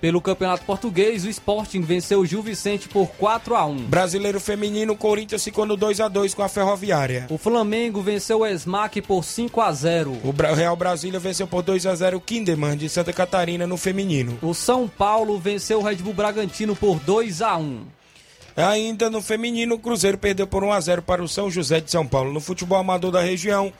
Pelo 0.01 0.21
Campeonato 0.21 0.63
Português, 0.63 1.25
o 1.25 1.29
Sporting 1.29 1.81
venceu 1.81 2.21
o 2.21 2.25
Gil 2.25 2.41
Vicente 2.41 2.87
por 2.87 3.07
4 3.17 3.53
a 3.53 3.65
1. 3.65 3.75
Brasileiro 3.87 4.39
feminino, 4.39 4.93
o 4.93 4.97
Corinthians 4.97 5.43
ficou 5.43 5.65
no 5.65 5.75
2 5.75 5.99
a 5.99 6.07
2 6.07 6.33
com 6.33 6.41
a 6.41 6.47
Ferroviária. 6.47 7.27
O 7.29 7.37
Flamengo 7.37 8.01
venceu 8.01 8.39
o 8.39 8.47
Smack 8.47 9.01
por 9.01 9.25
5 9.25 9.59
a 9.59 9.73
0. 9.73 10.17
O 10.23 10.31
Real 10.53 10.75
Brasília 10.77 11.19
venceu 11.19 11.45
por 11.47 11.61
2 11.63 11.85
a 11.85 11.95
0 11.95 12.17
o 12.17 12.21
Kinderman 12.21 12.77
de 12.77 12.87
Santa 12.87 13.11
Catarina 13.11 13.67
no 13.67 13.75
feminino. 13.75 14.39
O 14.41 14.53
São 14.53 14.87
Paulo 14.87 15.37
venceu 15.37 15.79
o 15.79 15.83
Red 15.83 15.97
Bull 15.97 16.13
Bragantino 16.13 16.77
por 16.77 16.97
2 16.99 17.41
a 17.41 17.57
1. 17.57 17.81
Ainda 18.55 19.09
no 19.09 19.21
feminino, 19.21 19.75
o 19.75 19.79
Cruzeiro 19.79 20.17
perdeu 20.17 20.47
por 20.47 20.63
1 20.63 20.71
a 20.71 20.79
0 20.79 21.01
para 21.01 21.21
o 21.21 21.27
São 21.27 21.51
José 21.51 21.81
de 21.81 21.91
São 21.91 22.07
Paulo. 22.07 22.31
No 22.31 22.39
futebol 22.39 22.77
amador 22.77 23.11
da 23.11 23.21
região, 23.21 23.71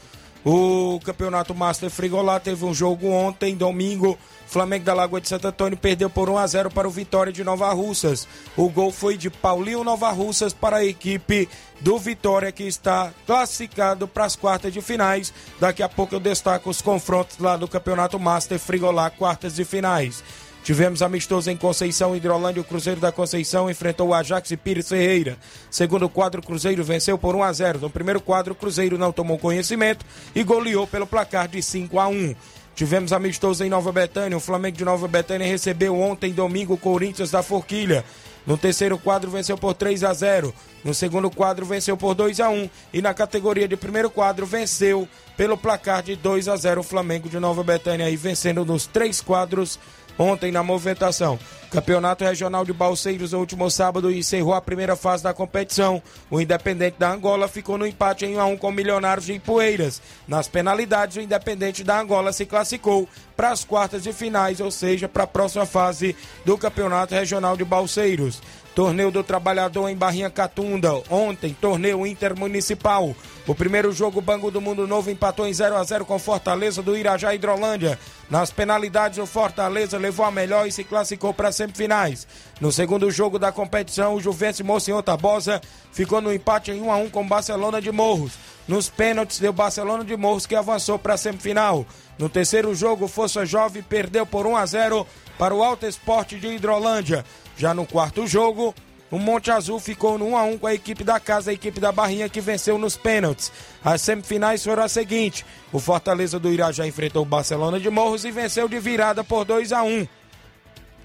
o 0.45 0.99
Campeonato 1.03 1.53
Master 1.53 1.89
Frigolá 1.89 2.39
teve 2.39 2.63
um 2.65 2.73
jogo 2.73 3.07
ontem, 3.07 3.55
domingo. 3.55 4.17
Flamengo 4.47 4.83
da 4.83 4.93
Lagoa 4.93 5.21
de 5.21 5.27
Santo 5.27 5.47
Antônio 5.47 5.77
perdeu 5.77 6.09
por 6.09 6.29
1 6.29 6.37
a 6.37 6.47
0 6.47 6.71
para 6.71 6.87
o 6.87 6.91
Vitória 6.91 7.31
de 7.31 7.43
Nova 7.43 7.71
Russas. 7.71 8.27
O 8.57 8.67
gol 8.69 8.91
foi 8.91 9.15
de 9.15 9.29
Paulinho 9.29 9.83
Nova 9.83 10.09
Russas 10.09 10.53
para 10.53 10.77
a 10.77 10.85
equipe 10.85 11.47
do 11.81 11.99
Vitória 11.99 12.51
que 12.51 12.63
está 12.63 13.13
classificado 13.27 14.07
para 14.07 14.25
as 14.25 14.35
quartas 14.35 14.73
de 14.73 14.81
finais. 14.81 15.31
Daqui 15.59 15.83
a 15.83 15.89
pouco 15.89 16.15
eu 16.15 16.19
destaco 16.19 16.69
os 16.69 16.81
confrontos 16.81 17.37
lá 17.37 17.57
do 17.57 17.67
Campeonato 17.67 18.19
Master 18.19 18.57
Frigolá, 18.57 19.09
quartas 19.09 19.55
de 19.55 19.63
finais. 19.63 20.23
Tivemos 20.69 21.01
amistoso 21.01 21.49
em 21.49 21.57
Conceição, 21.57 22.15
Hidrolândia. 22.15 22.61
O 22.61 22.63
Cruzeiro 22.63 23.01
da 23.01 23.11
Conceição 23.11 23.71
enfrentou 23.71 24.09
o 24.09 24.13
Ajax 24.13 24.51
e 24.51 24.55
Pires 24.55 24.87
Ferreira. 24.87 25.35
Segundo 25.71 26.07
quadro, 26.07 26.41
o 26.41 26.45
Cruzeiro 26.45 26.83
venceu 26.83 27.17
por 27.17 27.35
1 27.35 27.41
a 27.41 27.51
0. 27.51 27.79
No 27.79 27.89
primeiro 27.89 28.21
quadro, 28.21 28.53
o 28.53 28.55
Cruzeiro 28.55 28.95
não 28.95 29.11
tomou 29.11 29.39
conhecimento 29.39 30.05
e 30.35 30.43
goleou 30.43 30.85
pelo 30.85 31.07
placar 31.07 31.47
de 31.47 31.59
5 31.63 31.99
a 31.99 32.07
1. 32.07 32.35
Tivemos 32.75 33.11
amistoso 33.11 33.63
em 33.63 33.69
Nova 33.69 33.91
Betânia. 33.91 34.37
O 34.37 34.39
Flamengo 34.39 34.77
de 34.77 34.85
Nova 34.85 35.07
Betânia 35.07 35.47
recebeu 35.47 35.99
ontem, 35.99 36.31
domingo, 36.31 36.75
o 36.75 36.77
Corinthians 36.77 37.31
da 37.31 37.41
Forquilha. 37.41 38.05
No 38.45 38.55
terceiro 38.55 38.97
quadro, 38.99 39.31
venceu 39.31 39.57
por 39.57 39.73
3 39.73 40.03
a 40.03 40.13
0. 40.13 40.53
No 40.83 40.93
segundo 40.93 41.31
quadro, 41.31 41.65
venceu 41.65 41.97
por 41.97 42.13
2 42.13 42.39
a 42.39 42.49
1. 42.49 42.69
E 42.93 43.01
na 43.01 43.13
categoria 43.15 43.67
de 43.67 43.75
primeiro 43.75 44.11
quadro, 44.11 44.45
venceu 44.45 45.09
pelo 45.35 45.57
placar 45.57 46.03
de 46.03 46.15
2 46.15 46.47
a 46.47 46.55
0 46.55 46.81
o 46.81 46.83
Flamengo 46.83 47.27
de 47.27 47.39
Nova 47.39 47.63
Betânia, 47.63 48.05
aí 48.05 48.15
vencendo 48.15 48.65
nos 48.65 48.85
três 48.85 49.21
quadros 49.21 49.79
ontem 50.19 50.51
na 50.51 50.61
movimentação. 50.61 51.39
Campeonato 51.71 52.23
Regional 52.23 52.65
de 52.65 52.73
Balseiros, 52.73 53.31
no 53.31 53.39
último 53.39 53.69
sábado, 53.69 54.11
encerrou 54.11 54.53
a 54.53 54.61
primeira 54.61 54.95
fase 54.95 55.23
da 55.23 55.33
competição. 55.33 56.01
O 56.29 56.41
Independente 56.41 56.97
da 56.99 57.11
Angola 57.11 57.47
ficou 57.47 57.77
no 57.77 57.87
empate 57.87 58.25
em 58.25 58.35
1 58.35 58.39
a 58.39 58.45
1 58.45 58.57
com 58.57 58.69
o 58.69 58.71
Milionários 58.71 59.27
de 59.27 59.33
Ipueiras. 59.33 60.01
Nas 60.27 60.47
penalidades, 60.47 61.17
o 61.17 61.21
Independente 61.21 61.83
da 61.83 62.01
Angola 62.01 62.33
se 62.33 62.45
classificou 62.45 63.07
para 63.39 63.51
as 63.51 63.63
quartas 63.63 64.03
de 64.03 64.11
finais, 64.11 64.59
ou 64.59 64.69
seja, 64.69 65.07
para 65.07 65.23
a 65.23 65.27
próxima 65.27 65.65
fase 65.65 66.13
do 66.43 66.57
Campeonato 66.57 67.15
Regional 67.15 67.55
de 67.55 67.63
Balseiros. 67.63 68.41
Torneio 68.75 69.11
do 69.11 69.23
Trabalhador 69.23 69.87
em 69.87 69.95
Barrinha 69.95 70.29
Catunda. 70.29 70.91
Ontem, 71.09 71.55
torneio 71.59 72.05
intermunicipal. 72.05 73.15
O 73.47 73.55
primeiro 73.55 73.93
jogo, 73.93 74.19
Banco 74.19 74.51
do 74.51 74.59
Mundo 74.59 74.85
Novo 74.85 75.09
empatou 75.09 75.47
em 75.47 75.53
0 75.53 75.77
a 75.77 75.83
0 75.85 76.03
com 76.03 76.19
Fortaleza 76.19 76.81
do 76.81 76.97
Irajá 76.97 77.33
Hidrolândia. 77.33 77.97
Nas 78.29 78.51
penalidades, 78.51 79.17
o 79.19 79.25
Fortaleza 79.25 79.97
levou 79.97 80.25
a 80.25 80.31
melhor 80.31 80.67
e 80.67 80.71
se 80.71 80.83
classificou 80.83 81.33
para 81.33 81.47
as 81.47 81.55
semifinais. 81.55 82.27
No 82.59 82.73
segundo 82.73 83.09
jogo 83.09 83.39
da 83.39 83.53
competição, 83.53 84.15
o 84.15 84.21
Juventus 84.21 84.59
Monsenhor 84.59 85.01
Tabosa 85.01 85.61
ficou 85.93 86.19
no 86.19 86.33
empate 86.33 86.71
em 86.71 86.81
1 86.81 86.91
a 86.91 86.97
1 86.97 87.09
com 87.09 87.25
Barcelona 87.25 87.81
de 87.81 87.91
Morros. 87.91 88.33
Nos 88.67 88.87
pênaltis, 88.87 89.39
deu 89.39 89.51
Barcelona 89.51 90.03
de 90.03 90.15
Morros 90.15 90.45
que 90.45 90.55
avançou 90.55 90.99
para 90.99 91.15
a 91.15 91.17
semifinal. 91.17 91.85
No 92.19 92.27
terceiro 92.27 92.75
jogo, 92.75 93.07
Força 93.07 93.45
Jovem 93.45 93.81
perdeu 93.81 94.25
por 94.25 94.45
1 94.45 94.57
a 94.57 94.65
0 94.65 95.07
para 95.37 95.55
o 95.55 95.63
Alto 95.63 95.85
Esporte 95.85 96.37
de 96.37 96.47
Hidrolândia. 96.47 97.23
Já 97.57 97.73
no 97.73 97.85
quarto 97.85 98.27
jogo, 98.27 98.75
o 99.09 99.17
Monte 99.17 99.49
Azul 99.49 99.79
ficou 99.79 100.17
no 100.17 100.27
1 100.27 100.37
a 100.37 100.43
1 100.43 100.57
com 100.57 100.67
a 100.67 100.73
equipe 100.73 101.01
da 101.01 101.17
casa, 101.17 101.49
a 101.49 101.53
equipe 101.53 101.79
da 101.79 101.93
Barrinha 101.93 102.27
que 102.27 102.41
venceu 102.41 102.77
nos 102.77 102.97
pênaltis. 102.97 103.53
As 103.81 104.01
semifinais 104.01 104.61
foram 104.61 104.83
as 104.83 104.91
seguintes: 104.91 105.45
o 105.71 105.79
Fortaleza 105.79 106.37
do 106.37 106.51
Irajá 106.51 106.85
enfrentou 106.85 107.21
o 107.21 107.25
Barcelona 107.25 107.79
de 107.79 107.89
Morros 107.89 108.25
e 108.25 108.31
venceu 108.31 108.67
de 108.67 108.79
virada 108.79 109.23
por 109.23 109.45
2 109.45 109.71
a 109.71 109.81
1. 109.83 110.05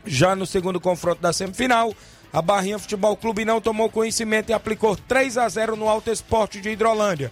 Já 0.04 0.34
no 0.34 0.44
segundo 0.44 0.80
confronto 0.80 1.22
da 1.22 1.32
semifinal, 1.32 1.94
a 2.32 2.42
Barrinha 2.42 2.76
Futebol 2.76 3.16
Clube 3.16 3.44
não 3.44 3.60
tomou 3.60 3.88
conhecimento 3.88 4.50
e 4.50 4.52
aplicou 4.52 4.96
3 4.96 5.38
a 5.38 5.48
0 5.48 5.76
no 5.76 5.88
Alto 5.88 6.10
Esporte 6.10 6.60
de 6.60 6.70
Hidrolândia. 6.70 7.30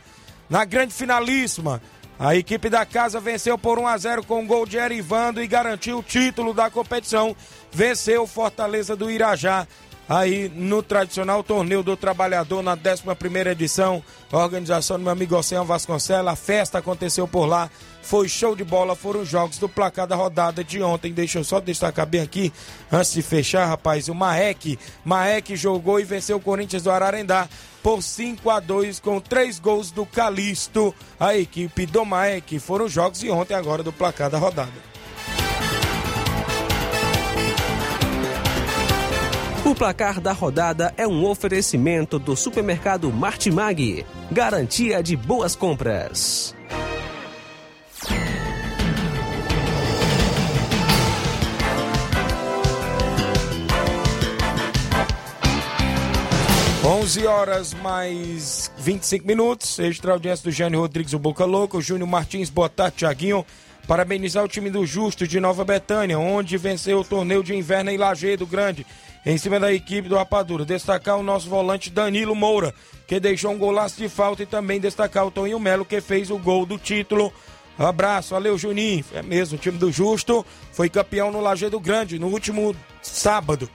Na 0.48 0.64
grande 0.64 0.94
finalíssima, 0.94 1.82
a 2.24 2.36
equipe 2.36 2.70
da 2.70 2.86
casa 2.86 3.18
venceu 3.18 3.58
por 3.58 3.80
1 3.80 3.88
a 3.88 3.98
0 3.98 4.22
com 4.22 4.46
gol 4.46 4.64
de 4.64 4.76
Erivando 4.76 5.42
e 5.42 5.46
garantiu 5.48 5.98
o 5.98 6.02
título 6.04 6.54
da 6.54 6.70
competição. 6.70 7.34
Venceu 7.72 8.28
Fortaleza 8.28 8.94
do 8.94 9.10
Irajá 9.10 9.66
aí 10.08 10.50
no 10.54 10.82
tradicional 10.82 11.42
torneio 11.42 11.82
do 11.82 11.96
trabalhador 11.96 12.62
na 12.62 12.76
11ª 12.76 13.46
edição, 13.46 14.02
organização 14.30 14.98
do 14.98 15.04
meu 15.04 15.12
amigo 15.12 15.36
Oceano 15.36 15.64
Vasconcelos, 15.64 16.32
a 16.32 16.36
festa 16.36 16.78
aconteceu 16.78 17.26
por 17.26 17.46
lá, 17.46 17.70
foi 18.02 18.28
show 18.28 18.56
de 18.56 18.64
bola, 18.64 18.96
foram 18.96 19.20
os 19.20 19.28
jogos 19.28 19.58
do 19.58 19.68
placar 19.68 20.06
da 20.06 20.16
rodada 20.16 20.62
de 20.64 20.82
ontem, 20.82 21.12
deixa 21.12 21.38
eu 21.38 21.44
só 21.44 21.60
destacar 21.60 22.06
bem 22.06 22.20
aqui, 22.20 22.52
antes 22.90 23.12
de 23.12 23.22
fechar, 23.22 23.66
rapaz, 23.66 24.08
o 24.08 24.14
Maek, 24.14 24.78
Maek 25.04 25.56
jogou 25.56 26.00
e 26.00 26.04
venceu 26.04 26.36
o 26.36 26.40
Corinthians 26.40 26.82
do 26.82 26.90
Ararendá 26.90 27.48
por 27.82 28.02
5 28.02 28.48
a 28.50 28.60
2 28.60 29.00
com 29.00 29.20
três 29.20 29.58
gols 29.58 29.90
do 29.90 30.04
Calixto, 30.04 30.94
a 31.18 31.36
equipe 31.36 31.86
do 31.86 32.04
Maek, 32.04 32.58
foram 32.58 32.84
os 32.84 32.92
jogos 32.92 33.20
de 33.20 33.30
ontem 33.30 33.54
agora 33.54 33.82
do 33.82 33.92
placar 33.92 34.30
da 34.30 34.38
rodada. 34.38 34.91
O 39.72 39.74
placar 39.74 40.20
da 40.20 40.32
rodada 40.32 40.92
é 40.98 41.08
um 41.08 41.24
oferecimento 41.24 42.18
do 42.18 42.36
supermercado 42.36 43.10
Martimag. 43.10 44.04
Garantia 44.30 45.02
de 45.02 45.16
boas 45.16 45.56
compras. 45.56 46.54
Onze 56.84 57.26
horas 57.26 57.72
mais 57.72 58.70
25 58.76 59.26
minutos. 59.26 59.78
Extra 59.78 60.12
audiência 60.12 60.44
do 60.44 60.50
Jânio 60.50 60.80
Rodrigues, 60.80 61.14
o 61.14 61.18
Boca 61.18 61.46
Louco. 61.46 61.80
Júnior 61.80 62.10
Martins, 62.10 62.50
boa 62.50 62.68
tarde, 62.68 62.96
Tiaguinho. 62.98 63.42
Parabenizar 63.88 64.44
o 64.44 64.48
time 64.48 64.68
do 64.68 64.84
Justo 64.84 65.26
de 65.26 65.40
Nova 65.40 65.64
Betânia, 65.64 66.18
onde 66.18 66.58
venceu 66.58 67.00
o 67.00 67.04
torneio 67.04 67.42
de 67.42 67.54
inverno 67.54 67.90
em 67.90 67.96
Lajeado 67.96 68.46
Grande, 68.46 68.86
em 69.24 69.38
cima 69.38 69.58
da 69.60 69.72
equipe 69.72 70.08
do 70.08 70.16
Rapadura. 70.16 70.64
Destacar 70.64 71.16
o 71.18 71.22
nosso 71.22 71.48
volante 71.48 71.90
Danilo 71.90 72.34
Moura, 72.34 72.74
que 73.06 73.20
deixou 73.20 73.52
um 73.52 73.58
golaço 73.58 73.96
de 73.96 74.08
falta, 74.08 74.42
e 74.42 74.46
também 74.46 74.80
destacar 74.80 75.26
o 75.26 75.30
Toninho 75.30 75.60
Melo, 75.60 75.84
que 75.84 76.00
fez 76.00 76.30
o 76.30 76.38
gol 76.38 76.66
do 76.66 76.78
título. 76.78 77.32
Abraço, 77.78 78.34
valeu 78.34 78.58
Juninho. 78.58 79.04
É 79.14 79.22
mesmo, 79.22 79.56
o 79.56 79.60
time 79.60 79.78
do 79.78 79.90
Justo 79.90 80.44
foi 80.72 80.88
campeão 80.88 81.30
no 81.30 81.40
Lajeado 81.40 81.80
Grande 81.80 82.18
no 82.18 82.28
último 82.28 82.74
sábado. 83.00 83.68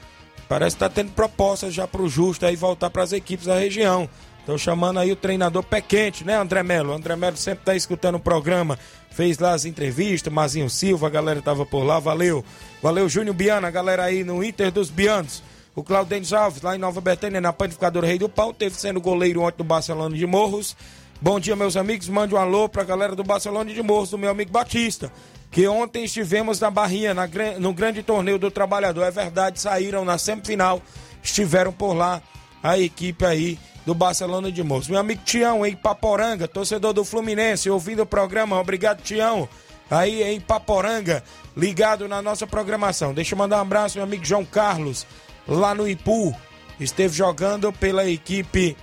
Parece 0.48 0.76
que 0.76 0.80
tá 0.80 0.90
tendo 0.90 1.12
propostas 1.12 1.74
já 1.74 1.88
pro 1.88 2.08
Justo 2.08 2.46
aí 2.46 2.56
voltar 2.56 2.90
para 2.90 3.04
as 3.04 3.12
equipes 3.12 3.48
da 3.48 3.58
região. 3.58 4.10
Estão 4.40 4.58
chamando 4.58 5.00
aí 5.00 5.12
o 5.12 5.16
treinador 5.16 5.62
pé 5.62 5.82
quente, 5.82 6.24
né, 6.24 6.38
André 6.38 6.64
Melo? 6.64 6.92
O 6.92 6.96
André 6.96 7.18
Melo 7.18 7.36
sempre 7.36 7.66
tá 7.66 7.76
escutando 7.76 8.16
o 8.16 8.20
programa, 8.20 8.80
fez 9.12 9.38
lá 9.40 9.52
as 9.52 9.66
entrevistas, 9.66 10.32
Mazinho 10.32 10.70
Silva, 10.70 11.08
a 11.08 11.10
galera 11.10 11.42
tava 11.42 11.66
por 11.66 11.84
lá, 11.84 12.00
valeu. 12.00 12.46
Valeu, 12.82 13.10
Júnior 13.10 13.36
Biana, 13.36 13.72
galera 13.72 14.04
aí 14.04 14.24
no 14.24 14.44
Inter 14.44 14.72
dos 14.72 14.90
Bianos. 14.90 15.42
O 15.76 15.84
Claudênio 15.84 16.36
Alves, 16.36 16.62
lá 16.62 16.76
em 16.76 16.80
Nova 16.80 17.02
Betânia, 17.02 17.42
na 17.42 17.54
Panificadora 17.54 18.08
Rei 18.08 18.18
do 18.18 18.30
Pau, 18.30 18.54
teve 18.54 18.76
sendo 18.76 19.02
goleiro 19.02 19.42
ontem 19.42 19.58
do 19.58 19.64
Barcelona 19.64 20.16
de 20.16 20.26
Morros. 20.26 20.76
Bom 21.20 21.40
dia, 21.40 21.56
meus 21.56 21.76
amigos. 21.76 22.08
Mande 22.08 22.36
um 22.36 22.38
alô 22.38 22.70
pra 22.70 22.84
galera 22.84 23.16
do 23.16 23.24
Barcelona 23.24 23.74
de 23.74 23.82
Morros, 23.82 24.12
do 24.12 24.18
meu 24.18 24.30
amigo 24.30 24.52
Batista. 24.52 25.12
Que 25.52 25.68
ontem 25.68 26.04
estivemos 26.04 26.60
na 26.60 26.70
Barrinha, 26.70 27.14
na, 27.14 27.28
no 27.60 27.74
grande 27.74 28.04
torneio 28.04 28.38
do 28.38 28.52
trabalhador. 28.52 29.04
É 29.04 29.12
verdade, 29.12 29.60
saíram 29.60 30.06
na 30.06 30.18
semifinal, 30.18 30.82
estiveram 31.24 31.72
por 31.72 31.94
lá 31.94 32.22
a 32.62 32.78
equipe 32.78 33.26
aí 33.26 33.60
do 33.86 33.96
Barcelona 33.96 34.52
de 34.52 34.62
Morros. 34.64 34.88
Meu 34.88 35.00
amigo 35.00 35.22
Tião, 35.24 35.66
em 35.66 35.76
Paporanga, 35.76 36.48
torcedor 36.48 36.94
do 36.94 37.06
Fluminense, 37.06 37.70
ouvindo 37.70 38.04
o 38.04 38.06
programa. 38.06 38.60
Obrigado, 38.60 39.02
Tião. 39.02 39.48
Aí 39.90 40.24
em 40.24 40.40
Paporanga, 40.40 41.24
ligado 41.56 42.08
na 42.08 42.22
nossa 42.22 42.46
programação. 42.46 43.14
Deixa 43.14 43.34
eu 43.34 43.38
mandar 43.38 43.58
um 43.58 43.62
abraço, 43.62 43.98
meu 43.98 44.06
amigo 44.06 44.26
João 44.26 44.46
Carlos, 44.46 45.06
lá 45.48 45.74
no 45.74 45.88
Ipu. 45.88 46.36
Esteve 46.80 47.16
jogando 47.16 47.74
pela 47.74 48.08
equipe 48.08 48.78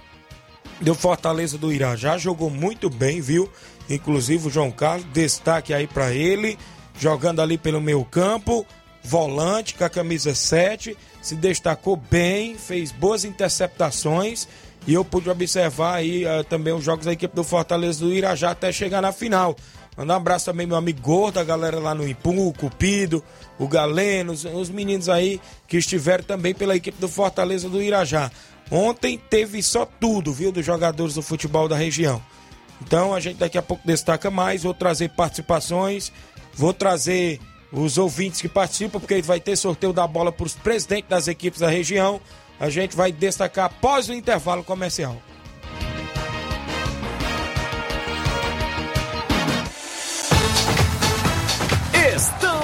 do 0.81 0.95
Fortaleza 0.95 1.57
do 1.57 1.73
Irá. 1.73 1.95
Já 1.95 2.19
jogou 2.19 2.51
muito 2.51 2.91
bem, 2.91 3.21
viu? 3.21 3.51
Inclusive 3.89 4.49
o 4.49 4.51
João 4.51 4.71
Carlos, 4.71 5.07
destaque 5.13 5.73
aí 5.73 5.87
para 5.87 6.13
ele, 6.13 6.59
jogando 6.99 7.41
ali 7.41 7.57
pelo 7.57 7.81
meio 7.81 8.05
campo, 8.05 8.67
volante 9.03 9.75
com 9.75 9.85
a 9.85 9.91
camisa 9.91 10.35
7, 10.35 10.97
se 11.21 11.37
destacou 11.37 11.97
bem, 11.97 12.57
fez 12.57 12.91
boas 12.91 13.25
interceptações 13.25 14.49
e 14.87 14.95
eu 14.95 15.05
pude 15.05 15.31
observar 15.31 15.97
aí 15.97 16.25
uh, 16.25 16.45
também 16.45 16.73
os 16.73 16.85
jogos 16.85 17.07
da 17.07 17.13
equipe 17.13 17.35
do 17.35 17.45
Fortaleza 17.45 18.01
do 18.01 18.13
Irajá 18.13 18.51
até 18.51 18.73
chegar 18.73 19.01
na 19.01 19.13
final. 19.13 19.57
Mandar 19.97 20.15
um 20.15 20.17
abraço 20.17 20.47
também 20.47 20.67
meu 20.67 20.77
amigo 20.77 21.01
Gordo, 21.01 21.39
a 21.39 21.45
galera 21.45 21.79
lá 21.79 21.95
no 21.95 22.07
Ipu, 22.07 22.49
o 22.49 22.53
Cupido, 22.53 23.23
o 23.59 23.69
Galeno, 23.69 24.33
os, 24.33 24.45
os 24.45 24.69
meninos 24.69 25.09
aí 25.09 25.41
que 25.69 25.77
estiveram 25.77 26.25
também 26.25 26.53
pela 26.53 26.75
equipe 26.75 27.01
do 27.01 27.09
Fortaleza 27.09 27.69
do 27.69 27.81
Irajá. 27.81 28.31
Ontem 28.71 29.19
teve 29.31 29.63
só 29.63 29.87
tudo, 29.87 30.33
viu, 30.33 30.51
dos 30.51 30.65
jogadores 30.67 31.15
do 31.15 31.23
futebol 31.23 31.69
da 31.69 31.77
região. 31.77 32.21
Então 32.83 33.15
a 33.15 33.21
gente 33.21 33.37
daqui 33.37 33.57
a 33.57 33.63
pouco 33.63 33.87
destaca 33.87 34.31
mais, 34.31 34.65
vou 34.65 34.75
trazer 34.75 35.11
participações, 35.11 36.13
vou 36.55 36.73
trazer 36.73 37.41
os 37.71 37.97
ouvintes 37.99 38.41
que 38.41 38.49
participam, 38.49 38.99
porque 38.99 39.23
vai 39.23 39.41
ter 39.41 39.57
sorteio 39.57 39.93
da 39.93 40.07
bola 40.07 40.33
para 40.33 40.47
os 40.47 40.55
presidentes 40.55 41.09
das 41.09 41.29
equipes 41.29 41.61
da 41.61 41.69
região. 41.69 42.21
A 42.59 42.69
gente 42.69 42.97
vai 42.97 43.13
destacar 43.13 43.67
após 43.67 44.09
o 44.09 44.13
intervalo 44.13 44.65
comercial. 44.65 45.21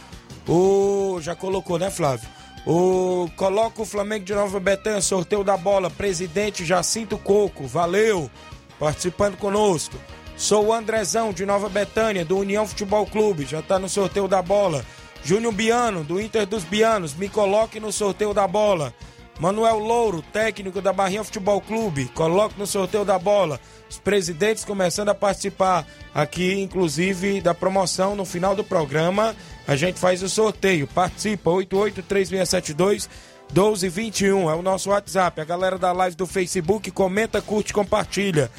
O 0.48 1.20
já 1.22 1.36
colocou, 1.36 1.78
né, 1.78 1.92
Flávio? 1.92 2.28
O 2.66 3.30
coloca 3.36 3.82
o 3.82 3.86
Flamengo 3.86 4.24
de 4.24 4.34
Nova 4.34 4.60
Betânia, 4.60 5.02
sorteio 5.02 5.44
da 5.44 5.58
bola. 5.58 5.90
Presidente 5.90 6.66
Jacinto 6.66 7.18
Coco, 7.18 7.68
valeu. 7.68 8.32
Participando 8.80 9.38
conosco. 9.38 9.98
Sou 10.38 10.68
o 10.68 10.74
Andrezão 10.74 11.34
de 11.34 11.46
Nova 11.46 11.70
Betânia, 11.70 12.26
do 12.26 12.38
União 12.38 12.66
Futebol 12.66 13.06
Clube, 13.06 13.46
já 13.46 13.60
está 13.60 13.78
no 13.78 13.90
sorteio 13.90 14.28
da 14.28 14.42
bola. 14.42 14.84
Júnior 15.24 15.54
Biano, 15.54 16.04
do 16.04 16.20
Inter 16.20 16.46
dos 16.46 16.64
Bianos, 16.64 17.14
me 17.14 17.30
coloque 17.30 17.80
no 17.80 17.92
sorteio 17.92 18.34
da 18.34 18.48
bola. 18.48 18.94
Manuel 19.40 19.80
Louro, 19.80 20.22
técnico 20.22 20.82
da 20.82 20.94
Barrinha 20.94 21.24
Futebol 21.24 21.60
Clube, 21.62 22.06
coloque 22.14 22.60
no 22.60 22.68
sorteio 22.68 23.04
da 23.04 23.18
bola. 23.18 23.60
Os 23.90 23.98
presidentes 23.98 24.64
começando 24.64 25.10
a 25.10 25.16
participar 25.16 25.86
aqui, 26.14 26.60
inclusive, 26.60 27.42
da 27.42 27.54
promoção 27.54 28.16
no 28.16 28.24
final 28.24 28.56
do 28.56 28.64
programa. 28.64 29.36
A 29.68 29.76
gente 29.76 30.00
faz 30.00 30.22
o 30.22 30.30
sorteio. 30.30 30.88
Participa, 30.88 31.50
883672 31.50 33.10
1221 33.52 34.50
é 34.50 34.56
o 34.56 34.62
nosso 34.62 34.92
WhatsApp. 34.92 35.42
A 35.42 35.46
galera 35.46 35.78
da 35.78 35.92
live 35.92 36.16
do 36.16 36.28
Facebook 36.28 36.92
comenta, 36.92 37.42
curte, 37.42 37.74
compartilha. 37.74 38.50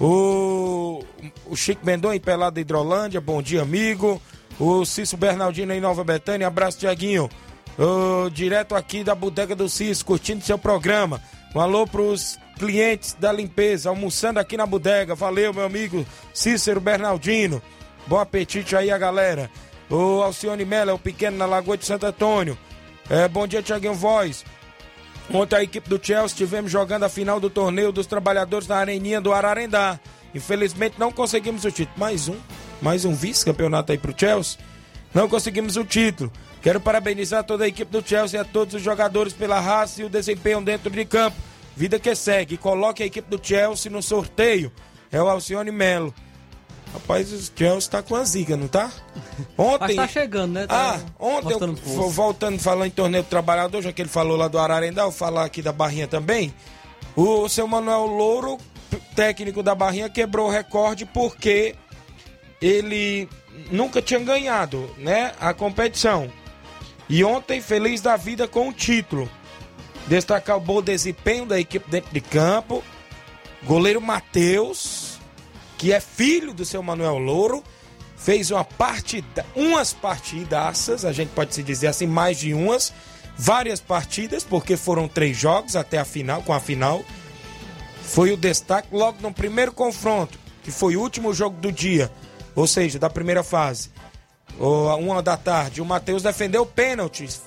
O, 0.00 1.02
o 1.46 1.56
Chico 1.56 1.84
Mendonça 1.84 2.20
Pelada 2.20 2.60
Hidrolândia, 2.60 3.20
bom 3.20 3.42
dia, 3.42 3.62
amigo. 3.62 4.20
O 4.58 4.84
Cício 4.84 5.16
Bernardino 5.16 5.72
em 5.72 5.80
Nova 5.80 6.02
Betânia. 6.02 6.46
Abraço, 6.46 6.78
Tiaguinho. 6.78 7.30
direto 8.32 8.74
aqui 8.74 9.04
da 9.04 9.14
Bodega 9.14 9.54
do 9.54 9.68
Cício, 9.68 10.04
curtindo 10.04 10.44
seu 10.44 10.58
programa. 10.58 11.22
Um 11.54 11.60
alô 11.60 11.86
pros 11.86 12.38
clientes 12.58 13.16
da 13.18 13.32
limpeza, 13.32 13.88
almoçando 13.88 14.40
aqui 14.40 14.56
na 14.56 14.66
bodega. 14.66 15.14
Valeu, 15.14 15.54
meu 15.54 15.64
amigo 15.64 16.04
Cícero 16.34 16.80
Bernardino. 16.80 17.62
Bom 18.06 18.18
apetite 18.18 18.76
aí 18.76 18.90
a 18.90 18.98
galera. 18.98 19.50
O 19.88 20.22
Alcione 20.22 20.64
Mello, 20.64 20.90
é 20.90 20.94
o 20.94 20.98
pequeno 20.98 21.38
na 21.38 21.46
Lagoa 21.46 21.78
de 21.78 21.86
Santo 21.86 22.04
Antônio. 22.04 22.58
É, 23.08 23.26
bom 23.28 23.46
dia, 23.46 23.62
Tiaguinho 23.62 23.94
Voz. 23.94 24.44
Ontem 25.32 25.56
a 25.56 25.62
equipe 25.62 25.88
do 25.88 26.04
Chelsea 26.04 26.26
estivemos 26.26 26.70
jogando 26.70 27.04
a 27.04 27.08
final 27.08 27.38
do 27.38 27.48
torneio 27.48 27.92
dos 27.92 28.06
trabalhadores 28.06 28.66
na 28.66 28.76
Areninha 28.76 29.20
do 29.20 29.32
Ararendá. 29.32 29.98
Infelizmente 30.34 30.96
não 30.98 31.12
conseguimos 31.12 31.64
o 31.64 31.70
título. 31.70 31.98
Mais 31.98 32.28
um 32.28 32.36
mais 32.80 33.04
um 33.04 33.14
vice-campeonato 33.14 33.92
aí 33.92 33.98
pro 33.98 34.14
Chelsea. 34.16 34.58
Não 35.12 35.28
conseguimos 35.28 35.76
o 35.76 35.84
título. 35.84 36.32
Quero 36.62 36.80
parabenizar 36.80 37.44
toda 37.44 37.64
a 37.64 37.68
equipe 37.68 37.90
do 37.90 38.06
Chelsea 38.06 38.38
e 38.38 38.40
a 38.40 38.44
todos 38.44 38.74
os 38.74 38.82
jogadores 38.82 39.32
pela 39.32 39.60
raça 39.60 40.02
e 40.02 40.04
o 40.04 40.08
desempenho 40.08 40.60
dentro 40.60 40.90
de 40.90 41.04
campo. 41.04 41.36
Vida 41.76 41.98
que 41.98 42.14
segue. 42.14 42.56
Coloque 42.56 43.02
a 43.02 43.06
equipe 43.06 43.28
do 43.30 43.40
Chelsea 43.42 43.90
no 43.90 44.02
sorteio. 44.02 44.72
É 45.10 45.22
o 45.22 45.28
Alcione 45.28 45.70
Melo. 45.70 46.12
Rapaz, 46.92 47.32
o 47.32 47.52
Chelsea 47.56 47.90
tá 47.90 48.02
com 48.02 48.16
a 48.16 48.24
ziga, 48.24 48.56
não 48.56 48.66
tá? 48.66 48.90
Ontem. 49.56 49.94
Mas 49.94 49.96
tá 49.96 50.08
chegando, 50.08 50.52
né? 50.52 50.66
Tá 50.66 50.96
ah, 50.96 51.00
ontem, 51.18 51.52
eu, 51.52 52.10
voltando 52.10 52.58
falando 52.58 52.86
em 52.86 52.90
torneio 52.90 53.22
do 53.22 53.28
trabalhador, 53.28 53.82
já 53.82 53.92
que 53.92 54.00
ele 54.00 54.08
falou 54.08 54.36
lá 54.36 54.48
do 54.48 54.58
Ararendá, 54.58 55.02
vou 55.02 55.12
falar 55.12 55.44
aqui 55.44 55.60
da 55.60 55.72
Barrinha 55.72 56.08
também. 56.08 56.52
O 57.14 57.48
seu 57.48 57.66
Manuel 57.66 58.06
Louro, 58.06 58.58
técnico 59.14 59.62
da 59.62 59.74
Barrinha, 59.74 60.08
quebrou 60.08 60.48
o 60.48 60.50
recorde 60.50 61.04
porque 61.04 61.74
ele 62.60 63.28
nunca 63.70 64.02
tinha 64.02 64.20
ganhado, 64.20 64.88
né, 64.98 65.32
a 65.40 65.54
competição. 65.54 66.30
E 67.08 67.24
ontem 67.24 67.60
feliz 67.60 68.00
da 68.00 68.16
vida 68.16 68.46
com 68.46 68.68
o 68.68 68.72
título. 68.72 69.28
Destacar 70.06 70.56
o 70.56 70.60
bom 70.60 70.82
desempenho 70.82 71.46
da 71.46 71.58
equipe 71.58 71.90
dentro 71.90 72.12
de 72.12 72.20
campo. 72.20 72.82
Goleiro 73.64 74.00
Matheus, 74.00 75.18
que 75.76 75.92
é 75.92 76.00
filho 76.00 76.52
do 76.52 76.64
seu 76.64 76.82
Manuel 76.82 77.18
Louro, 77.18 77.62
fez 78.16 78.50
uma 78.50 78.64
partida, 78.64 79.46
umas 79.54 79.92
partidaças, 79.92 81.04
a 81.04 81.12
gente 81.12 81.30
pode 81.30 81.54
se 81.54 81.62
dizer 81.62 81.86
assim, 81.88 82.06
mais 82.06 82.38
de 82.38 82.52
umas. 82.52 82.92
várias 83.36 83.80
partidas, 83.80 84.42
porque 84.42 84.76
foram 84.76 85.06
três 85.06 85.36
jogos 85.36 85.76
até 85.76 85.98
a 85.98 86.04
final, 86.04 86.42
com 86.42 86.52
a 86.52 86.58
final. 86.58 87.04
Foi 88.02 88.32
o 88.32 88.36
destaque 88.36 88.88
logo 88.90 89.18
no 89.20 89.32
primeiro 89.32 89.72
confronto, 89.72 90.38
que 90.62 90.72
foi 90.72 90.96
o 90.96 91.00
último 91.00 91.32
jogo 91.32 91.56
do 91.60 91.70
dia, 91.70 92.10
ou 92.58 92.66
seja, 92.66 92.98
da 92.98 93.08
primeira 93.08 93.44
fase. 93.44 93.90
Uma 94.58 95.22
da 95.22 95.36
tarde, 95.36 95.80
o 95.80 95.84
Matheus 95.84 96.24
defendeu 96.24 96.66
pênaltis 96.66 97.42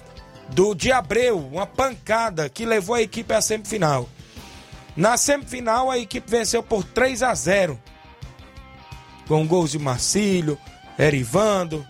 do 0.50 0.74
Diabreu, 0.74 1.38
uma 1.38 1.66
pancada 1.66 2.48
que 2.48 2.66
levou 2.66 2.96
a 2.96 3.02
equipe 3.02 3.34
à 3.34 3.42
semifinal. 3.42 4.08
Na 4.96 5.18
semifinal, 5.18 5.92
a 5.92 5.98
equipe 5.98 6.30
venceu 6.32 6.64
por 6.64 6.86
3 6.86 7.24
a 7.24 7.36
0 7.36 7.78
com 9.28 9.46
gols 9.46 9.72
de 9.72 9.80
Marcílio, 9.80 10.58
Erivando, 10.98 11.86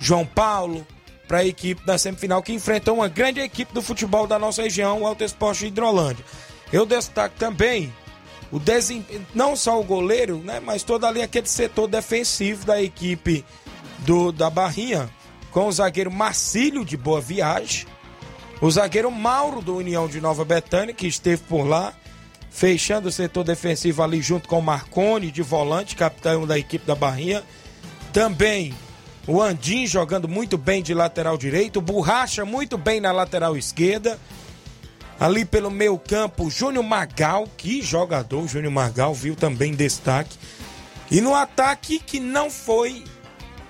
João 0.00 0.24
Paulo, 0.24 0.86
para 1.28 1.38
a 1.38 1.44
equipe 1.44 1.84
da 1.84 1.98
semifinal 1.98 2.42
que 2.42 2.54
enfrentou 2.54 2.96
uma 2.96 3.08
grande 3.08 3.40
equipe 3.40 3.74
do 3.74 3.82
futebol 3.82 4.26
da 4.26 4.38
nossa 4.38 4.62
região, 4.62 5.02
o 5.02 5.06
Alto 5.06 5.24
Esporte 5.24 5.66
Hidrolândia. 5.66 6.24
Eu 6.72 6.86
destaco 6.86 7.34
também 7.38 7.92
o 8.52 8.60
desempenho, 8.60 9.26
não 9.34 9.56
só 9.56 9.80
o 9.80 9.84
goleiro, 9.84 10.36
né, 10.38 10.60
mas 10.60 10.82
todo 10.82 11.06
ali 11.06 11.22
aquele 11.22 11.48
setor 11.48 11.88
defensivo 11.88 12.66
da 12.66 12.80
equipe 12.80 13.44
do 14.00 14.30
da 14.30 14.50
Barrinha, 14.50 15.10
com 15.50 15.66
o 15.66 15.72
zagueiro 15.72 16.10
Marcílio 16.10 16.84
de 16.84 16.96
Boa 16.96 17.20
Viagem, 17.20 17.86
o 18.60 18.70
zagueiro 18.70 19.10
Mauro 19.10 19.60
do 19.60 19.76
União 19.76 20.06
de 20.06 20.20
Nova 20.20 20.44
Betânia, 20.44 20.94
que 20.94 21.06
esteve 21.06 21.42
por 21.48 21.64
lá, 21.64 21.94
fechando 22.50 23.08
o 23.08 23.12
setor 23.12 23.42
defensivo 23.42 24.02
ali 24.02 24.20
junto 24.20 24.48
com 24.48 24.58
o 24.58 24.62
Marcone 24.62 25.30
de 25.30 25.42
volante, 25.42 25.96
capitão 25.96 26.46
da 26.46 26.58
equipe 26.58 26.86
da 26.86 26.94
Barrinha. 26.94 27.42
Também 28.12 28.74
o 29.26 29.40
Andim 29.40 29.86
jogando 29.86 30.28
muito 30.28 30.58
bem 30.58 30.82
de 30.82 30.92
lateral 30.92 31.38
direito, 31.38 31.80
Borracha 31.80 32.44
muito 32.44 32.76
bem 32.76 33.00
na 33.00 33.10
lateral 33.10 33.56
esquerda. 33.56 34.18
Ali 35.22 35.44
pelo 35.44 35.70
meio 35.70 35.96
campo, 36.00 36.50
Júnior 36.50 36.82
Magal, 36.82 37.46
que 37.56 37.80
jogador, 37.80 38.48
Júnior 38.48 38.72
Magal, 38.72 39.14
viu 39.14 39.36
também 39.36 39.72
destaque. 39.72 40.36
E 41.08 41.20
no 41.20 41.32
ataque 41.32 42.00
que 42.00 42.18
não 42.18 42.50
foi 42.50 43.04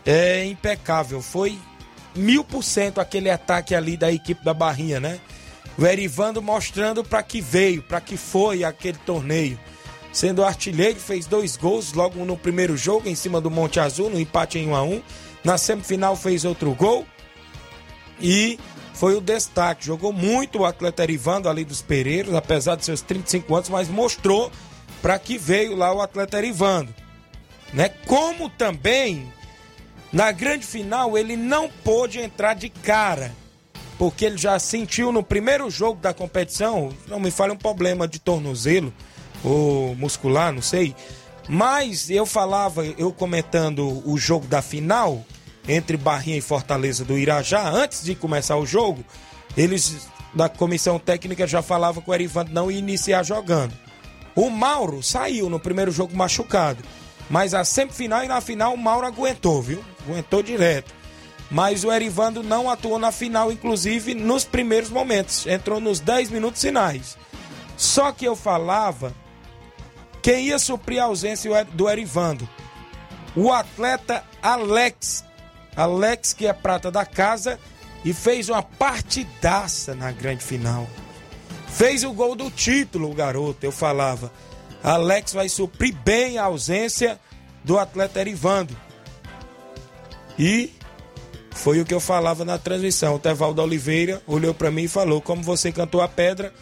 é, 0.07 0.47
impecável, 0.47 1.21
foi 1.21 1.59
mil 2.17 2.43
por 2.43 2.65
cento 2.65 3.03
aquele 3.03 3.29
ataque 3.29 3.75
ali 3.75 3.99
da 3.99 4.11
equipe 4.11 4.43
da 4.43 4.55
Barrinha, 4.55 4.99
né? 4.99 5.21
O 5.77 5.85
Erivando 5.85 6.41
mostrando 6.41 7.05
para 7.05 7.23
que 7.23 7.43
veio, 7.43 7.83
para 7.83 8.01
que 8.01 8.17
foi 8.17 8.65
aquele 8.65 8.97
torneio. 9.05 9.61
Sendo 10.11 10.43
artilheiro, 10.43 10.99
fez 10.99 11.27
dois 11.27 11.55
gols 11.55 11.93
logo 11.93 12.25
no 12.25 12.35
primeiro 12.35 12.79
jogo 12.79 13.11
em 13.11 13.15
cima 13.15 13.43
do 13.43 13.51
Monte 13.51 13.79
Azul, 13.79 14.09
no 14.09 14.19
empate 14.19 14.59
em 14.59 14.69
1 14.69 14.75
a 14.75 14.83
1 14.85 15.03
Na 15.45 15.59
semifinal 15.59 16.17
fez 16.17 16.47
outro 16.47 16.75
gol 16.75 17.07
e 18.23 18.59
foi 19.03 19.17
o 19.17 19.21
destaque. 19.21 19.85
Jogou 19.85 20.12
muito 20.12 20.61
o 20.61 20.65
atleta 20.65 21.03
Erivando 21.03 21.49
ali 21.49 21.65
dos 21.65 21.83
Pereiros, 21.83 22.37
apesar 22.37 22.77
de 22.77 22.85
seus 22.85 23.01
35 23.01 23.53
anos, 23.53 23.69
mas 23.69 23.88
mostrou 23.88 24.49
para 25.03 25.19
que 25.19 25.37
veio 25.37 25.75
lá 25.75 25.93
o 25.93 26.01
atleta 26.01 26.38
Erivando. 26.38 26.95
Né? 27.73 27.88
Como 28.07 28.49
também 28.49 29.27
na 30.12 30.31
grande 30.31 30.65
final 30.65 31.19
ele 31.19 31.37
não 31.37 31.69
pôde 31.69 32.21
entrar 32.21 32.55
de 32.55 32.69
cara 32.69 33.33
porque 33.99 34.25
ele 34.25 34.38
já 34.38 34.57
sentiu 34.61 35.11
no 35.11 35.25
primeiro 35.25 35.69
jogo 35.69 36.01
da 36.01 36.15
competição, 36.15 36.93
não 37.09 37.19
me 37.19 37.33
fale 37.33 37.53
um 37.53 37.57
problema 37.57 38.07
de 38.07 38.21
tornozelo 38.21 38.95
ou 39.43 39.97
muscular, 39.97 40.53
não 40.53 40.62
sei. 40.62 40.95
Mas 41.49 42.09
eu 42.09 42.25
falava, 42.25 42.87
eu 42.87 43.12
comentando 43.12 44.01
o 44.09 44.17
jogo 44.17 44.47
da 44.47 44.62
final 44.62 45.25
entre 45.68 45.96
Barrinha 45.96 46.37
e 46.37 46.40
Fortaleza 46.40 47.05
do 47.05 47.16
Irajá, 47.18 47.68
antes 47.68 48.03
de 48.05 48.14
começar 48.14 48.57
o 48.57 48.66
jogo, 48.66 49.05
eles 49.57 50.09
da 50.35 50.48
comissão 50.48 50.98
técnica 50.98 51.46
já 51.46 51.62
falavam 51.62 52.03
que 52.03 52.11
o 52.11 52.14
Erivando 52.14 52.53
não 52.53 52.70
ia 52.70 52.79
iniciar 52.79 53.22
jogando. 53.22 53.75
O 54.35 54.48
Mauro 54.48 55.03
saiu 55.03 55.51
no 55.51 55.61
primeiro 55.61 55.90
jogo 55.90 56.16
machucado, 56.16 56.83
mas 57.29 57.53
a 57.53 57.64
semifinal 57.64 58.25
e 58.25 58.29
na 58.29 58.40
final 58.40 58.72
o 58.75 58.79
Mauro 58.79 59.07
aguentou, 59.07 59.61
viu? 59.61 59.85
Aguentou 60.07 60.42
direto 60.42 61.03
mas 61.53 61.85
o 61.85 61.92
Erivando 61.92 62.42
não 62.42 62.70
atuou 62.70 62.98
na 62.98 63.12
final, 63.12 63.53
inclusive 63.53 64.14
nos 64.14 64.42
primeiros 64.42 64.88
momentos, 64.88 65.46
entrou 65.46 65.81
nos 65.81 66.01
10 66.01 66.31
minutos 66.31 66.62
finais. 66.62 67.18
Só 67.77 68.11
que 68.11 68.25
eu 68.25 68.35
falava 68.35 69.14
quem 70.22 70.46
ia 70.46 70.59
suprir 70.59 71.03
a 71.03 71.05
ausência 71.05 71.62
do 71.66 71.90
Erivando. 71.90 72.48
O 73.37 73.53
atleta 73.53 74.25
Alex. 74.42 75.27
Alex, 75.77 76.33
que 76.33 76.47
é 76.47 76.53
prata 76.53 76.91
da 76.91 77.05
casa 77.05 77.59
e 78.05 78.13
fez 78.13 78.49
uma 78.49 78.63
partidaça 78.63 79.95
na 79.95 80.11
grande 80.11 80.43
final. 80.43 80.87
Fez 81.69 82.05
o 82.05 82.13
gol 82.13 82.35
do 82.35 82.51
título, 82.51 83.11
o 83.11 83.15
garoto, 83.15 83.65
eu 83.65 83.73
falava. 83.73 84.31
Alex 84.83 85.33
vai 85.33 85.49
suprir 85.49 85.95
bem 86.05 86.39
a 86.39 86.45
ausência 86.45 87.19
do 87.65 87.79
atleta 87.79 88.21
Erivando. 88.21 88.77
E 90.39 90.73
foi 91.53 91.81
o 91.81 91.85
que 91.85 91.95
eu 91.95 92.01
falava 92.01 92.45
na 92.45 92.59
transmissão. 92.59 93.15
O 93.15 93.19
Tevaldo 93.19 93.63
Oliveira 93.63 94.23
olhou 94.27 94.53
para 94.53 94.71
mim 94.71 94.85
e 94.85 94.89
falou: 94.89 95.21
Como 95.21 95.43
você 95.43 95.71
cantou 95.71 96.01
a 96.01 96.09
pedra, 96.09 96.53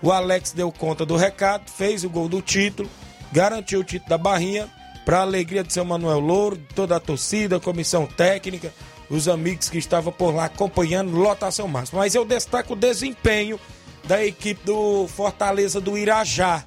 o 0.00 0.10
Alex 0.10 0.52
deu 0.52 0.72
conta 0.72 1.04
do 1.04 1.16
recado, 1.16 1.70
fez 1.70 2.04
o 2.04 2.10
gol 2.10 2.28
do 2.28 2.40
título, 2.40 2.88
garantiu 3.32 3.80
o 3.80 3.84
título 3.84 4.08
da 4.08 4.18
Barrinha, 4.18 4.68
para 5.06 5.20
a 5.20 5.22
alegria 5.22 5.64
de 5.64 5.72
seu 5.72 5.86
Manuel 5.86 6.20
Louro, 6.20 6.58
toda 6.74 6.96
a 6.96 7.00
torcida, 7.00 7.58
comissão 7.58 8.04
técnica, 8.06 8.74
os 9.08 9.26
amigos 9.26 9.70
que 9.70 9.78
estavam 9.78 10.12
por 10.12 10.34
lá 10.34 10.44
acompanhando, 10.44 11.16
lotação 11.16 11.66
máxima. 11.66 12.00
Mas 12.00 12.14
eu 12.14 12.26
destaco 12.26 12.74
o 12.74 12.76
desempenho 12.76 13.58
da 14.04 14.22
equipe 14.22 14.62
do 14.66 15.08
Fortaleza 15.08 15.80
do 15.80 15.96
Irajá, 15.96 16.62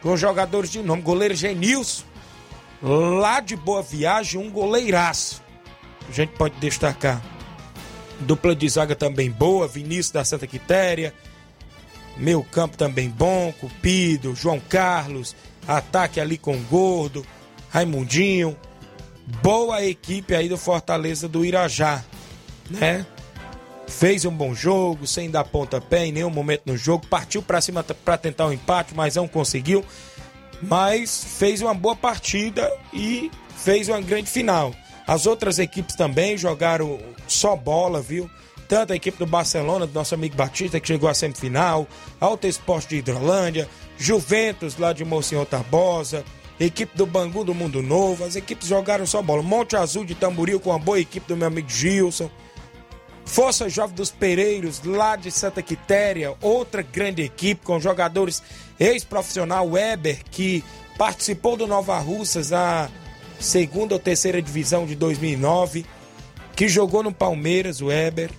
com 0.00 0.16
jogadores 0.16 0.70
de 0.70 0.82
nome, 0.82 1.02
goleiro 1.02 1.34
Genilson, 1.34 2.04
lá 2.82 3.40
de 3.40 3.56
Boa 3.56 3.82
Viagem, 3.82 4.40
um 4.40 4.50
goleiraço 4.50 5.46
a 6.08 6.12
gente 6.12 6.30
pode 6.30 6.54
destacar. 6.56 7.22
Dupla 8.20 8.56
de 8.56 8.68
zaga 8.68 8.96
também 8.96 9.30
boa, 9.30 9.68
Vinícius 9.68 10.10
da 10.10 10.24
Santa 10.24 10.46
Quitéria. 10.46 11.14
Meu 12.16 12.42
campo 12.42 12.76
também 12.76 13.08
bom, 13.08 13.52
Cupido, 13.60 14.34
João 14.34 14.58
Carlos. 14.58 15.36
Ataque 15.66 16.18
ali 16.18 16.38
com 16.38 16.56
Gordo, 16.64 17.24
Raimundinho. 17.70 18.56
Boa 19.42 19.84
equipe 19.84 20.34
aí 20.34 20.48
do 20.48 20.56
Fortaleza 20.56 21.28
do 21.28 21.44
Irajá, 21.44 22.02
né? 22.70 23.04
Fez 23.86 24.24
um 24.24 24.30
bom 24.30 24.54
jogo, 24.54 25.06
sem 25.06 25.30
dar 25.30 25.44
pontapé 25.44 26.06
em 26.06 26.12
nenhum 26.12 26.30
momento 26.30 26.62
no 26.66 26.76
jogo. 26.76 27.06
Partiu 27.06 27.42
para 27.42 27.60
cima 27.60 27.82
para 27.82 28.18
tentar 28.18 28.46
um 28.46 28.52
empate, 28.52 28.94
mas 28.94 29.16
não 29.16 29.28
conseguiu. 29.28 29.84
Mas 30.62 31.24
fez 31.38 31.60
uma 31.60 31.74
boa 31.74 31.94
partida 31.94 32.70
e 32.92 33.30
fez 33.56 33.88
uma 33.88 34.00
grande 34.00 34.30
final. 34.30 34.74
As 35.06 35.26
outras 35.26 35.58
equipes 35.58 35.96
também 35.96 36.36
jogaram 36.36 36.98
só 37.26 37.56
bola, 37.56 38.00
viu? 38.00 38.30
Tanto 38.68 38.92
a 38.92 38.96
equipe 38.96 39.18
do 39.18 39.24
Barcelona, 39.26 39.86
do 39.86 39.94
nosso 39.94 40.14
amigo 40.14 40.36
Batista, 40.36 40.78
que 40.78 40.86
chegou 40.86 41.08
à 41.08 41.14
semifinal, 41.14 41.86
Alto 42.20 42.46
Esporte 42.46 42.88
de 42.88 42.96
Hidrolândia, 42.96 43.66
Juventus 43.96 44.76
lá 44.76 44.92
de 44.92 45.04
Monsenhor 45.04 45.46
Tarbosa, 45.46 46.22
equipe 46.64 46.96
do 46.96 47.06
Bangu 47.06 47.44
do 47.44 47.54
Mundo 47.54 47.82
Novo, 47.82 48.24
as 48.24 48.36
equipes 48.36 48.68
jogaram 48.68 49.06
só 49.06 49.22
bola. 49.22 49.42
Monte 49.42 49.76
Azul 49.76 50.04
de 50.04 50.14
Tamboril 50.14 50.58
com 50.58 50.72
a 50.72 50.78
boa 50.78 50.98
equipe 50.98 51.26
do 51.26 51.36
meu 51.36 51.46
amigo 51.46 51.68
Gilson. 51.68 52.30
Força 53.24 53.68
Jovem 53.68 53.94
dos 53.94 54.10
Pereiros, 54.10 54.82
lá 54.82 55.14
de 55.14 55.30
Santa 55.30 55.62
Quitéria, 55.62 56.34
outra 56.40 56.80
grande 56.80 57.22
equipe 57.22 57.62
com 57.62 57.78
jogadores 57.78 58.42
ex-profissional 58.80 59.68
Weber, 59.68 60.24
que 60.30 60.64
participou 60.96 61.56
do 61.56 61.66
Nova 61.66 61.98
Russas 61.98 62.52
a 62.52 62.88
segunda 63.38 63.94
ou 63.94 64.00
terceira 64.00 64.40
divisão 64.40 64.86
de 64.86 64.94
2009, 64.94 65.84
que 66.56 66.68
jogou 66.68 67.02
no 67.02 67.12
Palmeiras, 67.12 67.80
Weber. 67.80 68.30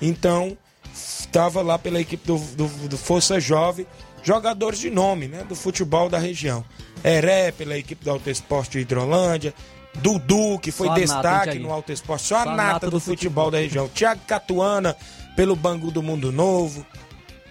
Então, 0.00 0.56
estava 0.92 1.62
lá 1.62 1.78
pela 1.78 2.00
equipe 2.00 2.26
do, 2.26 2.38
do, 2.38 2.68
do, 2.88 2.98
Força 2.98 3.40
Jovem, 3.40 3.86
jogadores 4.24 4.80
de 4.80 4.90
nome, 4.90 5.28
né, 5.28 5.44
do 5.48 5.54
futebol 5.54 6.08
da 6.08 6.18
região. 6.18 6.64
Heré, 7.04 7.52
pela 7.52 7.78
equipe 7.78 8.04
do 8.04 8.10
Alto 8.10 8.28
Esporte 8.30 8.72
de 8.72 8.78
Hidrolândia, 8.80 9.54
Dudu, 9.96 10.58
que 10.58 10.72
foi 10.72 10.88
destaque 10.90 11.46
nata, 11.46 11.54
no 11.60 11.72
Alto 11.72 11.92
Esporte, 11.92 12.24
só, 12.24 12.42
só 12.42 12.50
a 12.50 12.56
nata, 12.56 12.86
do, 12.86 12.92
do 12.92 13.00
futebol, 13.00 13.44
futebol 13.44 13.50
da 13.50 13.58
região. 13.58 13.88
Tiago 13.88 14.22
Catuana, 14.26 14.96
pelo 15.36 15.54
Bangu 15.54 15.90
do 15.90 16.02
Mundo 16.02 16.32
Novo, 16.32 16.84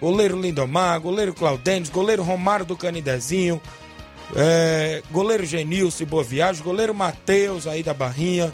goleiro 0.00 0.38
Lindomar, 0.38 1.00
goleiro 1.00 1.32
Claudênis, 1.32 1.88
goleiro 1.88 2.22
Romário 2.22 2.66
do 2.66 2.76
Canidezinho, 2.76 3.62
é, 4.34 5.02
goleiro 5.10 5.44
Genilson, 5.44 6.04
boa 6.04 6.24
viagem. 6.24 6.62
Goleiro 6.62 6.94
Matheus 6.94 7.66
aí 7.66 7.82
da 7.82 7.92
Barrinha. 7.92 8.52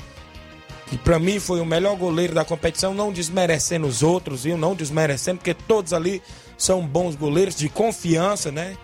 Que 0.88 0.98
para 0.98 1.20
mim 1.20 1.38
foi 1.38 1.60
o 1.60 1.64
melhor 1.64 1.96
goleiro 1.96 2.34
da 2.34 2.44
competição, 2.44 2.92
não 2.92 3.12
desmerecendo 3.12 3.86
os 3.86 4.02
outros, 4.02 4.42
viu? 4.42 4.58
Não 4.58 4.74
desmerecendo, 4.74 5.38
porque 5.38 5.54
todos 5.54 5.92
ali 5.92 6.20
são 6.62 6.86
bons 6.86 7.16
goleiros 7.16 7.56
de 7.56 7.68
confiança, 7.68 8.52
né? 8.52 8.76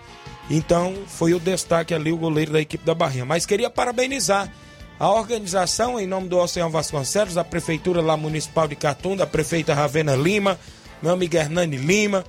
Então 0.49 0.95
foi 1.07 1.33
o 1.33 1.39
destaque 1.39 1.93
ali, 1.93 2.11
o 2.11 2.17
goleiro 2.17 2.53
da 2.53 2.59
equipe 2.59 2.83
da 2.83 2.95
Barrinha. 2.95 3.25
Mas 3.25 3.45
queria 3.45 3.69
parabenizar 3.69 4.51
a 4.99 5.11
organização, 5.11 5.99
em 5.99 6.07
nome 6.07 6.27
do 6.27 6.37
Oceano 6.37 6.71
Vasconcelos, 6.71 7.35
da 7.35 7.43
Prefeitura 7.43 8.01
lá 8.01 8.17
Municipal 8.17 8.67
de 8.67 8.75
Catum, 8.75 9.15
da 9.15 9.27
Prefeita 9.27 9.73
Ravena 9.73 10.15
Lima, 10.15 10.59
meu 11.01 11.13
amigo 11.13 11.35
Hernani 11.35 11.77
Lima, 11.77 12.23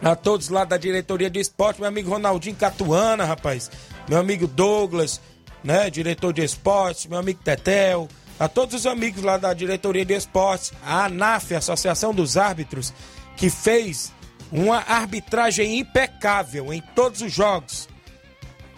a 0.00 0.14
todos 0.14 0.48
lá 0.48 0.64
da 0.64 0.76
diretoria 0.76 1.28
de 1.28 1.40
esporte, 1.40 1.80
meu 1.80 1.88
amigo 1.88 2.10
Ronaldinho 2.10 2.54
Catuana, 2.54 3.24
rapaz, 3.24 3.70
meu 4.08 4.18
amigo 4.18 4.46
Douglas, 4.46 5.20
né, 5.64 5.90
diretor 5.90 6.32
de 6.32 6.44
esportes, 6.44 7.06
meu 7.06 7.18
amigo 7.18 7.40
Tetel, 7.42 8.08
a 8.38 8.48
todos 8.48 8.74
os 8.74 8.86
amigos 8.86 9.22
lá 9.22 9.36
da 9.36 9.52
diretoria 9.52 10.04
de 10.04 10.14
esportes, 10.14 10.72
a 10.84 11.06
ANAF, 11.06 11.54
Associação 11.54 12.14
dos 12.14 12.36
Árbitros, 12.36 12.94
que 13.36 13.50
fez 13.50 14.12
uma 14.52 14.78
arbitragem 14.78 15.78
impecável 15.78 16.72
em 16.72 16.80
todos 16.94 17.22
os 17.22 17.32
jogos. 17.32 17.88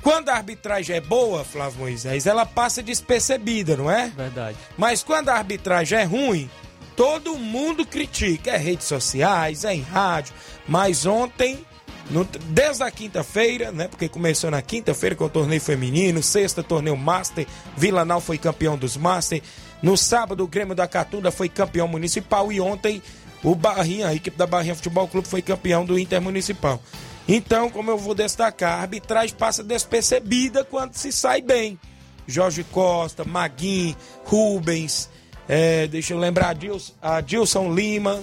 Quando 0.02 0.30
a 0.30 0.34
arbitragem 0.34 0.96
é 0.96 1.00
boa, 1.00 1.44
Flávio 1.44 1.80
Moisés, 1.80 2.26
ela 2.26 2.44
passa 2.44 2.82
despercebida, 2.82 3.76
não 3.76 3.90
é? 3.90 4.08
Verdade. 4.08 4.58
Mas 4.76 5.02
quando 5.02 5.28
a 5.28 5.34
arbitragem 5.34 5.98
é 5.98 6.02
ruim, 6.02 6.50
todo 6.96 7.38
mundo 7.38 7.86
critica. 7.86 8.50
É 8.50 8.56
redes 8.56 8.86
sociais, 8.86 9.64
é 9.64 9.74
em 9.74 9.80
rádio. 9.80 10.34
Mas 10.66 11.06
ontem, 11.06 11.64
no, 12.10 12.24
desde 12.24 12.82
a 12.82 12.90
quinta-feira, 12.90 13.70
né? 13.70 13.86
Porque 13.86 14.08
começou 14.08 14.50
na 14.50 14.60
quinta-feira 14.60 15.14
com 15.14 15.24
o 15.24 15.30
torneio 15.30 15.60
feminino, 15.60 16.20
sexta 16.20 16.64
torneio 16.64 16.96
Master, 16.96 17.46
Vila 17.76 18.04
Nau 18.04 18.20
foi 18.20 18.38
campeão 18.38 18.76
dos 18.76 18.96
Master. 18.96 19.40
No 19.80 19.96
sábado, 19.96 20.44
o 20.44 20.48
Grêmio 20.48 20.74
da 20.74 20.86
Catunda 20.86 21.30
foi 21.30 21.48
campeão 21.48 21.86
municipal 21.86 22.52
e 22.52 22.60
ontem 22.60 23.02
o 23.42 23.54
Barrinha, 23.54 24.08
a 24.08 24.14
equipe 24.14 24.36
da 24.36 24.46
Barrinha 24.46 24.74
Futebol 24.74 25.08
Clube 25.08 25.26
foi 25.26 25.42
campeão 25.42 25.84
do 25.84 25.98
Intermunicipal. 25.98 26.80
Então, 27.26 27.70
como 27.70 27.90
eu 27.90 27.98
vou 27.98 28.14
destacar, 28.14 28.78
a 28.78 28.82
arbitragem 28.82 29.36
passa 29.36 29.62
despercebida 29.62 30.64
quando 30.64 30.94
se 30.94 31.12
sai 31.12 31.40
bem. 31.40 31.78
Jorge 32.26 32.64
Costa, 32.64 33.24
Maguinho, 33.24 33.96
Rubens, 34.24 35.08
é, 35.48 35.86
deixa 35.86 36.14
eu 36.14 36.18
lembrar, 36.18 36.56
a 37.00 37.20
Dilson 37.20 37.74
Lima, 37.74 38.22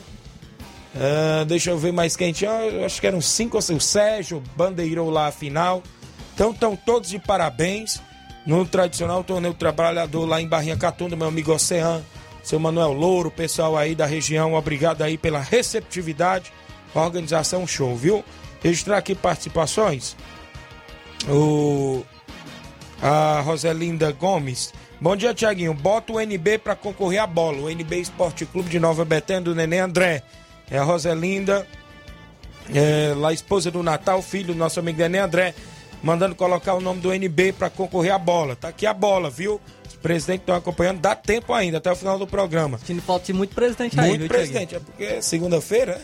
é, 0.95 1.45
deixa 1.45 1.69
eu 1.69 1.77
ver 1.77 1.91
mais 1.91 2.15
quem 2.15 2.31
tinha, 2.31 2.51
acho 2.85 2.99
que 2.99 3.07
eram 3.07 3.21
cinco 3.21 3.57
ou 3.57 3.61
seis, 3.61 3.77
o 3.77 3.85
Sérgio 3.85 4.43
bandeirou 4.55 5.09
lá 5.09 5.27
a 5.27 5.31
final. 5.31 5.83
Então, 6.33 6.51
estão 6.51 6.75
todos 6.75 7.09
de 7.09 7.19
parabéns 7.19 8.01
no 8.45 8.65
tradicional 8.65 9.23
torneio 9.23 9.53
trabalhador 9.53 10.25
lá 10.25 10.41
em 10.41 10.47
Barrinha 10.47 10.77
Catunda, 10.77 11.15
meu 11.15 11.27
amigo 11.27 11.53
Oceano, 11.53 12.03
seu 12.49 12.59
Manuel 12.59 12.93
Louro, 12.93 13.29
pessoal 13.29 13.77
aí 13.77 13.93
da 13.93 14.07
região, 14.07 14.55
obrigado 14.55 15.03
aí 15.03 15.17
pela 15.19 15.39
receptividade, 15.39 16.51
organização 16.95 17.67
show, 17.67 17.95
viu? 17.95 18.23
registrar 18.61 18.97
aqui 18.97 19.13
participações. 19.15 20.15
O 21.27 22.03
a 23.01 23.41
Roselinda 23.41 24.11
Gomes. 24.11 24.73
Bom 24.99 25.15
dia, 25.15 25.33
Tiaguinho. 25.33 25.73
Bota 25.73 26.13
o 26.13 26.19
NB 26.19 26.57
para 26.57 26.75
concorrer 26.75 27.21
à 27.21 27.27
bola. 27.27 27.59
O 27.61 27.69
NB 27.69 28.01
Esporte 28.01 28.45
Clube 28.45 28.69
de 28.69 28.79
Nova 28.79 29.05
Betânia 29.05 29.43
do 29.43 29.55
Neném 29.55 29.79
André. 29.79 30.23
É 30.69 30.77
a 30.77 30.83
Roselinda, 30.83 31.65
é, 32.73 33.13
lá 33.15 33.31
esposa 33.31 33.71
do 33.71 33.81
Natal, 33.81 34.21
filho 34.21 34.47
do 34.47 34.55
nosso 34.55 34.79
amigo 34.79 34.97
Neném 34.97 35.21
André, 35.21 35.53
mandando 36.03 36.35
colocar 36.35 36.73
o 36.73 36.81
nome 36.81 36.99
do 36.99 37.13
NB 37.13 37.53
para 37.53 37.69
concorrer 37.69 38.13
à 38.13 38.19
bola. 38.19 38.55
Tá 38.55 38.69
aqui 38.69 38.85
a 38.85 38.93
bola, 38.93 39.29
viu? 39.29 39.61
Os 39.99 40.01
presidentes 40.01 40.43
estão 40.43 40.55
acompanhando, 40.55 41.01
dá 41.01 41.13
tempo 41.13 41.53
ainda, 41.53 41.77
até 41.77 41.91
o 41.91 41.95
final 41.95 42.17
do 42.17 42.25
programa. 42.25 42.79
Time 42.85 43.01
falta 43.01 43.33
muito 43.33 43.53
presidente 43.53 43.99
aí, 43.99 44.09
Muito 44.09 44.27
presidente, 44.29 44.75
é 44.75 44.79
porque 44.79 45.03
é 45.03 45.21
segunda-feira, 45.21 46.01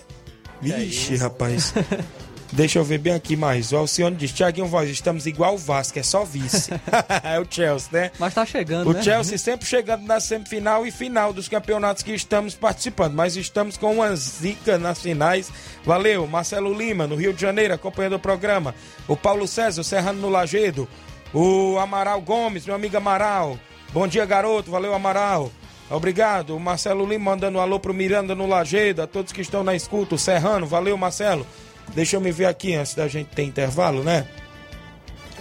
é? 0.61 0.67
Vixe, 0.67 1.15
é 1.15 1.17
rapaz. 1.17 1.73
Deixa 2.51 2.79
eu 2.79 2.83
ver 2.83 2.99
bem 2.99 3.13
aqui 3.13 3.35
mais. 3.35 3.71
O 3.71 3.77
Alcione 3.77 4.15
diz: 4.15 4.31
Tiaguinho 4.31 4.67
Voz, 4.67 4.89
estamos 4.89 5.25
igual 5.25 5.55
o 5.55 5.57
Vasco, 5.57 5.97
é 5.97 6.03
só 6.03 6.23
vice. 6.23 6.71
é 7.23 7.39
o 7.39 7.45
Chelsea, 7.49 7.89
né? 7.91 8.11
Mas 8.19 8.33
tá 8.33 8.45
chegando, 8.45 8.89
o 8.89 8.93
né? 8.93 8.99
O 8.99 9.03
Chelsea 9.03 9.37
sempre 9.37 9.65
chegando 9.65 10.05
na 10.05 10.19
semifinal 10.19 10.85
e 10.85 10.91
final 10.91 11.33
dos 11.33 11.47
campeonatos 11.47 12.03
que 12.03 12.13
estamos 12.13 12.53
participando. 12.53 13.13
Mas 13.13 13.35
estamos 13.35 13.77
com 13.77 13.93
uma 13.93 14.15
zica 14.15 14.77
nas 14.77 15.01
finais. 15.01 15.51
Valeu, 15.83 16.27
Marcelo 16.27 16.73
Lima, 16.73 17.07
no 17.07 17.15
Rio 17.15 17.33
de 17.33 17.41
Janeiro, 17.41 17.73
acompanhando 17.73 18.15
o 18.15 18.19
programa. 18.19 18.75
O 19.07 19.17
Paulo 19.17 19.47
César, 19.47 19.83
Serrano 19.83 20.21
no 20.21 20.29
Lagedo. 20.29 20.87
O 21.33 21.77
Amaral 21.79 22.21
Gomes, 22.21 22.65
meu 22.65 22.75
amigo 22.75 22.95
Amaral. 22.95 23.59
Bom 23.95 24.09
dia, 24.09 24.25
garoto. 24.25 24.69
Valeu, 24.69 24.93
Amaral. 24.93 25.49
Obrigado. 25.89 26.53
O 26.53 26.59
Marcelo 26.59 27.05
Lima 27.05 27.31
mandando 27.31 27.57
um 27.57 27.61
alô 27.61 27.79
pro 27.79 27.93
Miranda 27.93 28.35
no 28.35 28.45
Lagedo. 28.45 29.01
A 29.01 29.07
todos 29.07 29.31
que 29.31 29.39
estão 29.39 29.63
na 29.63 29.73
escuta. 29.73 30.15
O 30.15 30.19
Serrano, 30.19 30.67
valeu, 30.67 30.97
Marcelo. 30.97 31.47
Deixa 31.93 32.17
eu 32.17 32.19
me 32.19 32.29
ver 32.29 32.47
aqui 32.47 32.75
antes 32.75 32.93
da 32.93 33.07
gente 33.07 33.27
ter 33.27 33.43
intervalo, 33.43 34.03
né? 34.03 34.27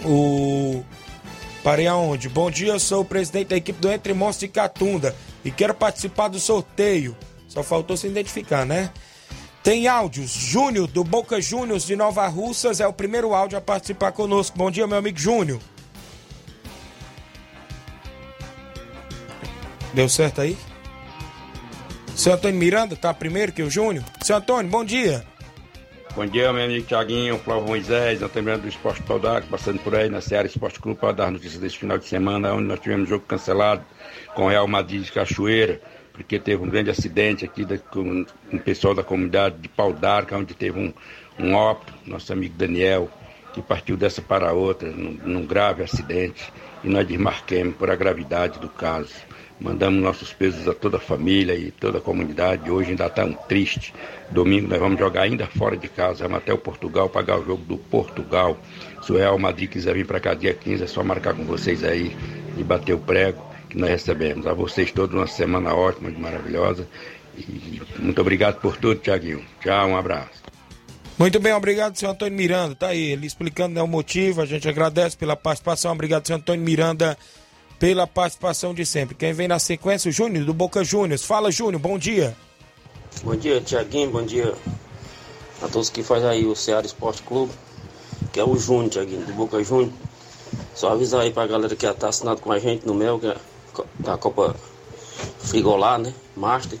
O. 0.05 0.81
Parei 1.65 1.85
aonde? 1.85 2.29
Bom 2.29 2.49
dia, 2.49 2.79
sou 2.79 3.01
o 3.01 3.05
presidente 3.05 3.49
da 3.49 3.57
equipe 3.57 3.81
do 3.81 3.91
Entre 3.91 4.13
Monstros 4.13 4.47
de 4.47 4.53
Catunda 4.53 5.13
e 5.43 5.51
quero 5.51 5.73
participar 5.73 6.29
do 6.29 6.39
sorteio. 6.39 7.13
Só 7.49 7.61
faltou 7.61 7.97
se 7.97 8.07
identificar, 8.07 8.65
né? 8.65 8.89
Tem 9.63 9.89
áudios. 9.89 10.31
Júnior, 10.31 10.87
do 10.87 11.03
Boca 11.03 11.41
Juniors 11.41 11.85
de 11.85 11.97
Nova 11.97 12.25
Russas, 12.27 12.79
é 12.79 12.87
o 12.87 12.93
primeiro 12.93 13.33
áudio 13.33 13.57
a 13.57 13.61
participar 13.61 14.13
conosco. 14.13 14.57
Bom 14.57 14.71
dia, 14.71 14.87
meu 14.87 14.97
amigo 14.97 15.19
Júnior. 15.19 15.59
Deu 19.95 20.09
certo 20.09 20.41
aí? 20.41 20.57
Seu 22.17 22.33
Antônio 22.33 22.59
Miranda 22.59 22.97
tá 22.97 23.13
primeiro 23.13 23.53
que 23.53 23.63
o 23.63 23.71
Júnior? 23.71 24.03
Seu 24.21 24.35
Antônio, 24.35 24.69
bom 24.69 24.83
dia. 24.83 25.25
Bom 26.13 26.25
dia, 26.25 26.51
meu 26.51 26.65
amigo 26.65 26.85
Tiaguinho, 26.85 27.39
Flávio 27.39 27.65
Moisés, 27.65 28.21
Antônio 28.21 28.57
do 28.57 28.67
Esporte 28.67 29.01
Paudac, 29.03 29.47
passando 29.47 29.79
por 29.79 29.95
aí 29.95 30.09
na 30.09 30.19
Seara 30.19 30.47
Esporte 30.47 30.81
Clube 30.81 30.99
para 30.99 31.13
dar 31.13 31.31
notícias 31.31 31.61
desse 31.61 31.77
final 31.77 31.97
de 31.97 32.09
semana, 32.09 32.53
onde 32.53 32.65
nós 32.65 32.81
tivemos 32.81 33.07
jogo 33.07 33.23
cancelado 33.25 33.85
com 34.33 34.49
Real 34.49 34.67
Madrid 34.67 35.01
de 35.01 35.13
Cachoeira, 35.13 35.79
porque 36.11 36.39
teve 36.39 36.61
um 36.61 36.69
grande 36.69 36.89
acidente 36.89 37.45
aqui 37.45 37.63
da, 37.63 37.77
com 37.77 38.25
o 38.51 38.59
pessoal 38.59 38.93
da 38.93 39.03
comunidade 39.03 39.59
de 39.59 39.69
Pau 39.69 39.93
d'Arca, 39.93 40.35
onde 40.35 40.53
teve 40.53 40.77
um, 40.77 40.93
um 41.39 41.53
óbito, 41.53 41.93
nosso 42.05 42.33
amigo 42.33 42.53
Daniel, 42.57 43.09
que 43.53 43.61
partiu 43.61 43.95
dessa 43.95 44.21
para 44.21 44.51
outra, 44.51 44.91
num, 44.91 45.17
num 45.23 45.45
grave 45.45 45.83
acidente, 45.83 46.51
e 46.83 46.89
nós 46.89 47.07
desmarquemos 47.07 47.77
por 47.77 47.89
a 47.89 47.95
gravidade 47.95 48.59
do 48.59 48.67
caso. 48.67 49.13
Mandamos 49.59 50.01
nossos 50.01 50.33
pesos 50.33 50.67
a 50.67 50.73
toda 50.73 50.97
a 50.97 50.99
família 50.99 51.55
e 51.55 51.71
toda 51.71 51.99
a 51.99 52.01
comunidade. 52.01 52.69
Hoje 52.69 52.89
ainda 52.89 53.05
está 53.05 53.23
um 53.23 53.33
triste. 53.33 53.93
Domingo 54.29 54.67
nós 54.67 54.79
vamos 54.79 54.99
jogar 54.99 55.21
ainda 55.21 55.47
fora 55.47 55.77
de 55.77 55.87
casa. 55.87 56.23
Vamos 56.23 56.39
até 56.39 56.53
o 56.53 56.57
Portugal 56.57 57.07
pagar 57.07 57.39
o 57.39 57.45
jogo 57.45 57.63
do 57.63 57.77
Portugal. 57.77 58.57
Se 59.01 59.13
o 59.13 59.17
Real 59.17 59.39
Madrid 59.39 59.69
quiser 59.69 59.93
vir 59.93 60.05
para 60.05 60.19
cá 60.19 60.33
dia 60.33 60.53
15, 60.53 60.83
é 60.83 60.87
só 60.87 61.03
marcar 61.03 61.33
com 61.33 61.45
vocês 61.45 61.83
aí 61.85 62.15
e 62.57 62.63
bater 62.63 62.93
o 62.93 62.99
prego 62.99 63.41
que 63.69 63.77
nós 63.77 63.89
recebemos. 63.89 64.45
A 64.45 64.53
vocês 64.53 64.91
todos 64.91 65.15
uma 65.15 65.27
semana 65.27 65.73
ótima, 65.73 66.09
maravilhosa. 66.09 66.85
E 67.37 67.81
muito 67.97 68.19
obrigado 68.19 68.59
por 68.59 68.75
tudo, 68.75 68.99
Tiaguinho. 68.99 69.43
Tchau, 69.61 69.87
um 69.87 69.97
abraço. 69.97 70.43
Muito 71.17 71.39
bem, 71.39 71.53
obrigado, 71.53 71.95
senhor 71.95 72.11
Antônio 72.11 72.35
Miranda. 72.35 72.75
Tá 72.75 72.87
aí, 72.87 73.11
ele 73.11 73.25
explicando 73.25 73.73
né, 73.73 73.81
o 73.81 73.87
motivo. 73.87 74.41
A 74.41 74.45
gente 74.45 74.67
agradece 74.67 75.15
pela 75.15 75.37
participação. 75.37 75.93
Obrigado, 75.93 76.27
senhor 76.27 76.39
Antônio 76.39 76.61
Miranda 76.61 77.17
pela 77.79 78.07
participação 78.07 78.73
de 78.73 78.85
sempre. 78.85 79.15
Quem 79.15 79.33
vem 79.33 79.47
na 79.47 79.59
sequência, 79.59 80.09
o 80.09 80.11
Júnior, 80.11 80.45
do 80.45 80.53
Boca 80.53 80.83
Juniors. 80.83 81.23
Fala, 81.23 81.51
Júnior, 81.51 81.81
bom 81.81 81.97
dia. 81.97 82.35
Bom 83.23 83.35
dia, 83.35 83.61
Tiaguinho, 83.61 84.11
bom 84.11 84.23
dia 84.23 84.53
a 85.61 85.67
todos 85.67 85.89
que 85.89 86.03
fazem 86.03 86.27
aí 86.27 86.45
o 86.45 86.55
Ceará 86.55 86.85
Esporte 86.85 87.23
Clube, 87.23 87.51
que 88.31 88.39
é 88.39 88.43
o 88.43 88.57
Júnior, 88.57 88.89
Tiaguinho, 88.89 89.25
do 89.25 89.33
Boca 89.33 89.63
Júnior. 89.63 89.91
Só 90.73 90.91
avisar 90.91 91.21
aí 91.21 91.31
pra 91.31 91.47
galera 91.47 91.75
que 91.75 91.91
tá 91.93 92.09
assinado 92.09 92.41
com 92.41 92.51
a 92.51 92.59
gente 92.59 92.85
no 92.85 92.93
Mel, 92.93 93.19
que 93.19 93.27
é 93.27 93.35
a 94.05 94.17
Copa 94.17 94.55
Frigolá, 95.39 95.97
né? 95.97 96.13
Master. 96.35 96.77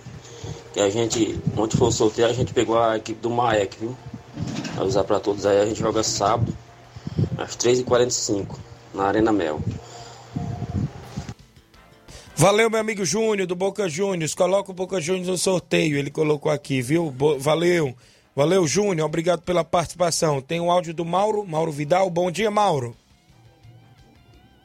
Que 0.73 0.81
a 0.81 0.89
gente, 0.89 1.39
onde 1.55 1.77
for 1.77 1.91
sorteio, 1.91 2.27
a 2.27 2.33
gente 2.33 2.53
pegou 2.53 2.77
a 2.77 2.97
equipe 2.97 3.19
do 3.21 3.29
Maek, 3.29 3.77
viu? 3.79 3.95
Avisar 4.77 5.05
pra 5.05 5.19
todos 5.19 5.45
aí, 5.45 5.61
a 5.61 5.65
gente 5.65 5.79
joga 5.79 6.03
sábado, 6.03 6.55
às 7.37 7.55
3h45, 7.55 8.57
na 8.93 9.05
Arena 9.05 9.31
Mel. 9.31 9.61
Valeu, 12.37 12.69
meu 12.69 12.81
amigo 12.81 13.05
Júnior, 13.05 13.47
do 13.47 13.55
Boca 13.55 13.87
Juniors. 13.87 14.35
Coloca 14.35 14.69
o 14.69 14.73
Boca 14.73 14.99
Juniors 14.99 15.29
no 15.29 15.37
sorteio. 15.37 15.97
Ele 15.97 16.11
colocou 16.11 16.51
aqui, 16.51 16.81
viu? 16.81 17.09
Bo 17.09 17.39
valeu. 17.39 17.95
Valeu, 18.35 18.67
Júnior. 18.67 19.07
Obrigado 19.07 19.41
pela 19.41 19.63
participação. 19.63 20.41
Tem 20.41 20.59
o 20.59 20.65
um 20.65 20.71
áudio 20.71 20.93
do 20.93 21.05
Mauro, 21.05 21.45
Mauro 21.45 21.71
Vidal. 21.71 22.09
Bom 22.09 22.29
dia, 22.29 22.51
Mauro. 22.51 22.93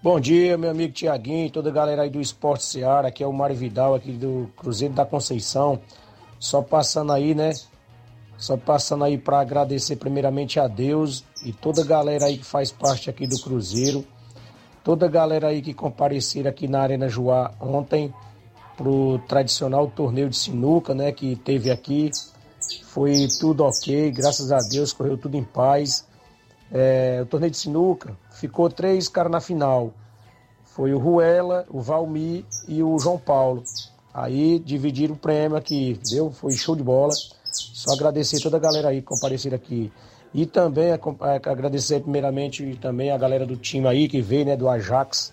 Bom 0.03 0.19
dia, 0.19 0.59
meu 0.59 0.71
amigo 0.71 0.93
Tiaguinho, 0.93 1.49
toda 1.49 1.71
a 1.71 1.73
galera 1.73 2.03
aí 2.03 2.11
do 2.11 2.21
Esporte 2.21 2.65
Seara. 2.65 3.07
Aqui 3.07 3.23
é 3.23 3.27
o 3.27 3.33
Mário 3.33 3.55
Vidal, 3.55 3.95
aqui 3.95 4.11
do 4.11 4.51
Cruzeiro 4.57 4.93
da 4.93 5.07
Conceição. 5.07 5.81
Só 6.41 6.63
passando 6.63 7.13
aí, 7.13 7.37
né? 7.37 7.53
Só 8.37 8.57
passando 8.57 9.05
aí 9.05 9.17
para 9.17 9.39
agradecer 9.39 9.95
primeiramente 9.95 10.59
a 10.59 10.67
Deus 10.67 11.23
e 11.45 11.53
toda 11.53 11.83
a 11.83 11.87
galera 11.87 12.25
aí 12.25 12.39
que 12.39 12.45
faz 12.45 12.73
parte 12.73 13.09
aqui 13.09 13.29
do 13.29 13.39
Cruzeiro 13.41 14.05
toda 14.83 15.07
a 15.07 15.09
galera 15.09 15.49
aí 15.49 15.63
que 15.63 15.75
compareceram 15.75 16.51
aqui 16.51 16.69
na 16.69 16.81
Arena 16.81 17.09
Joá 17.09 17.53
ontem 17.61 18.13
pro 18.77 19.19
tradicional 19.29 19.89
torneio 19.89 20.31
de 20.31 20.37
sinuca, 20.37 20.95
né, 20.95 21.13
que 21.13 21.37
teve 21.37 21.71
aqui. 21.71 22.11
Foi 22.85 23.29
tudo 23.39 23.65
ok, 23.65 24.11
graças 24.11 24.51
a 24.53 24.59
Deus, 24.59 24.93
correu 24.93 25.19
tudo 25.19 25.37
em 25.37 25.45
paz. 25.45 26.07
É, 26.73 27.21
o 27.23 27.27
torneio 27.27 27.51
de 27.51 27.59
sinuca 27.59 28.17
ficou 28.31 28.71
três 28.71 29.09
caras 29.09 29.31
na 29.31 29.41
final. 29.41 29.93
Foi 30.65 30.95
o 30.95 30.99
Ruela, 30.99 31.67
o 31.69 31.81
Valmir 31.81 32.45
e 32.69 32.83
o 32.83 32.99
João 32.99 33.19
Paulo. 33.19 33.65
Aí 34.15 34.59
dividiram 34.59 35.15
o 35.15 35.19
prêmio 35.19 35.57
aqui, 35.57 35.91
entendeu? 35.91 36.31
Foi 36.31 36.53
show 36.53 36.75
de 36.75 36.83
bola. 36.83 37.13
Só 37.53 37.93
agradecer 37.93 38.41
toda 38.41 38.57
a 38.57 38.61
galera 38.61 38.89
aí 38.89 39.01
que 39.01 39.07
comparecer 39.07 39.53
aqui. 39.53 39.93
E 40.33 40.47
também 40.47 40.91
é, 40.91 41.01
agradecer 41.51 42.01
primeiramente 42.01 42.77
também 42.81 43.11
a 43.11 43.19
galera 43.19 43.45
do 43.45 43.57
time 43.57 43.87
aí 43.89 44.09
que 44.09 44.21
veio, 44.21 44.47
né, 44.47 44.57
do 44.57 44.69
Ajax. 44.69 45.33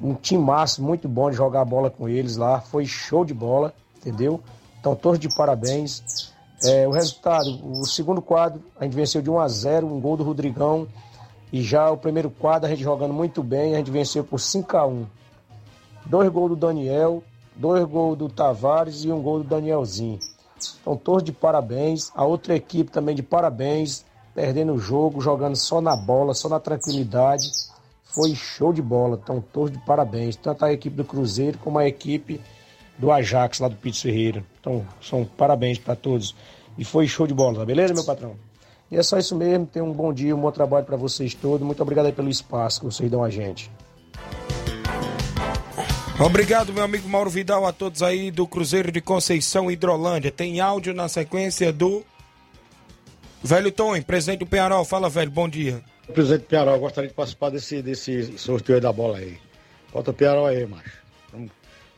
Um 0.00 0.14
time 0.14 0.42
massa, 0.42 0.80
muito 0.80 1.08
bom 1.08 1.30
de 1.30 1.36
jogar 1.36 1.64
bola 1.64 1.90
com 1.90 2.08
eles 2.08 2.36
lá. 2.36 2.60
Foi 2.60 2.86
show 2.86 3.24
de 3.24 3.34
bola, 3.34 3.74
entendeu? 3.96 4.40
Então, 4.80 4.94
todos 4.94 5.18
de 5.18 5.34
parabéns. 5.34 6.32
É, 6.64 6.88
o 6.88 6.90
resultado, 6.90 7.48
o 7.62 7.84
segundo 7.84 8.22
quadro, 8.22 8.62
a 8.78 8.84
gente 8.84 8.94
venceu 8.94 9.20
de 9.20 9.28
1 9.30 9.38
a 9.38 9.48
0 9.48 9.86
um 9.86 10.00
gol 10.00 10.16
do 10.16 10.24
Rodrigão. 10.24 10.88
E 11.52 11.62
já 11.62 11.90
o 11.90 11.96
primeiro 11.96 12.30
quadro, 12.30 12.66
a 12.66 12.70
gente 12.70 12.82
jogando 12.82 13.12
muito 13.12 13.42
bem, 13.42 13.74
a 13.74 13.78
gente 13.78 13.90
venceu 13.90 14.24
por 14.24 14.40
5 14.40 14.76
a 14.76 14.86
1 14.86 15.06
Dois 16.06 16.28
gols 16.28 16.50
do 16.50 16.56
Daniel, 16.56 17.22
dois 17.56 17.84
gols 17.84 18.18
do 18.18 18.28
Tavares 18.28 19.04
e 19.04 19.12
um 19.12 19.22
gol 19.22 19.38
do 19.38 19.44
Danielzinho. 19.44 20.18
Então, 20.80 20.96
todos 20.96 21.22
de 21.22 21.32
parabéns. 21.32 22.10
A 22.14 22.24
outra 22.24 22.54
equipe 22.54 22.90
também 22.90 23.14
de 23.14 23.22
parabéns 23.22 24.04
perdendo 24.34 24.74
o 24.74 24.78
jogo, 24.78 25.20
jogando 25.20 25.56
só 25.56 25.80
na 25.80 25.96
bola, 25.96 26.34
só 26.34 26.48
na 26.48 26.58
tranquilidade. 26.58 27.48
Foi 28.04 28.34
show 28.34 28.72
de 28.72 28.82
bola, 28.82 29.18
então 29.22 29.42
todos 29.52 29.72
de 29.72 29.78
parabéns, 29.84 30.36
tanto 30.36 30.64
a 30.64 30.72
equipe 30.72 30.96
do 30.96 31.04
Cruzeiro 31.04 31.58
como 31.58 31.78
a 31.78 31.86
equipe 31.86 32.40
do 32.98 33.10
Ajax 33.10 33.58
lá 33.58 33.68
do 33.68 33.76
Pito 33.76 34.00
Ferreira. 34.00 34.44
Então, 34.60 34.84
são 35.00 35.24
parabéns 35.24 35.78
para 35.78 35.96
todos. 35.96 36.34
E 36.76 36.84
foi 36.84 37.06
show 37.06 37.26
de 37.26 37.34
bola, 37.34 37.58
tá 37.58 37.64
beleza, 37.64 37.94
meu 37.94 38.04
patrão? 38.04 38.36
E 38.90 38.96
é 38.96 39.02
só 39.02 39.18
isso 39.18 39.34
mesmo, 39.34 39.66
tenham 39.66 39.88
um 39.88 39.92
bom 39.92 40.12
dia, 40.12 40.34
um 40.34 40.40
bom 40.40 40.50
trabalho 40.50 40.84
para 40.84 40.96
vocês 40.96 41.34
todos. 41.34 41.66
Muito 41.66 41.82
obrigado 41.82 42.12
pelo 42.12 42.28
espaço 42.28 42.80
que 42.80 42.86
vocês 42.86 43.10
dão 43.10 43.24
a 43.24 43.30
gente. 43.30 43.70
Obrigado, 46.24 46.72
meu 46.72 46.84
amigo 46.84 47.08
Mauro 47.08 47.28
Vidal, 47.28 47.66
a 47.66 47.72
todos 47.72 48.00
aí 48.00 48.30
do 48.30 48.46
Cruzeiro 48.46 48.92
de 48.92 49.00
Conceição 49.00 49.68
Hidrolândia. 49.68 50.30
Tem 50.30 50.60
áudio 50.60 50.94
na 50.94 51.08
sequência 51.08 51.72
do 51.72 52.04
Velho 53.44 53.70
Tom, 53.70 54.00
presidente 54.00 54.38
do 54.38 54.46
Penharol. 54.46 54.86
Fala, 54.86 55.10
velho, 55.10 55.30
bom 55.30 55.46
dia. 55.46 55.82
Presidente 56.14 56.44
do 56.44 56.46
Penharol, 56.46 56.78
gostaria 56.78 57.10
de 57.10 57.14
participar 57.14 57.50
desse, 57.50 57.82
desse 57.82 58.38
sorteio 58.38 58.76
aí 58.76 58.80
da 58.80 58.90
bola 58.90 59.18
aí. 59.18 59.36
Bota 59.92 60.12
o 60.12 60.14
Penharol 60.14 60.46
aí, 60.46 60.64
macho. 60.64 60.96
Vamos 61.30 61.50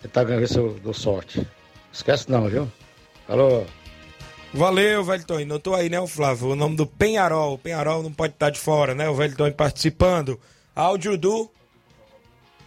tentar 0.03 0.25
ganhar 0.25 0.41
ver 0.41 0.49
se 0.49 0.59
eu 0.59 0.75
dou 0.83 0.93
sorte. 0.93 1.47
Esquece 1.93 2.29
não, 2.29 2.49
viu? 2.49 2.69
Alô? 3.29 3.63
Valeu, 4.53 5.05
velho. 5.05 5.47
Não 5.47 5.61
tô 5.61 5.73
aí, 5.77 5.89
né, 5.89 6.01
o 6.01 6.09
Flávio? 6.09 6.49
O 6.49 6.57
nome 6.57 6.75
do 6.75 6.85
Penharol. 6.85 7.55
O 7.55 7.59
Penharol 7.59 8.03
não 8.03 8.13
pode 8.13 8.33
estar 8.33 8.51
de 8.51 8.59
fora, 8.59 8.93
né? 8.93 9.09
O 9.09 9.15
velho 9.15 9.37
Tony 9.37 9.53
participando. 9.53 10.41
Áudio 10.75 11.17
do. 11.17 11.49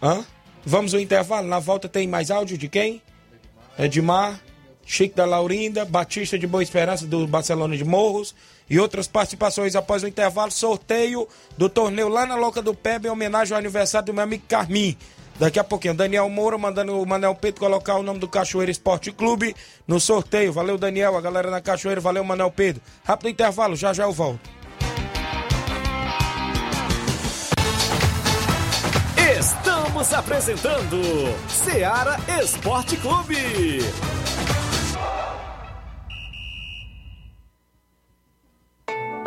Hã? 0.02 0.24
Vamos 0.64 0.94
ao 0.94 1.00
intervalo. 1.00 1.46
Na 1.46 1.58
volta 1.58 1.86
tem 1.86 2.08
mais 2.08 2.30
áudio 2.30 2.56
de 2.56 2.66
quem? 2.66 3.02
Edmar, 3.78 4.40
Chico 4.86 5.16
da 5.16 5.26
Laurinda, 5.26 5.84
Batista 5.84 6.38
de 6.38 6.46
Boa 6.46 6.62
Esperança 6.62 7.06
do 7.06 7.26
Barcelona 7.26 7.76
de 7.76 7.84
Morros 7.84 8.34
e 8.70 8.78
outras 8.78 9.08
participações 9.08 9.74
após 9.74 10.04
o 10.04 10.08
intervalo. 10.08 10.52
Sorteio 10.52 11.28
do 11.58 11.68
torneio 11.68 12.08
lá 12.08 12.24
na 12.24 12.36
Loca 12.36 12.62
do 12.62 12.72
Pebe 12.72 13.08
em 13.08 13.10
homenagem 13.10 13.52
ao 13.52 13.58
aniversário 13.58 14.06
do 14.06 14.14
meu 14.14 14.22
amigo 14.22 14.44
Carmim. 14.48 14.96
Daqui 15.40 15.58
a 15.58 15.64
pouquinho, 15.64 15.94
Daniel 15.94 16.28
Moura 16.28 16.58
mandando 16.58 17.00
o 17.00 17.06
Manel 17.06 17.34
Pedro 17.34 17.60
colocar 17.60 17.96
o 17.96 18.02
nome 18.02 18.20
do 18.20 18.28
Cachoeira 18.28 18.70
Esporte 18.70 19.10
Clube 19.10 19.56
no 19.88 19.98
sorteio. 19.98 20.52
Valeu, 20.52 20.76
Daniel, 20.76 21.16
a 21.16 21.20
galera 21.20 21.50
na 21.50 21.60
Cachoeira, 21.60 22.00
valeu, 22.00 22.22
Manel 22.22 22.50
Pedro. 22.50 22.82
Rápido 23.02 23.30
intervalo, 23.30 23.74
já 23.74 23.92
já 23.92 24.04
eu 24.04 24.12
volto. 24.12 24.50
Estamos 29.38 30.12
apresentando 30.12 31.00
Seara 31.48 32.18
Esporte 32.42 32.98
Clube. 32.98 33.80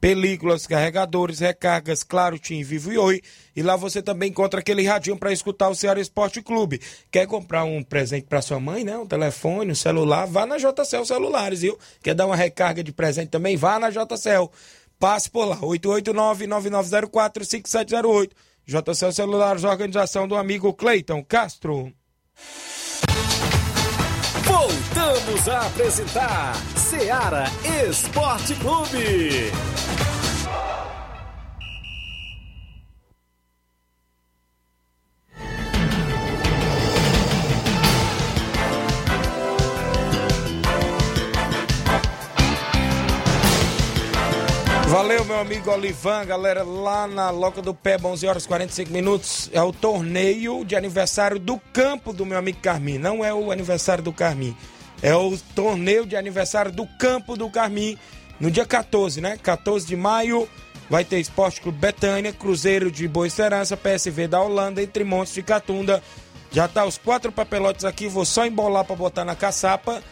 películas, 0.00 0.66
carregadores, 0.66 1.40
recargas, 1.40 2.02
claro, 2.02 2.38
Tim, 2.38 2.62
Vivo 2.62 2.90
e 2.92 2.98
Oi. 2.98 3.20
E 3.54 3.62
lá 3.62 3.76
você 3.76 4.00
também 4.00 4.30
encontra 4.30 4.60
aquele 4.60 4.86
radinho 4.86 5.18
para 5.18 5.30
escutar 5.32 5.68
o 5.68 5.74
Ceará 5.74 6.00
Esporte 6.00 6.40
Clube. 6.40 6.80
Quer 7.10 7.26
comprar 7.26 7.64
um 7.64 7.82
presente 7.82 8.26
para 8.26 8.40
sua 8.40 8.60
mãe, 8.60 8.84
né? 8.84 8.96
Um 8.96 9.06
telefone, 9.06 9.72
um 9.72 9.74
celular, 9.74 10.26
vá 10.26 10.46
na 10.46 10.56
JCL 10.56 11.04
Celulares, 11.04 11.60
viu? 11.62 11.76
Quer 12.02 12.14
dar 12.14 12.26
uma 12.26 12.36
recarga 12.36 12.82
de 12.82 12.92
presente 12.92 13.30
também? 13.30 13.56
Vá 13.56 13.78
na 13.78 13.90
JCL. 13.90 14.50
Passe 14.98 15.30
por 15.30 15.44
lá, 15.44 15.58
889-9904-5708. 15.58 18.30
JCL 18.66 19.12
Celulares, 19.12 19.62
organização 19.64 20.26
do 20.28 20.36
amigo 20.36 20.74
Cleiton 20.74 21.24
Castro. 21.24 21.92
Voltamos 24.94 25.48
a 25.48 25.66
apresentar 25.66 26.54
Seara 26.76 27.44
Esporte 27.88 28.54
Clube. 28.54 29.52
Valeu, 44.86 45.24
meu 45.26 45.38
amigo 45.38 45.70
Olivan, 45.70 46.24
galera, 46.24 46.62
lá 46.62 47.06
na 47.06 47.30
Loca 47.30 47.60
do 47.60 47.74
Pé, 47.74 47.98
11 48.02 48.26
horas 48.26 48.46
45 48.46 48.90
minutos. 48.90 49.50
É 49.52 49.62
o 49.62 49.72
torneio 49.72 50.64
de 50.64 50.74
aniversário 50.74 51.38
do 51.38 51.58
campo 51.72 52.12
do 52.12 52.24
meu 52.24 52.38
amigo 52.38 52.58
Carmim. 52.62 52.96
Não 52.96 53.24
é 53.24 53.34
o 53.34 53.52
aniversário 53.52 54.02
do 54.02 54.12
Carmim. 54.12 54.56
É 55.02 55.14
o 55.14 55.36
torneio 55.54 56.04
de 56.04 56.16
aniversário 56.16 56.72
do 56.72 56.86
campo 56.98 57.36
do 57.36 57.48
Carmim. 57.48 57.96
No 58.40 58.50
dia 58.50 58.66
14, 58.66 59.20
né? 59.20 59.38
14 59.42 59.86
de 59.86 59.96
maio, 59.96 60.48
vai 60.88 61.04
ter 61.04 61.18
Esporte 61.18 61.60
Clube 61.60 61.78
Betânia, 61.78 62.32
Cruzeiro 62.32 62.90
de 62.90 63.06
Boa 63.06 63.26
Esperança, 63.26 63.76
PSV 63.76 64.28
da 64.28 64.40
Holanda, 64.40 64.82
entre 64.82 65.04
Montes 65.04 65.34
de 65.34 65.42
Catunda. 65.42 66.02
Já 66.50 66.66
tá 66.66 66.84
os 66.84 66.96
quatro 66.96 67.30
papelotes 67.30 67.84
aqui, 67.84 68.08
vou 68.08 68.24
só 68.24 68.46
embolar 68.46 68.84
para 68.84 68.96
botar 68.96 69.24
na 69.24 69.34
caçapa. 69.34 70.02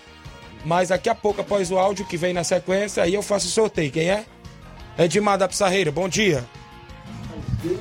Mas 0.65 0.89
daqui 0.89 1.09
a 1.09 1.15
pouco, 1.15 1.41
após 1.41 1.71
o 1.71 1.79
áudio 1.79 2.05
que 2.05 2.17
vem 2.17 2.33
na 2.33 2.43
sequência, 2.43 3.03
aí 3.03 3.15
eu 3.15 3.23
faço 3.23 3.47
o 3.47 3.51
sorteio. 3.51 3.93
Quem 3.93 4.11
é? 4.11 4.25
Edmar 4.99 5.39
da 5.39 5.47
Pissarreira, 5.47 5.93
bom 5.93 6.09
dia. 6.09 6.45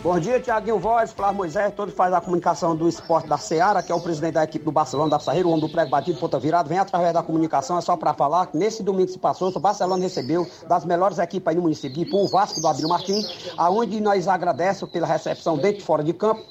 Bom 0.01 0.17
dia, 0.17 0.39
Tiaguinho 0.39 0.79
Voz, 0.79 1.11
Flávio 1.11 1.35
Moisés, 1.35 1.73
todos 1.73 1.93
faz 1.93 2.13
a 2.13 2.21
comunicação 2.21 2.73
do 2.73 2.87
esporte 2.87 3.27
da 3.27 3.37
Seara, 3.37 3.83
que 3.83 3.91
é 3.91 3.95
o 3.95 3.99
presidente 3.99 4.35
da 4.35 4.43
equipe 4.43 4.63
do 4.63 4.71
Barcelona 4.71 5.09
da 5.09 5.19
Pissarreira, 5.19 5.47
o 5.47 5.51
homem 5.51 5.65
do 5.65 5.69
prego 5.69 5.91
batido, 5.91 6.17
ponta 6.17 6.39
virado, 6.39 6.69
vem 6.69 6.79
através 6.79 7.13
da 7.13 7.21
comunicação, 7.21 7.77
é 7.77 7.81
só 7.81 7.97
para 7.97 8.13
falar 8.13 8.47
que 8.47 8.57
nesse 8.57 8.81
domingo 8.81 9.07
que 9.07 9.13
se 9.13 9.19
passou, 9.19 9.51
o 9.53 9.59
Barcelona 9.59 10.01
recebeu 10.01 10.47
das 10.69 10.85
melhores 10.85 11.19
equipes 11.19 11.47
aí 11.49 11.55
no 11.55 11.63
município 11.63 12.05
de 12.05 12.15
o 12.15 12.27
Vasco 12.27 12.61
do 12.61 12.67
Abílio 12.67 12.87
Martins, 12.87 13.51
aonde 13.57 13.99
nós 13.99 14.29
agradecemos 14.29 14.93
pela 14.93 15.05
recepção 15.05 15.57
dentro 15.57 15.81
e 15.81 15.85
fora 15.85 16.03
de 16.03 16.13
campo, 16.13 16.41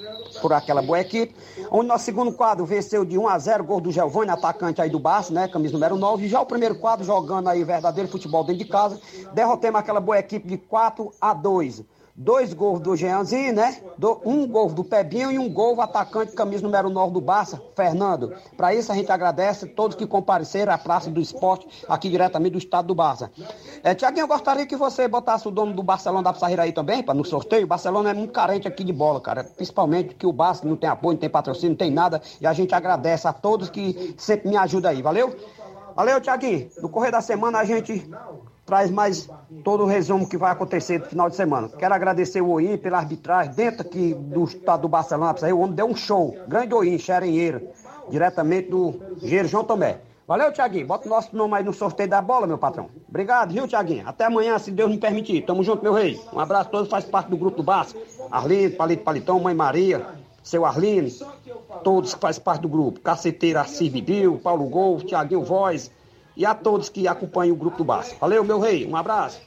por 0.42 0.52
aquela 0.52 0.82
boa 0.82 1.00
equipe, 1.00 1.34
onde 1.70 1.88
nosso 1.88 2.04
segundo 2.04 2.30
quadro 2.32 2.66
venceu 2.66 3.06
de 3.06 3.16
1 3.16 3.26
a 3.26 3.38
0 3.38 3.64
gol 3.64 3.80
do 3.80 3.90
Giovanni, 3.90 4.30
atacante 4.30 4.82
aí 4.82 4.90
do 4.90 4.98
Barça, 4.98 5.32
né, 5.32 5.48
camisa 5.48 5.72
número 5.72 5.96
9, 5.96 6.26
e 6.26 6.28
já 6.28 6.42
o 6.42 6.46
primeiro 6.46 6.74
quadro 6.74 7.06
jogando 7.06 7.48
aí 7.48 7.64
verdadeiro 7.64 8.10
futebol 8.10 8.44
dentro 8.44 8.62
de 8.64 8.70
casa, 8.70 9.00
derrotemos 9.32 9.80
aquela 9.80 10.00
boa 10.00 10.18
equipe 10.18 10.46
de 10.46 10.58
4 10.58 11.10
a 11.18 11.32
2 11.32 11.93
dois 12.16 12.54
gols 12.54 12.80
do 12.80 12.96
Jeanzinho, 12.96 13.52
né? 13.52 13.80
Do, 13.98 14.20
um 14.24 14.46
gol 14.46 14.70
do 14.70 14.84
Pebinho 14.84 15.32
e 15.32 15.38
um 15.38 15.52
gol 15.52 15.74
do 15.74 15.80
atacante 15.80 16.32
camisa 16.32 16.62
número 16.62 16.88
9 16.88 17.12
do 17.12 17.20
Barça, 17.20 17.60
Fernando. 17.74 18.32
Para 18.56 18.74
isso 18.74 18.92
a 18.92 18.94
gente 18.94 19.10
agradece 19.10 19.66
todos 19.66 19.96
que 19.96 20.06
compareceram 20.06 20.72
à 20.72 20.78
Praça 20.78 21.10
do 21.10 21.20
Esporte, 21.20 21.66
aqui 21.88 22.08
diretamente 22.08 22.52
do 22.52 22.58
estado 22.58 22.86
do 22.86 22.94
Barça. 22.94 23.30
É, 23.82 23.94
Tiaguinho, 23.94 24.24
eu 24.24 24.28
gostaria 24.28 24.66
que 24.66 24.76
você 24.76 25.08
botasse 25.08 25.48
o 25.48 25.50
dono 25.50 25.72
do 25.72 25.82
Barcelona 25.82 26.22
da 26.22 26.32
Pissarreira 26.32 26.62
aí 26.62 26.72
também, 26.72 27.02
para 27.02 27.14
no 27.14 27.24
sorteio. 27.24 27.64
O 27.64 27.68
Barcelona 27.68 28.10
é 28.10 28.14
muito 28.14 28.32
carente 28.32 28.68
aqui 28.68 28.84
de 28.84 28.92
bola, 28.92 29.20
cara. 29.20 29.44
Principalmente 29.44 30.14
que 30.14 30.26
o 30.26 30.32
Barça 30.32 30.66
não 30.66 30.76
tem 30.76 30.88
apoio, 30.88 31.14
não 31.14 31.20
tem 31.20 31.30
patrocínio, 31.30 31.70
não 31.70 31.76
tem 31.76 31.90
nada. 31.90 32.22
E 32.40 32.46
a 32.46 32.52
gente 32.52 32.74
agradece 32.74 33.26
a 33.26 33.32
todos 33.32 33.68
que 33.68 34.14
sempre 34.16 34.48
me 34.48 34.56
ajudam 34.56 34.90
aí, 34.90 35.02
valeu? 35.02 35.34
Valeu, 35.96 36.20
Tiaguinho. 36.20 36.70
No 36.78 36.88
correr 36.88 37.10
da 37.10 37.20
semana 37.20 37.58
a 37.58 37.64
gente 37.64 38.08
traz 38.64 38.90
mais 38.90 39.28
todo 39.62 39.84
o 39.84 39.86
resumo 39.86 40.28
que 40.28 40.36
vai 40.36 40.50
acontecer 40.50 40.98
no 40.98 41.06
final 41.06 41.28
de 41.28 41.36
semana. 41.36 41.68
Quero 41.68 41.94
agradecer 41.94 42.40
o 42.40 42.50
OI 42.50 42.78
pela 42.78 42.98
arbitragem 42.98 43.52
dentro 43.52 43.82
aqui 43.82 44.14
do 44.14 44.44
estado 44.44 44.82
do 44.82 44.88
Barcelona. 44.88 45.34
O 45.54 45.58
homem 45.60 45.74
deu 45.74 45.86
um 45.86 45.96
show. 45.96 46.36
Grande 46.48 46.74
OI, 46.74 46.98
Xerenheira, 46.98 47.62
diretamente 48.08 48.70
do 48.70 48.94
Engenheiro 49.22 49.48
João 49.48 49.64
Tomé. 49.64 50.00
Valeu, 50.26 50.50
Tiaguinho. 50.50 50.86
Bota 50.86 51.06
o 51.06 51.10
nosso 51.10 51.36
nome 51.36 51.54
aí 51.54 51.62
no 51.62 51.74
sorteio 51.74 52.08
da 52.08 52.22
bola, 52.22 52.46
meu 52.46 52.56
patrão. 52.56 52.88
Obrigado, 53.06 53.52
viu, 53.52 53.68
Tiaguinho? 53.68 54.08
Até 54.08 54.24
amanhã, 54.24 54.58
se 54.58 54.70
Deus 54.70 54.90
me 54.90 54.96
permitir. 54.96 55.42
Tamo 55.42 55.62
junto, 55.62 55.82
meu 55.82 55.92
rei. 55.92 56.18
Um 56.32 56.40
abraço 56.40 56.68
a 56.68 56.72
todos, 56.72 56.88
faz 56.88 57.04
parte 57.04 57.28
do 57.28 57.36
grupo 57.36 57.58
do 57.58 57.62
Barça. 57.62 57.94
Arlindo, 58.30 58.76
Palito 58.76 59.04
Palitão, 59.04 59.38
Mãe 59.38 59.54
Maria, 59.54 60.06
seu 60.42 60.64
Arlindo, 60.64 61.10
todos 61.82 62.14
que 62.14 62.20
fazem 62.20 62.42
parte 62.42 62.62
do 62.62 62.68
grupo. 62.68 63.00
Caceteira 63.00 63.64
Cividil, 63.64 64.40
Paulo 64.42 64.64
Gol, 64.66 65.02
Tiaguinho 65.02 65.44
Voz 65.44 65.90
e 66.37 66.45
a 66.45 66.55
todos 66.55 66.89
que 66.89 67.07
acompanham 67.07 67.55
o 67.55 67.59
grupo 67.59 67.78
do 67.78 67.85
Barça. 67.85 68.16
Valeu, 68.20 68.45
meu 68.45 68.59
rei. 68.59 68.87
Um 68.87 68.97
abraço. 68.97 69.41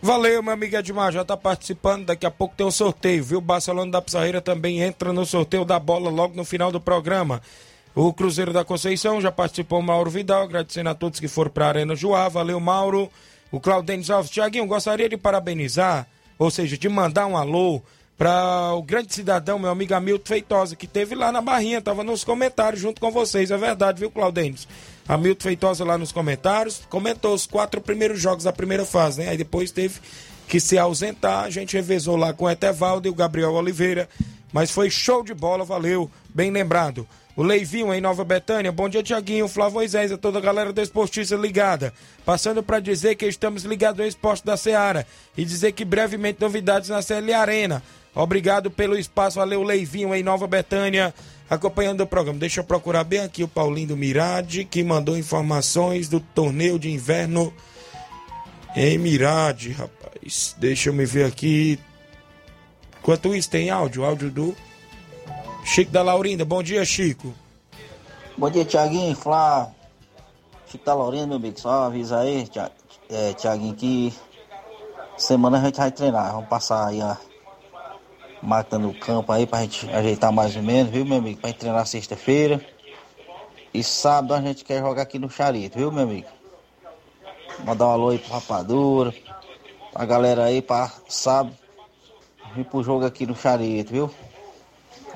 Valeu, 0.00 0.42
meu 0.42 0.52
amigo 0.52 0.76
Edmar, 0.76 1.10
já 1.10 1.24
tá 1.24 1.36
participando. 1.36 2.06
Daqui 2.06 2.26
a 2.26 2.30
pouco 2.30 2.54
tem 2.54 2.66
um 2.66 2.70
sorteio, 2.70 3.24
viu? 3.24 3.38
O 3.38 3.40
Barcelona 3.40 3.90
da 3.90 4.02
Pizarreira 4.02 4.40
também 4.40 4.80
entra 4.80 5.12
no 5.12 5.24
sorteio 5.24 5.64
da 5.64 5.78
bola 5.78 6.10
logo 6.10 6.36
no 6.36 6.44
final 6.44 6.70
do 6.70 6.80
programa. 6.80 7.40
O 7.94 8.12
Cruzeiro 8.12 8.52
da 8.52 8.64
Conceição 8.64 9.20
já 9.22 9.32
participou 9.32 9.80
o 9.80 9.82
Mauro 9.82 10.10
Vidal, 10.10 10.42
agradecendo 10.42 10.90
a 10.90 10.94
todos 10.94 11.18
que 11.18 11.28
foram 11.28 11.50
para 11.50 11.64
a 11.64 11.68
Arena 11.68 11.96
Joá. 11.96 12.28
Valeu, 12.28 12.60
Mauro. 12.60 13.10
O 13.50 13.58
Claudênio 13.58 14.14
Alves. 14.14 14.30
Tiaguinho, 14.30 14.66
gostaria 14.66 15.08
de 15.08 15.16
parabenizar, 15.16 16.06
ou 16.38 16.50
seja, 16.50 16.76
de 16.76 16.88
mandar 16.88 17.26
um 17.26 17.36
alô 17.36 17.82
para 18.18 18.74
o 18.74 18.82
grande 18.82 19.14
cidadão, 19.14 19.58
meu 19.58 19.70
amigo 19.70 19.94
Hamilton 19.94 20.26
Feitosa, 20.26 20.76
que 20.76 20.86
teve 20.86 21.14
lá 21.14 21.30
na 21.30 21.42
Barrinha, 21.42 21.82
tava 21.82 22.02
nos 22.02 22.24
comentários 22.24 22.80
junto 22.80 23.00
com 23.00 23.10
vocês. 23.10 23.50
É 23.50 23.56
verdade, 23.56 24.00
viu, 24.00 24.10
Claudênio? 24.10 24.58
Hamilton 25.08 25.42
Feitosa 25.42 25.84
lá 25.84 25.96
nos 25.96 26.12
comentários, 26.12 26.82
comentou 26.88 27.34
os 27.34 27.46
quatro 27.46 27.80
primeiros 27.80 28.20
jogos 28.20 28.44
da 28.44 28.52
primeira 28.52 28.84
fase, 28.84 29.20
né? 29.20 29.28
Aí 29.28 29.36
depois 29.36 29.70
teve 29.70 30.00
que 30.48 30.60
se 30.60 30.78
ausentar, 30.78 31.44
a 31.44 31.50
gente 31.50 31.74
revezou 31.74 32.16
lá 32.16 32.32
com 32.32 32.44
o 32.44 32.50
Etevaldo 32.50 33.08
e 33.08 33.10
o 33.10 33.14
Gabriel 33.14 33.52
Oliveira, 33.52 34.08
mas 34.52 34.70
foi 34.70 34.90
show 34.90 35.22
de 35.22 35.34
bola, 35.34 35.64
valeu, 35.64 36.10
bem 36.34 36.50
lembrado. 36.50 37.06
O 37.36 37.42
Leivinho 37.42 37.92
em 37.92 38.00
Nova 38.00 38.24
Betânia, 38.24 38.72
bom 38.72 38.88
dia 38.88 39.02
Tiaguinho, 39.02 39.46
Flávio 39.46 39.74
Moisés, 39.74 40.10
a 40.10 40.16
toda 40.16 40.38
a 40.38 40.40
galera 40.40 40.72
do 40.72 40.80
Esportista 40.80 41.36
ligada. 41.36 41.92
Passando 42.24 42.62
para 42.62 42.80
dizer 42.80 43.14
que 43.14 43.26
estamos 43.26 43.62
ligados 43.62 44.00
ao 44.00 44.06
esporte 44.06 44.42
da 44.42 44.56
Seara 44.56 45.06
e 45.36 45.44
dizer 45.44 45.72
que 45.72 45.84
brevemente 45.84 46.40
novidades 46.40 46.88
na 46.88 47.02
CL 47.02 47.34
Arena. 47.34 47.82
Obrigado 48.16 48.70
pelo 48.70 48.96
espaço, 48.98 49.36
valeu 49.36 49.62
Leivinho 49.62 50.14
em 50.14 50.22
Nova 50.22 50.46
Betânia 50.46 51.14
acompanhando 51.48 52.00
o 52.00 52.06
programa. 52.06 52.38
Deixa 52.38 52.60
eu 52.60 52.64
procurar 52.64 53.04
bem 53.04 53.20
aqui 53.20 53.44
o 53.44 53.48
Paulinho 53.48 53.88
do 53.88 53.96
Mirade, 53.96 54.64
que 54.64 54.82
mandou 54.82 55.16
informações 55.16 56.08
do 56.08 56.18
torneio 56.18 56.78
de 56.78 56.90
inverno 56.90 57.52
em 58.74 58.98
Mirade, 58.98 59.70
rapaz. 59.70 60.56
Deixa 60.58 60.88
eu 60.88 60.94
me 60.94 61.04
ver 61.04 61.26
aqui. 61.26 61.78
Enquanto 63.00 63.34
isso, 63.34 63.50
tem 63.50 63.70
áudio, 63.70 64.04
áudio 64.04 64.30
do 64.30 64.56
Chico 65.64 65.92
da 65.92 66.02
Laurinda. 66.02 66.44
Bom 66.44 66.62
dia, 66.62 66.84
Chico. 66.84 67.32
Bom 68.36 68.50
dia, 68.50 68.64
Tiaguinho, 68.64 69.14
Flá. 69.14 69.70
Chico 70.66 70.84
da 70.84 70.94
Laurinda, 70.94 71.26
meu 71.26 71.36
amigo. 71.36 71.60
Só 71.60 71.84
avisa 71.84 72.18
aí, 72.18 72.48
Tiaguinho, 73.36 73.74
que 73.74 74.12
semana 75.16 75.58
a 75.58 75.64
gente 75.64 75.76
vai 75.76 75.92
treinar. 75.92 76.32
Vamos 76.32 76.48
passar 76.48 76.88
aí 76.88 77.00
a 77.00 77.16
matando 78.46 78.88
o 78.88 78.94
campo 78.94 79.32
aí 79.32 79.44
pra 79.44 79.60
gente 79.62 79.90
ajeitar 79.90 80.32
mais 80.32 80.54
ou 80.54 80.62
menos, 80.62 80.92
viu, 80.92 81.04
meu 81.04 81.18
amigo? 81.18 81.40
Pra 81.40 81.50
gente 81.50 81.58
treinar 81.58 81.86
sexta-feira. 81.86 82.64
E 83.74 83.82
sábado 83.82 84.34
a 84.34 84.40
gente 84.40 84.64
quer 84.64 84.80
jogar 84.80 85.02
aqui 85.02 85.18
no 85.18 85.28
Charito, 85.28 85.76
viu, 85.76 85.90
meu 85.90 86.04
amigo? 86.04 86.28
Mandar 87.64 87.88
um 87.88 87.90
alô 87.90 88.08
aí 88.10 88.18
pro 88.18 88.32
Rapadura, 88.32 89.12
pra 89.92 90.04
galera 90.04 90.44
aí 90.44 90.62
pra 90.62 90.92
sábado 91.08 91.56
vir 92.54 92.64
pro 92.64 92.82
jogo 92.82 93.04
aqui 93.04 93.26
no 93.26 93.34
Charito, 93.34 93.92
viu? 93.92 94.10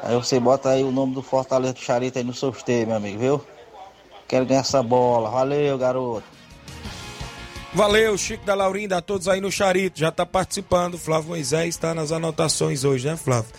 Aí 0.03 0.17
você 0.17 0.41
bota 0.41 0.71
aí 0.71 0.83
o 0.83 0.91
nome 0.91 1.15
do 1.15 1.23
Fortaleza 1.23 1.75
do 1.75 1.81
Charito 1.81 2.19
aí 2.19 2.25
no 2.25 2.35
sorteio, 2.35 2.89
meu 2.89 2.97
amigo, 2.97 3.19
viu? 3.19 3.45
Quero 4.27 4.45
ganhar 4.45 4.61
essa 4.61 4.83
bola. 4.83 5.31
Valeu, 5.31 5.79
garoto. 5.79 6.40
Valeu, 7.73 8.19
Chico 8.19 8.45
da 8.45 8.55
Laurinda, 8.55 8.99
a 8.99 9.01
todos 9.01 9.29
aí 9.29 9.41
no 9.41 9.51
Charito, 9.51 10.01
já 10.01 10.11
tá 10.11 10.27
participando. 10.27 10.99
Flávio 10.99 11.29
Moisés 11.29 11.69
está 11.69 11.95
nas 11.95 12.11
anotações 12.11 12.83
hoje, 12.83 13.07
né, 13.07 13.17
Flávio? 13.17 13.51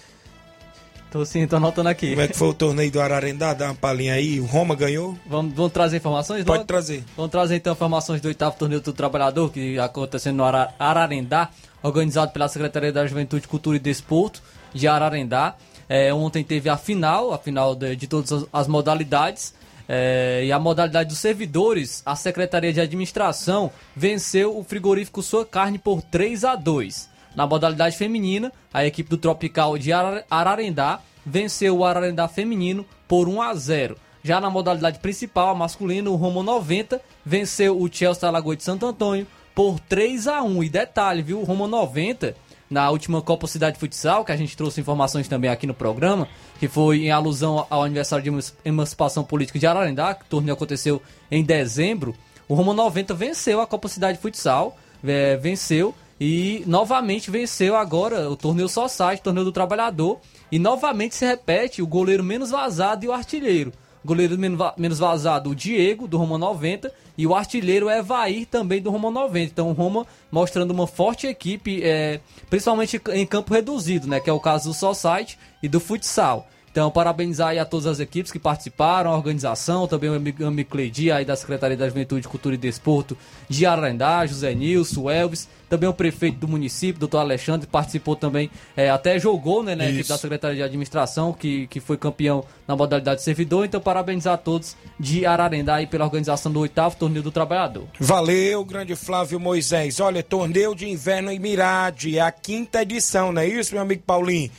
Tô 1.11 1.25
sim, 1.25 1.45
tô 1.45 1.57
anotando 1.57 1.89
aqui. 1.89 2.09
Como 2.09 2.21
é 2.21 2.27
que 2.27 2.37
foi 2.37 2.47
o 2.49 2.53
torneio 2.53 2.91
do 2.91 3.01
Ararendá? 3.01 3.53
Dá 3.53 3.65
uma 3.65 3.75
palhinha 3.75 4.13
aí. 4.13 4.39
O 4.39 4.45
Roma 4.45 4.75
ganhou? 4.75 5.17
Vamos, 5.25 5.53
vamos 5.53 5.71
trazer 5.73 5.97
informações? 5.97 6.43
Pode 6.43 6.63
trazer. 6.65 7.03
Vamos 7.17 7.31
trazer 7.31 7.55
então 7.55 7.73
informações 7.73 8.21
do 8.21 8.27
oitavo 8.27 8.55
torneio 8.57 8.79
do 8.79 8.93
trabalhador, 8.93 9.51
que 9.51 9.77
acontecendo 9.77 10.37
no 10.37 10.43
Ararendá, 10.79 11.49
organizado 11.83 12.31
pela 12.31 12.47
Secretaria 12.47 12.93
da 12.93 13.05
Juventude, 13.05 13.47
Cultura 13.47 13.75
e 13.75 13.79
Desporto 13.79 14.41
de 14.73 14.87
Ararendá. 14.87 15.55
É, 15.89 16.13
ontem 16.13 16.43
teve 16.43 16.69
a 16.69 16.77
final, 16.77 17.33
a 17.33 17.37
final 17.37 17.75
de, 17.75 17.95
de 17.97 18.07
todas 18.07 18.31
as, 18.31 18.45
as 18.53 18.67
modalidades. 18.67 19.53
É, 19.93 20.45
e 20.45 20.53
a 20.53 20.57
modalidade 20.57 21.09
dos 21.09 21.17
servidores, 21.17 22.01
a 22.05 22.15
Secretaria 22.15 22.71
de 22.71 22.79
Administração 22.79 23.69
venceu 23.93 24.57
o 24.57 24.63
frigorífico 24.63 25.21
Sua 25.21 25.45
Carne 25.45 25.77
por 25.77 26.01
3 26.01 26.45
a 26.45 26.55
2. 26.55 27.09
Na 27.35 27.45
modalidade 27.45 27.97
feminina, 27.97 28.53
a 28.73 28.85
equipe 28.85 29.09
do 29.09 29.17
Tropical 29.17 29.77
de 29.77 29.91
Ararendá 29.91 31.01
venceu 31.25 31.79
o 31.79 31.83
Ararendá 31.83 32.29
feminino 32.29 32.85
por 33.05 33.27
1 33.27 33.41
a 33.41 33.53
0. 33.53 33.97
Já 34.23 34.39
na 34.39 34.49
modalidade 34.49 34.99
principal, 34.99 35.49
a 35.49 35.55
masculina, 35.55 36.09
o 36.09 36.15
Romo 36.15 36.41
90 36.41 37.01
venceu 37.25 37.77
o 37.77 37.93
Chelsea 37.93 38.29
Alagoas 38.29 38.59
de 38.59 38.63
Santo 38.63 38.85
Antônio 38.85 39.27
por 39.53 39.77
3 39.77 40.25
a 40.25 40.41
1. 40.41 40.63
E 40.63 40.69
detalhe, 40.69 41.21
viu? 41.21 41.41
O 41.41 41.43
Romo 41.43 41.67
90 41.67 42.33
na 42.71 42.89
última 42.89 43.21
Copa 43.21 43.47
Cidade 43.47 43.77
Futsal, 43.77 44.23
que 44.23 44.31
a 44.31 44.37
gente 44.37 44.55
trouxe 44.55 44.79
informações 44.79 45.27
também 45.27 45.51
aqui 45.51 45.67
no 45.67 45.73
programa, 45.73 46.27
que 46.57 46.69
foi 46.69 47.05
em 47.05 47.11
alusão 47.11 47.67
ao 47.69 47.83
aniversário 47.83 48.23
de 48.23 48.53
emancipação 48.63 49.25
política 49.25 49.59
de 49.59 49.67
Ararendá, 49.67 50.15
que 50.15 50.23
o 50.23 50.27
torneio 50.27 50.53
aconteceu 50.53 51.01
em 51.29 51.43
dezembro. 51.43 52.15
O 52.47 52.55
Roma 52.55 52.73
90 52.73 53.13
venceu 53.13 53.59
a 53.59 53.67
Copa 53.67 53.89
Cidade 53.89 54.17
Futsal, 54.19 54.77
é, 55.03 55.35
venceu 55.35 55.93
e 56.17 56.63
novamente 56.65 57.29
venceu 57.29 57.75
agora 57.75 58.29
o 58.29 58.37
torneio 58.37 58.69
Society, 58.69 59.21
torneio 59.21 59.45
do 59.45 59.51
trabalhador, 59.51 60.21
e 60.49 60.57
novamente 60.57 61.15
se 61.15 61.25
repete 61.25 61.81
o 61.81 61.87
goleiro 61.87 62.23
menos 62.23 62.51
vazado 62.51 63.03
e 63.03 63.09
o 63.09 63.13
artilheiro 63.13 63.73
goleiro 64.03 64.37
menos 64.37 64.99
vazado, 64.99 65.49
o 65.49 65.55
Diego, 65.55 66.07
do 66.07 66.17
Roma 66.17 66.37
90, 66.37 66.91
e 67.17 67.27
o 67.27 67.35
artilheiro 67.35 67.89
Evair, 67.89 68.45
também 68.45 68.81
do 68.81 68.89
Roma 68.89 69.11
90. 69.11 69.51
Então 69.51 69.69
o 69.69 69.73
Roma 69.73 70.05
mostrando 70.31 70.71
uma 70.71 70.87
forte 70.87 71.27
equipe, 71.27 71.81
é, 71.83 72.19
principalmente 72.49 73.01
em 73.13 73.25
campo 73.25 73.53
reduzido, 73.53 74.07
né? 74.07 74.19
Que 74.19 74.29
é 74.29 74.33
o 74.33 74.39
caso 74.39 74.69
do 74.69 74.73
Society 74.73 75.37
e 75.61 75.67
do 75.67 75.79
futsal. 75.79 76.47
Então, 76.71 76.89
parabenizar 76.89 77.49
aí 77.49 77.59
a 77.59 77.65
todas 77.65 77.85
as 77.85 77.99
equipes 77.99 78.31
que 78.31 78.39
participaram, 78.39 79.11
a 79.11 79.17
organização, 79.17 79.87
também 79.87 80.09
o 80.09 80.13
amigo 80.13 80.77
aí 81.13 81.25
da 81.25 81.35
Secretaria 81.35 81.75
da 81.75 81.89
Juventude, 81.89 82.29
Cultura 82.29 82.55
e 82.55 82.57
Desporto 82.57 83.17
de 83.49 83.65
Ararendá, 83.65 84.25
José 84.25 84.55
Nilson, 84.55 85.09
Elvis, 85.09 85.49
também 85.71 85.87
o 85.87 85.93
prefeito 85.93 86.37
do 86.37 86.49
município, 86.49 86.99
doutor 86.99 87.19
Alexandre, 87.19 87.65
participou 87.65 88.13
também, 88.13 88.51
é, 88.75 88.89
até 88.89 89.17
jogou, 89.17 89.63
né, 89.63 89.73
na 89.73 89.89
equipe 89.89 90.09
da 90.09 90.17
Secretaria 90.17 90.57
de 90.57 90.63
Administração, 90.63 91.31
que, 91.31 91.65
que 91.67 91.79
foi 91.79 91.95
campeão 91.95 92.43
na 92.67 92.75
modalidade 92.75 93.21
servidor. 93.21 93.63
Então, 93.63 93.79
parabenizar 93.79 94.33
a 94.33 94.37
todos 94.37 94.75
de 94.99 95.25
Ararendá 95.25 95.75
aí 95.75 95.87
pela 95.87 96.03
organização 96.03 96.51
do 96.51 96.59
oitavo 96.59 96.97
Torneio 96.97 97.23
do 97.23 97.31
Trabalhador. 97.31 97.85
Valeu, 97.97 98.65
grande 98.65 98.97
Flávio 98.97 99.39
Moisés. 99.39 100.01
Olha, 100.01 100.21
Torneio 100.21 100.75
de 100.75 100.89
Inverno 100.89 101.31
em 101.31 101.39
Mirade, 101.39 102.17
é 102.17 102.21
a 102.21 102.33
quinta 102.33 102.81
edição, 102.81 103.31
não 103.31 103.41
é 103.41 103.47
isso, 103.47 103.73
meu 103.73 103.81
amigo 103.81 104.03
Paulinho? 104.05 104.51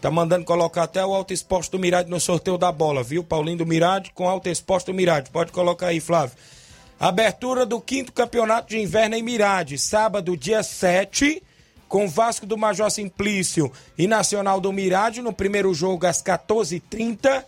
Tá 0.00 0.08
mandando 0.08 0.44
colocar 0.44 0.84
até 0.84 1.04
o 1.04 1.12
Alto 1.12 1.34
Exposto 1.34 1.72
do 1.72 1.80
Mirade 1.80 2.08
no 2.08 2.20
sorteio 2.20 2.56
da 2.56 2.70
bola, 2.70 3.02
viu? 3.02 3.24
Paulinho 3.24 3.58
do 3.58 3.66
Mirade 3.66 4.12
com 4.14 4.28
Alto 4.28 4.48
Exposto 4.48 4.92
do 4.92 4.94
Mirade. 4.94 5.30
Pode 5.32 5.50
colocar 5.50 5.88
aí, 5.88 5.98
Flávio. 5.98 6.36
Abertura 6.98 7.66
do 7.66 7.80
quinto 7.80 8.12
campeonato 8.12 8.68
de 8.68 8.78
inverno 8.78 9.16
em 9.16 9.22
Mirade, 9.22 9.76
sábado, 9.78 10.36
dia 10.36 10.62
7, 10.62 11.42
com 11.88 12.08
Vasco 12.08 12.46
do 12.46 12.56
Major 12.56 12.90
Simplício 12.90 13.70
e 13.98 14.06
Nacional 14.06 14.60
do 14.60 14.72
Mirade, 14.72 15.20
no 15.20 15.32
primeiro 15.32 15.74
jogo 15.74 16.06
às 16.06 16.22
14h30. 16.22 17.44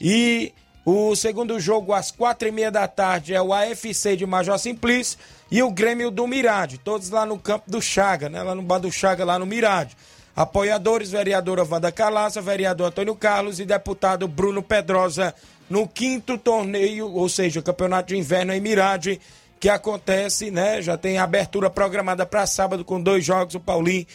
E 0.00 0.52
O 0.84 1.14
segundo 1.14 1.60
jogo, 1.60 1.92
às 1.92 2.10
quatro 2.10 2.48
e 2.48 2.50
meia 2.50 2.70
da 2.70 2.88
tarde, 2.88 3.32
é 3.32 3.40
o 3.40 3.52
AFC 3.52 4.16
de 4.16 4.26
Major 4.26 4.58
Simplício 4.58 5.16
e 5.48 5.62
o 5.62 5.70
Grêmio 5.70 6.10
do 6.10 6.26
Mirade. 6.26 6.76
Todos 6.76 7.08
lá 7.08 7.24
no 7.24 7.38
campo 7.38 7.70
do 7.70 7.80
Chaga, 7.80 8.28
né? 8.28 8.42
Lá 8.42 8.52
no 8.52 8.62
bar 8.62 8.80
do 8.80 8.90
Chaga, 8.90 9.24
lá 9.24 9.38
no 9.38 9.46
Mirade. 9.46 9.96
Apoiadores, 10.34 11.10
vereadora 11.10 11.62
Wanda 11.62 11.92
Calaça, 11.92 12.40
vereador 12.40 12.88
Antônio 12.88 13.14
Carlos 13.14 13.60
e 13.60 13.64
deputado 13.64 14.26
Bruno 14.26 14.60
Pedrosa 14.62 15.32
no 15.72 15.88
quinto 15.88 16.36
torneio, 16.36 17.10
ou 17.10 17.30
seja, 17.30 17.60
o 17.60 17.62
campeonato 17.62 18.08
de 18.08 18.18
inverno 18.18 18.52
em 18.52 18.60
Mirade, 18.60 19.18
que 19.58 19.70
acontece, 19.70 20.50
né? 20.50 20.82
Já 20.82 20.98
tem 20.98 21.16
abertura 21.16 21.70
programada 21.70 22.26
para 22.26 22.46
sábado 22.46 22.84
com 22.84 23.00
dois 23.00 23.24
jogos. 23.24 23.54
O 23.54 23.60
Paulinho, 23.60 24.06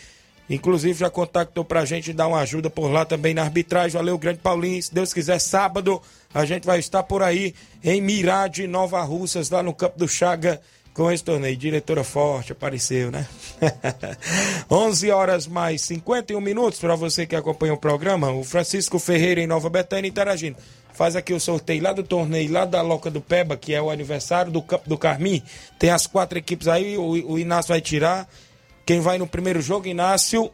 inclusive, 0.48 1.00
já 1.00 1.10
contactou 1.10 1.66
pra 1.66 1.84
gente 1.84 2.14
dar 2.14 2.28
uma 2.28 2.42
ajuda 2.42 2.70
por 2.70 2.92
lá 2.92 3.06
também 3.06 3.34
na 3.34 3.42
arbitragem. 3.42 3.98
Valeu, 3.98 4.20
grande 4.20 4.38
Paulinho. 4.38 4.84
Se 4.84 4.94
Deus 4.94 5.12
quiser, 5.12 5.40
sábado 5.40 6.00
a 6.32 6.46
gente 6.46 6.64
vai 6.64 6.78
estar 6.78 7.02
por 7.02 7.24
aí 7.24 7.56
em 7.84 8.00
Mirade, 8.02 8.68
Nova 8.68 9.02
Russas, 9.02 9.50
lá 9.50 9.64
no 9.64 9.74
Campo 9.74 9.98
do 9.98 10.08
Chaga 10.08 10.62
com 10.94 11.12
esse 11.12 11.24
torneio. 11.24 11.58
Diretora 11.58 12.04
forte, 12.04 12.52
apareceu, 12.52 13.10
né? 13.10 13.26
11 14.70 15.10
horas 15.10 15.48
mais 15.48 15.82
51 15.82 16.40
minutos 16.40 16.80
para 16.80 16.96
você 16.96 17.26
que 17.26 17.36
acompanha 17.36 17.74
o 17.74 17.78
programa. 17.78 18.30
O 18.30 18.44
Francisco 18.44 19.00
Ferreira 19.00 19.42
em 19.42 19.48
Nova 19.48 19.72
Betânia 19.72 20.08
interagindo. 20.08 20.58
Faz 20.98 21.16
aqui 21.16 21.32
o 21.32 21.40
sorteio 21.40 21.84
lá 21.84 21.94
do 21.94 22.02
torneio, 22.02 22.52
lá 22.52 22.66
da 22.66 22.82
Loca 22.82 23.12
do 23.12 23.22
Peba, 23.22 23.56
que 23.56 23.72
é 23.72 23.80
o 23.80 23.92
aniversário 23.92 24.52
do 24.52 24.64
Campo 24.64 24.90
do 24.90 24.98
Carmim. 24.98 25.44
Tem 25.78 25.92
as 25.92 26.08
quatro 26.08 26.40
equipes 26.40 26.68
aí, 26.68 26.98
o, 26.98 27.34
o 27.34 27.38
Inácio 27.38 27.70
vai 27.70 27.80
tirar. 27.80 28.28
Quem 28.84 29.00
vai 29.00 29.20
no 29.20 29.28
primeiro 29.28 29.62
jogo, 29.62 29.88
Inácio, 29.88 30.50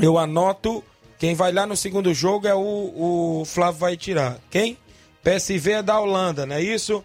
eu 0.00 0.18
anoto. 0.18 0.82
Quem 1.16 1.36
vai 1.36 1.52
lá 1.52 1.64
no 1.64 1.76
segundo 1.76 2.12
jogo 2.12 2.48
é 2.48 2.54
o, 2.56 3.40
o 3.40 3.44
Flávio 3.44 3.78
vai 3.78 3.96
tirar. 3.96 4.36
Quem? 4.50 4.76
PSV 5.22 5.70
é 5.74 5.82
da 5.82 6.00
Holanda, 6.00 6.44
não 6.44 6.56
é 6.56 6.62
isso? 6.62 7.04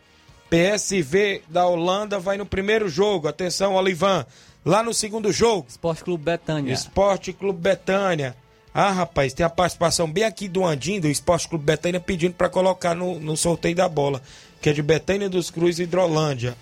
PSV 0.50 1.44
da 1.48 1.68
Holanda 1.68 2.18
vai 2.18 2.38
no 2.38 2.46
primeiro 2.48 2.89
jogo. 2.89 3.28
Atenção, 3.28 3.76
Olivan. 3.76 4.26
Lá 4.66 4.82
no 4.82 4.96
segundo 4.96 5.32
jogo. 5.32 5.68
Esporte 5.70 6.04
Clube 6.04 6.24
Betânia. 6.24 6.74
Esporte 6.74 7.34
Clube 7.34 7.60
Betânia. 7.60 8.36
Ah, 8.74 8.91
rapaz, 8.91 9.34
tem 9.34 9.45
a 9.45 9.49
participação 9.49 10.09
bem 10.09 10.24
aqui 10.24 10.47
do 10.47 10.65
Andinho, 10.65 11.01
do 11.01 11.07
Esporte 11.07 11.47
Clube 11.47 11.65
Betânia, 11.65 11.99
pedindo 11.99 12.36
para 12.36 12.49
colocar 12.49 12.95
no, 12.95 13.19
no 13.19 13.36
sorteio 13.36 13.76
da 13.76 13.89
bola, 13.89 14.22
que 14.61 14.69
é 14.69 14.74
de 14.74 14.82
Betânia 14.82 15.30
dos 15.30 15.49
Cruz 15.49 15.78
e 15.78 15.84
Hidrolândia. 15.84 16.55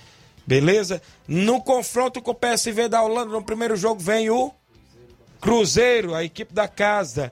Beleza? 0.45 1.01
No 1.28 1.62
confronto 1.62 2.20
com 2.22 2.32
o 2.32 2.36
PSV 2.36 2.89
da 2.89 3.03
Holanda, 3.03 3.32
no 3.32 3.43
primeiro 3.43 3.76
jogo 3.76 4.01
vem 4.01 4.32
o 4.32 4.51
Cruzeiro, 5.39 6.16
a 6.16 6.24
equipe 6.24 6.53
da 6.53 6.68
casa. 6.68 7.32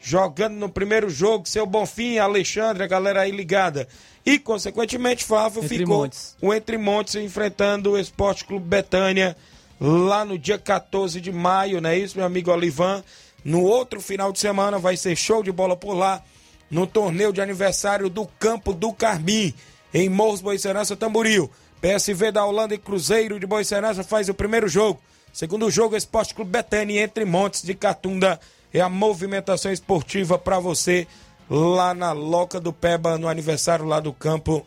Jogando 0.00 0.54
no 0.54 0.68
primeiro 0.68 1.08
jogo, 1.08 1.48
seu 1.48 1.66
Bonfim, 1.66 2.18
Alexandre, 2.18 2.84
a 2.84 2.86
galera 2.86 3.22
aí 3.22 3.30
ligada. 3.30 3.88
E, 4.24 4.38
consequentemente, 4.38 5.24
Flávio 5.24 5.64
Entre 5.64 5.78
ficou 5.78 6.02
Montes. 6.02 6.36
o 6.40 6.52
Entre 6.52 6.76
Montes 6.76 7.14
enfrentando 7.14 7.92
o 7.92 7.98
Esporte 7.98 8.44
Clube 8.44 8.66
Betânia 8.66 9.34
lá 9.80 10.24
no 10.24 10.38
dia 10.38 10.58
14 10.58 11.20
de 11.20 11.32
maio, 11.32 11.80
não 11.80 11.88
é 11.90 11.98
isso, 11.98 12.16
meu 12.16 12.26
amigo 12.26 12.50
Olivan? 12.50 13.02
No 13.44 13.62
outro 13.62 14.00
final 14.00 14.32
de 14.32 14.38
semana 14.38 14.78
vai 14.78 14.96
ser 14.96 15.16
show 15.16 15.42
de 15.42 15.52
bola 15.52 15.76
por 15.76 15.94
lá, 15.94 16.22
no 16.70 16.86
torneio 16.86 17.32
de 17.32 17.40
aniversário 17.40 18.08
do 18.08 18.26
Campo 18.38 18.72
do 18.72 18.92
Carmim, 18.92 19.54
em 19.92 20.08
Morros 20.08 20.40
Boicerança, 20.40 20.96
Tamboril. 20.96 21.50
PSV 21.80 22.32
da 22.32 22.44
Holanda 22.44 22.74
e 22.74 22.78
Cruzeiro 22.78 23.38
de 23.38 23.46
Boicerança 23.46 24.02
faz 24.02 24.28
o 24.28 24.34
primeiro 24.34 24.68
jogo. 24.68 25.00
Segundo 25.32 25.70
jogo, 25.70 25.96
Esporte 25.96 26.34
Clube 26.34 26.50
Betânia 26.50 27.02
entre 27.02 27.24
Montes 27.24 27.62
de 27.62 27.74
Catunda. 27.74 28.40
É 28.72 28.80
a 28.80 28.88
movimentação 28.88 29.72
esportiva 29.72 30.38
para 30.38 30.58
você 30.58 31.06
lá 31.48 31.94
na 31.94 32.12
Loca 32.12 32.60
do 32.60 32.72
Peba, 32.72 33.16
no 33.16 33.28
aniversário 33.28 33.84
lá 33.84 34.00
do 34.00 34.12
campo 34.12 34.66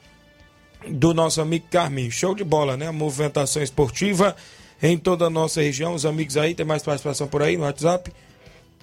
do 0.88 1.14
nosso 1.14 1.42
amigo 1.42 1.68
Carminho. 1.70 2.12
Show 2.12 2.34
de 2.34 2.44
bola, 2.44 2.76
né? 2.78 2.88
A 2.88 2.92
movimentação 2.92 3.62
esportiva 3.62 4.36
em 4.82 4.98
toda 4.98 5.26
a 5.26 5.30
nossa 5.30 5.62
região. 5.62 5.94
Os 5.94 6.06
amigos 6.06 6.38
aí, 6.38 6.56
tem 6.56 6.66
mais 6.66 6.82
participação 6.82 7.28
por 7.28 7.44
aí 7.44 7.58
no 7.58 7.64
WhatsApp? 7.64 8.12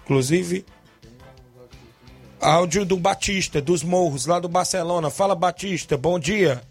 Inclusive, 0.09 0.65
áudio 2.41 2.87
do 2.87 2.97
Batista, 2.97 3.61
dos 3.61 3.83
Morros, 3.83 4.25
lá 4.25 4.41
do 4.41 4.49
Barcelona. 4.49 5.11
Fala, 5.11 5.35
Batista, 5.35 5.99
bom 5.99 6.19
dia. 6.19 6.63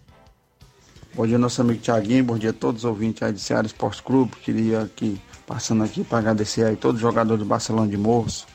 Bom 1.14 1.28
dia, 1.28 1.38
nosso 1.38 1.62
amigo 1.62 1.80
Tiaguinho. 1.80 2.24
Bom 2.24 2.36
dia 2.36 2.50
a 2.50 2.54
todos 2.54 2.84
os 2.84 2.90
ouvintes 2.90 3.22
aí 3.22 3.32
de 3.32 3.40
Ceará 3.40 3.68
Esporte 3.68 4.02
Clube. 4.02 4.36
Queria 4.38 4.82
aqui, 4.82 5.22
passando 5.46 5.84
aqui 5.84 6.04
para 6.04 6.18
agradecer 6.18 6.66
aí 6.66 6.76
todos 6.76 6.96
os 6.96 7.02
jogadores 7.04 7.38
do 7.38 7.46
Barcelona 7.48 7.88
de 7.88 7.96
Morros 7.96 8.48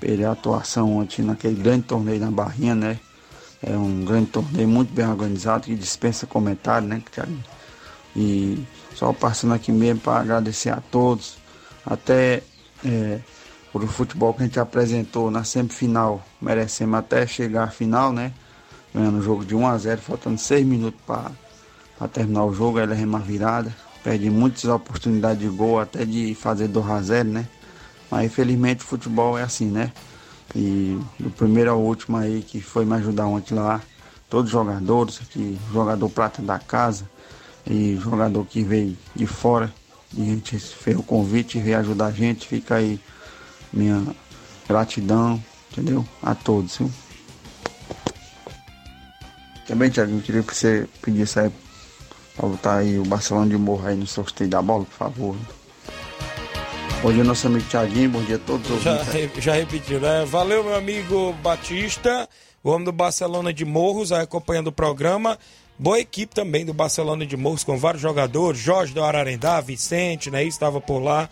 pela 0.00 0.32
atuação 0.32 0.96
ontem 0.96 1.22
naquele 1.22 1.54
grande 1.54 1.84
torneio 1.84 2.18
na 2.18 2.32
Barrinha, 2.32 2.74
né? 2.74 2.98
É 3.62 3.76
um 3.76 4.04
grande 4.04 4.30
torneio 4.30 4.66
muito 4.66 4.92
bem 4.92 5.06
organizado 5.06 5.66
que 5.66 5.76
dispensa 5.76 6.26
comentário, 6.26 6.88
né, 6.88 7.00
Tiaguinho? 7.12 7.44
E 8.16 8.66
só 8.96 9.12
passando 9.12 9.54
aqui 9.54 9.70
mesmo 9.70 10.00
para 10.00 10.18
agradecer 10.18 10.70
a 10.70 10.80
todos, 10.90 11.36
até 11.86 12.42
é, 12.84 13.20
por 13.72 13.82
o 13.82 13.86
futebol 13.86 14.32
que 14.34 14.42
a 14.42 14.46
gente 14.46 14.60
apresentou 14.60 15.30
na 15.30 15.44
semifinal. 15.44 16.24
Merecemos 16.40 16.98
até 16.98 17.26
chegar 17.26 17.64
à 17.64 17.68
final, 17.68 18.12
né? 18.12 18.32
Ganhando 18.94 19.18
o 19.18 19.22
jogo 19.22 19.44
de 19.44 19.54
1 19.54 19.66
a 19.66 19.78
0 19.78 20.00
faltando 20.00 20.38
6 20.38 20.66
minutos 20.66 21.00
para 21.06 22.08
terminar 22.08 22.44
o 22.44 22.54
jogo, 22.54 22.78
aí 22.78 22.86
levamos 22.86 23.20
a 23.20 23.24
virada. 23.24 23.74
Perde 24.02 24.30
muitas 24.30 24.64
oportunidades 24.64 25.40
de 25.40 25.48
gol, 25.48 25.80
até 25.80 26.04
de 26.04 26.34
fazer 26.34 26.68
2 26.68 26.90
a 26.90 27.02
0 27.02 27.28
né? 27.28 27.48
Mas 28.10 28.26
infelizmente 28.26 28.84
o 28.84 28.86
futebol 28.86 29.38
é 29.38 29.42
assim, 29.42 29.66
né? 29.66 29.92
E 30.54 30.98
do 31.18 31.30
primeiro 31.30 31.70
ao 31.70 31.80
último 31.80 32.16
aí 32.16 32.42
que 32.42 32.60
foi 32.60 32.86
me 32.86 32.94
ajudar 32.94 33.26
ontem 33.26 33.54
lá, 33.54 33.82
todos 34.30 34.46
os 34.46 34.52
jogadores, 34.52 35.20
jogador 35.72 36.08
prata 36.08 36.40
da 36.40 36.58
casa 36.58 37.08
e 37.66 37.96
jogador 37.96 38.46
que 38.46 38.62
veio 38.62 38.96
de 39.14 39.26
fora, 39.26 39.70
e 40.16 40.22
a 40.22 40.24
gente 40.24 40.58
fez 40.58 40.96
o 40.96 41.02
convite 41.02 41.58
e 41.58 41.60
veio 41.60 41.78
ajudar 41.78 42.06
a 42.06 42.10
gente, 42.10 42.48
fica 42.48 42.76
aí 42.76 42.98
minha 43.72 44.02
gratidão, 44.68 45.42
entendeu? 45.70 46.06
A 46.22 46.34
todos, 46.34 46.76
viu? 46.78 46.90
Também, 49.66 49.90
Thiago, 49.90 50.12
eu 50.16 50.22
queria 50.22 50.42
que 50.42 50.54
você 50.56 50.88
pedisse 51.02 51.38
aí 51.40 51.50
pra 52.36 52.48
botar 52.48 52.76
aí 52.78 52.98
o 52.98 53.04
Barcelona 53.04 53.50
de 53.50 53.56
Morro 53.58 53.86
aí 53.86 53.96
no 53.96 54.06
sorteio 54.06 54.48
da 54.48 54.62
bola, 54.62 54.84
por 54.84 54.94
favor. 54.96 55.36
Bom 57.02 57.12
dia, 57.12 57.22
nosso 57.22 57.46
amigo 57.46 57.64
Thiaguinho, 57.68 58.10
bom 58.10 58.22
dia 58.22 58.36
a 58.36 58.38
todos 58.40 58.68
os 58.70 58.82
Já, 58.82 59.02
re- 59.02 59.30
já 59.38 59.52
repetiu, 59.54 60.00
né? 60.00 60.24
Valeu, 60.24 60.64
meu 60.64 60.74
amigo 60.74 61.32
Batista, 61.42 62.28
o 62.64 62.70
homem 62.70 62.84
do 62.86 62.92
Barcelona 62.92 63.52
de 63.52 63.64
Morros, 63.64 64.10
aí 64.10 64.22
acompanhando 64.22 64.68
o 64.68 64.72
programa. 64.72 65.38
Boa 65.78 66.00
equipe 66.00 66.34
também 66.34 66.64
do 66.64 66.74
Barcelona 66.74 67.24
de 67.24 67.36
Morros, 67.36 67.62
com 67.62 67.78
vários 67.78 68.02
jogadores. 68.02 68.58
Jorge 68.60 68.92
do 68.92 69.04
Ararendá, 69.04 69.60
Vicente, 69.60 70.28
né? 70.28 70.42
Estava 70.42 70.80
por 70.80 70.98
lá. 70.98 71.28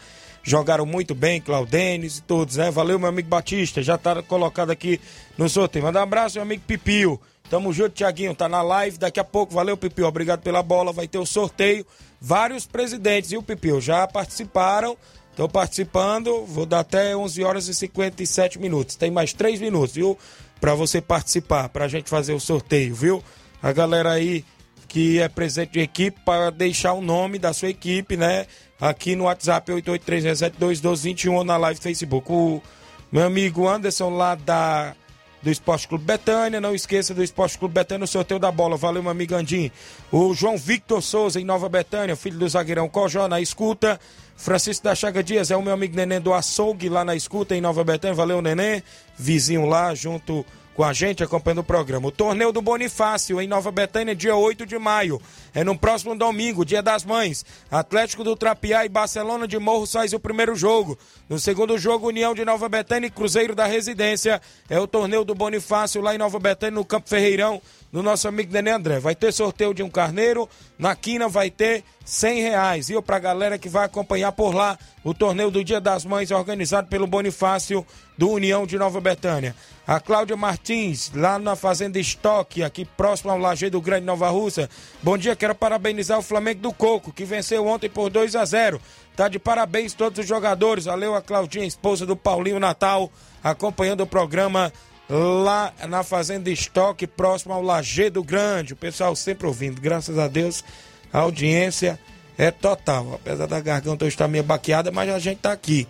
Jogaram 0.47 0.86
muito 0.86 1.12
bem, 1.12 1.40
Claudênis 1.40 2.18
e 2.18 2.22
todos, 2.22 2.55
né? 2.55 2.70
Valeu, 2.70 3.01
meu 3.01 3.09
amigo 3.09 3.28
Batista. 3.28 3.82
Já 3.82 3.99
tá 3.99 4.22
colocado 4.22 4.70
aqui 4.70 5.01
no 5.36 5.49
sorteio. 5.49 5.84
Manda 5.84 5.99
um 5.99 6.05
abraço, 6.05 6.36
meu 6.36 6.44
amigo 6.44 6.62
Pipio. 6.64 7.20
Tamo 7.51 7.72
junto, 7.72 7.90
Tiaguinho. 7.90 8.32
Tá 8.32 8.49
na 8.49 8.62
live. 8.62 8.97
Daqui 8.97 9.18
a 9.18 9.24
pouco, 9.24 9.53
valeu, 9.53 9.76
Pipio. 9.76 10.07
Obrigado 10.07 10.42
pela 10.42 10.62
bola. 10.62 10.92
Vai 10.92 11.09
ter 11.09 11.18
o 11.18 11.26
sorteio. 11.26 11.84
Vários 12.20 12.64
presidentes, 12.64 13.30
viu, 13.30 13.42
Pipio? 13.42 13.80
Já 13.80 14.07
participaram. 14.07 14.97
Estou 15.32 15.49
participando. 15.49 16.44
Vou 16.47 16.64
dar 16.64 16.78
até 16.78 17.16
11 17.16 17.42
horas 17.42 17.66
e 17.66 17.74
57 17.74 18.61
minutos. 18.61 18.94
Tem 18.94 19.11
mais 19.11 19.32
3 19.32 19.61
minutos, 19.61 19.97
viu? 19.97 20.16
Para 20.61 20.76
você 20.76 21.01
participar, 21.01 21.70
para 21.70 21.86
a 21.86 21.88
gente 21.88 22.09
fazer 22.09 22.34
o 22.34 22.40
sorteio, 22.40 22.94
viu? 22.94 23.20
A 23.61 23.72
galera 23.72 24.12
aí 24.12 24.44
que 24.86 25.18
é 25.18 25.28
presente 25.28 25.72
de 25.72 25.80
equipe 25.80 26.20
para 26.24 26.51
deixar 26.51 26.92
o 26.92 27.03
nome 27.03 27.38
da 27.38 27.53
sua 27.53 27.68
equipe, 27.68 28.16
né? 28.16 28.47
Aqui 28.81 29.16
no 29.16 29.24
WhatsApp 29.24 29.72
883-672-1221 29.72 31.33
ou 31.33 31.45
na 31.45 31.57
live 31.57 31.81
Facebook. 31.81 32.31
O 32.31 32.62
meu 33.11 33.24
amigo 33.24 33.68
Anderson 33.68 34.11
lá 34.11 34.35
da 34.35 34.95
do 35.43 35.51
Esporte 35.51 35.87
Clube 35.87 36.05
Betânia, 36.05 36.61
não 36.61 36.74
esqueça 36.74 37.14
do 37.14 37.22
Esporte 37.22 37.57
Clube 37.57 37.72
Betânia 37.72 38.01
no 38.01 38.07
sorteio 38.07 38.41
da 38.41 38.51
bola. 38.51 38.77
Valeu, 38.77 39.01
meu 39.01 39.12
amigo 39.12 39.35
Andim. 39.35 39.70
O 40.11 40.35
João 40.35 40.57
Victor 40.57 41.01
Souza 41.01 41.41
em 41.41 41.45
Nova 41.45 41.68
Betânia, 41.68 42.16
filho 42.16 42.37
do 42.37 42.49
zagueirão 42.49 42.89
Cojó 42.89 43.29
na 43.29 43.41
escuta. 43.41 44.01
Francisco 44.37 44.83
da 44.83 44.95
Chaga 44.95 45.22
Dias 45.22 45.53
é 45.53 45.57
o 45.57 45.62
meu 45.62 45.72
amigo 45.72 45.95
Neném 45.95 46.20
do 46.20 46.35
Açougue 46.35 46.89
lá 46.89 47.05
na 47.05 47.14
escuta 47.14 47.55
em 47.55 47.61
Nova 47.61 47.85
Betânia. 47.85 48.14
Valeu, 48.14 48.43
Neném. 48.43 48.83
Vizinho 49.16 49.66
lá 49.66 49.95
junto 49.95 50.45
com 50.77 50.85
a 50.85 50.93
gente 50.93 51.24
acompanhando 51.24 51.61
o 51.61 51.64
programa. 51.64 52.07
O 52.07 52.12
torneio 52.12 52.53
do 52.53 52.61
Bonifácio 52.61 53.41
em 53.41 53.49
Nova 53.49 53.72
Betânia, 53.72 54.14
dia 54.14 54.37
8 54.37 54.66
de 54.66 54.79
maio. 54.79 55.20
É 55.55 55.64
no 55.64 55.77
próximo 55.77 56.14
domingo, 56.14 56.66
dia 56.66 56.83
das 56.83 57.03
mães. 57.03 57.47
Atlético 57.70 58.22
do 58.22 58.37
Trapiá 58.37 58.85
e 58.85 58.89
Barcelona 58.91 59.49
de 59.49 59.59
Morro 59.59 59.87
faz 59.87 60.12
o 60.12 60.20
primeiro 60.20 60.55
jogo. 60.55 60.99
No 61.31 61.41
segundo 61.41 61.79
jogo, 61.79 62.09
União 62.09 62.35
de 62.35 62.45
Nova 62.45 62.68
Betânia 62.68 63.07
e 63.07 63.11
Cruzeiro 63.11 63.55
da 63.55 63.64
Residência. 63.64 64.41
É 64.68 64.79
o 64.79 64.87
torneio 64.87 65.24
do 65.24 65.35
Bonifácio 65.35 66.03
lá 66.03 66.14
em 66.14 66.18
Nova 66.18 66.39
Betânia, 66.39 66.74
no 66.74 66.85
Campo 66.85 67.09
Ferreirão, 67.09 67.62
do 67.97 68.03
nosso 68.03 68.28
amigo 68.28 68.53
Nenê 68.53 68.72
André. 68.72 69.01
Vai 69.01 69.14
ter 69.14 69.32
sorteio 69.32 69.72
de 69.72 69.82
um 69.82 69.88
carneiro, 69.88 70.47
na 70.78 70.94
quina 70.94 71.30
vai 71.30 71.51
ter 71.51 71.82
100 72.05 72.42
reais, 72.42 72.88
viu? 72.88 73.01
Pra 73.01 73.18
galera 73.18 73.57
que 73.57 73.70
vai 73.70 73.86
acompanhar 73.86 74.32
por 74.32 74.55
lá 74.55 74.78
o 75.03 75.14
torneio 75.14 75.51
do 75.51 75.64
Dia 75.64 75.80
das 75.80 76.05
Mães 76.05 76.30
organizado 76.30 76.88
pelo 76.88 77.07
Bonifácio 77.07 77.86
do 78.18 78.28
União 78.28 78.66
de 78.66 78.76
Nova 78.76 79.01
Betânia. 79.01 79.57
A 79.86 79.99
Cláudia 79.99 80.36
Martins, 80.36 81.11
lá 81.14 81.38
na 81.38 81.57
Fazenda 81.57 81.99
Estoque, 81.99 82.62
aqui 82.62 82.84
próximo 82.84 83.30
ao 83.30 83.38
Lajeiro 83.38 83.78
do 83.78 83.80
Grande 83.80 84.05
Nova 84.05 84.28
Russa. 84.28 84.68
Bom 85.03 85.16
dia, 85.16 85.34
quero 85.34 85.55
parabenizar 85.55 86.18
o 86.18 86.22
Flamengo 86.22 86.61
do 86.61 86.74
Coco, 86.74 87.11
que 87.11 87.24
venceu 87.24 87.66
ontem 87.66 87.88
por 87.88 88.11
2 88.11 88.36
a 88.36 88.44
0 88.44 88.78
Tá 89.16 89.26
de 89.26 89.38
parabéns 89.38 89.94
todos 89.94 90.18
os 90.18 90.26
jogadores. 90.26 90.84
Valeu 90.84 91.14
a 91.14 91.22
Claudinha, 91.22 91.64
esposa 91.64 92.05
do 92.05 92.14
Paulinho 92.14 92.61
Natal, 92.61 93.11
acompanhando 93.42 94.03
o 94.03 94.07
programa 94.07 94.70
lá 95.09 95.72
na 95.88 96.02
Fazenda 96.02 96.50
Estoque, 96.50 97.07
próximo 97.07 97.52
ao 97.52 97.62
Lajeado 97.62 98.22
Grande. 98.22 98.72
O 98.72 98.76
pessoal 98.76 99.14
sempre 99.14 99.46
ouvindo. 99.46 99.80
Graças 99.80 100.18
a 100.18 100.28
Deus, 100.28 100.64
a 101.12 101.20
audiência 101.20 101.98
é 102.36 102.50
total. 102.50 103.14
Apesar 103.14 103.46
da 103.46 103.61
garganta 103.61 104.07
estar 104.07 104.28
meio 104.28 104.44
baqueada, 104.44 104.90
mas 104.90 105.11
a 105.11 105.18
gente 105.18 105.38
tá 105.38 105.52
aqui. 105.52 105.86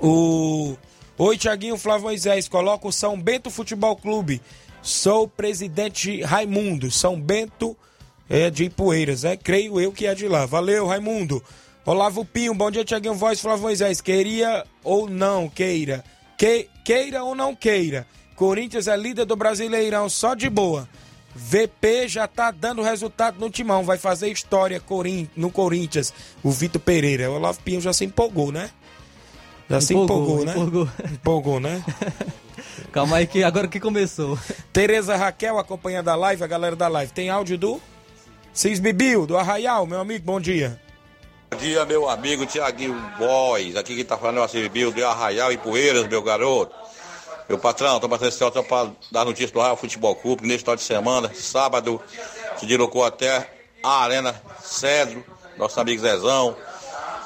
O 0.00 0.76
Oi, 1.20 1.36
Tiaguinho 1.36 1.76
Flávio 1.76 2.04
Moisés, 2.04 2.46
coloca 2.46 2.86
o 2.86 2.92
São 2.92 3.20
Bento 3.20 3.50
Futebol 3.50 3.96
Clube. 3.96 4.40
Sou 4.80 5.24
o 5.24 5.28
presidente 5.28 6.22
Raimundo, 6.22 6.92
São 6.92 7.20
Bento 7.20 7.76
é 8.30 8.48
de 8.50 8.64
Ipueiras, 8.64 9.24
né? 9.24 9.36
Creio 9.36 9.80
eu 9.80 9.90
que 9.90 10.06
é 10.06 10.14
de 10.14 10.28
lá. 10.28 10.46
Valeu, 10.46 10.86
Raimundo. 10.86 11.42
Olavo 11.84 12.24
Pinho, 12.24 12.54
bom 12.54 12.70
dia, 12.70 12.84
Tiaguinho 12.84 13.14
Voz, 13.14 13.40
Flávio 13.40 13.62
Moisés. 13.62 14.00
Queria 14.00 14.64
ou 14.84 15.08
não 15.08 15.48
queira? 15.48 16.04
Que, 16.38 16.68
queira 16.84 17.24
ou 17.24 17.34
não 17.34 17.54
queira? 17.54 18.06
Corinthians 18.36 18.86
é 18.86 18.96
líder 18.96 19.24
do 19.24 19.34
Brasileirão, 19.34 20.08
só 20.08 20.34
de 20.34 20.48
boa. 20.48 20.88
VP 21.34 22.06
já 22.06 22.28
tá 22.28 22.52
dando 22.52 22.80
resultado 22.80 23.40
no 23.40 23.50
timão, 23.50 23.82
vai 23.82 23.98
fazer 23.98 24.30
história 24.30 24.80
no 25.36 25.50
Corinthians. 25.50 26.14
O 26.42 26.52
Vitor 26.52 26.80
Pereira. 26.80 27.28
O 27.28 27.34
Olavo 27.34 27.60
Pinho 27.62 27.80
já 27.80 27.92
se 27.92 28.04
empolgou, 28.04 28.52
né? 28.52 28.70
Já 29.68 29.80
se 29.80 29.94
empolgou, 29.94 30.44
né? 30.44 30.52
Empolgou. 30.52 30.88
Empolgou, 31.12 31.60
né? 31.60 31.84
Calma 32.92 33.16
aí 33.16 33.26
que 33.26 33.42
agora 33.42 33.66
que 33.66 33.80
começou. 33.80 34.38
Tereza 34.72 35.16
Raquel 35.16 35.58
acompanhando 35.58 36.08
a 36.08 36.14
live, 36.14 36.42
a 36.42 36.46
galera 36.46 36.76
da 36.76 36.86
live. 36.86 37.12
Tem 37.12 37.28
áudio 37.28 37.58
do 37.58 37.80
Cis 38.52 38.78
Bibil, 38.78 39.26
do 39.26 39.36
Arraial, 39.36 39.86
meu 39.86 40.00
amigo, 40.00 40.24
bom 40.24 40.40
dia. 40.40 40.80
Bom 41.50 41.56
dia, 41.56 41.84
meu 41.84 42.08
amigo 42.08 42.46
Tiaguinho 42.46 42.94
Boys. 43.18 43.76
Aqui 43.76 43.94
quem 43.94 44.04
tá 44.04 44.16
falando 44.16 44.38
é 44.38 44.44
o 44.44 44.48
Bibil, 44.48 44.92
do 44.92 45.04
Arraial 45.04 45.52
e 45.52 45.58
Poeiras, 45.58 46.06
meu 46.06 46.22
garoto. 46.22 46.74
Meu 47.48 47.58
patrão, 47.58 47.98
tô 47.98 48.08
passando 48.08 48.28
esse 48.28 48.38
só 48.38 48.50
para 48.50 48.90
dar 49.10 49.24
notícia 49.24 49.52
do 49.52 49.60
Arraial 49.60 49.76
Futebol 49.76 50.14
Clube, 50.14 50.46
nesse 50.46 50.60
final 50.60 50.76
de 50.76 50.82
semana, 50.82 51.32
sábado, 51.34 52.00
se 52.56 52.66
deslocou 52.66 53.04
até 53.04 53.50
a 53.82 54.02
Arena 54.04 54.40
Cedro, 54.62 55.24
nosso 55.56 55.80
amigo 55.80 56.00
Zezão, 56.00 56.56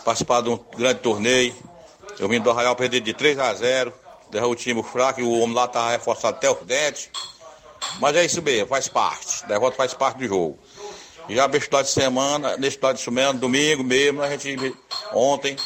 participar 0.05 0.41
de 0.43 0.51
um 0.51 0.59
grande 0.77 1.01
torneio 1.01 1.55
eu 2.19 2.29
vim 2.29 2.41
do 2.41 2.51
Arraial 2.51 2.77
perder 2.77 3.01
de 3.01 3.13
3 3.13 3.39
a 3.39 3.55
0 3.55 3.93
derrubou 4.31 4.53
o 4.53 4.57
time 4.57 4.83
fraco 4.83 5.21
e 5.21 5.23
o 5.23 5.31
homem 5.41 5.55
lá 5.55 5.67
tá 5.69 5.91
reforçado 5.91 6.37
até 6.37 6.51
os 6.51 6.61
dentes. 6.65 7.11
Mas 8.01 8.17
é 8.17 8.25
isso 8.25 8.41
mesmo, 8.41 8.69
faz 8.69 8.89
parte. 8.89 9.45
Derrota 9.47 9.77
faz 9.77 9.93
parte 9.93 10.19
do 10.19 10.27
jogo. 10.27 10.59
Já 11.29 11.49
nesse 11.49 11.67
final 11.67 11.83
de 11.83 11.89
semana, 11.89 12.57
nesse 12.57 12.77
final 12.77 12.93
de 12.93 13.01
semana, 13.01 13.39
domingo 13.39 13.85
mesmo, 13.85 14.23
a 14.23 14.37
gente 14.37 14.77
ontem, 15.13 15.57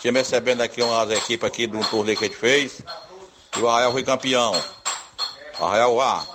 tinha 0.00 0.12
recebendo 0.12 0.60
aqui 0.62 0.82
umas 0.82 1.10
equipes 1.10 1.46
aqui 1.46 1.66
de 1.66 1.76
um 1.76 1.82
torneio 1.84 2.18
que 2.18 2.24
a 2.24 2.28
gente 2.28 2.38
fez. 2.38 2.80
E 3.56 3.60
o 3.60 3.68
Arraial 3.68 3.92
foi 3.92 4.02
campeão. 4.02 4.52
Arraial 5.60 6.00
A. 6.00 6.26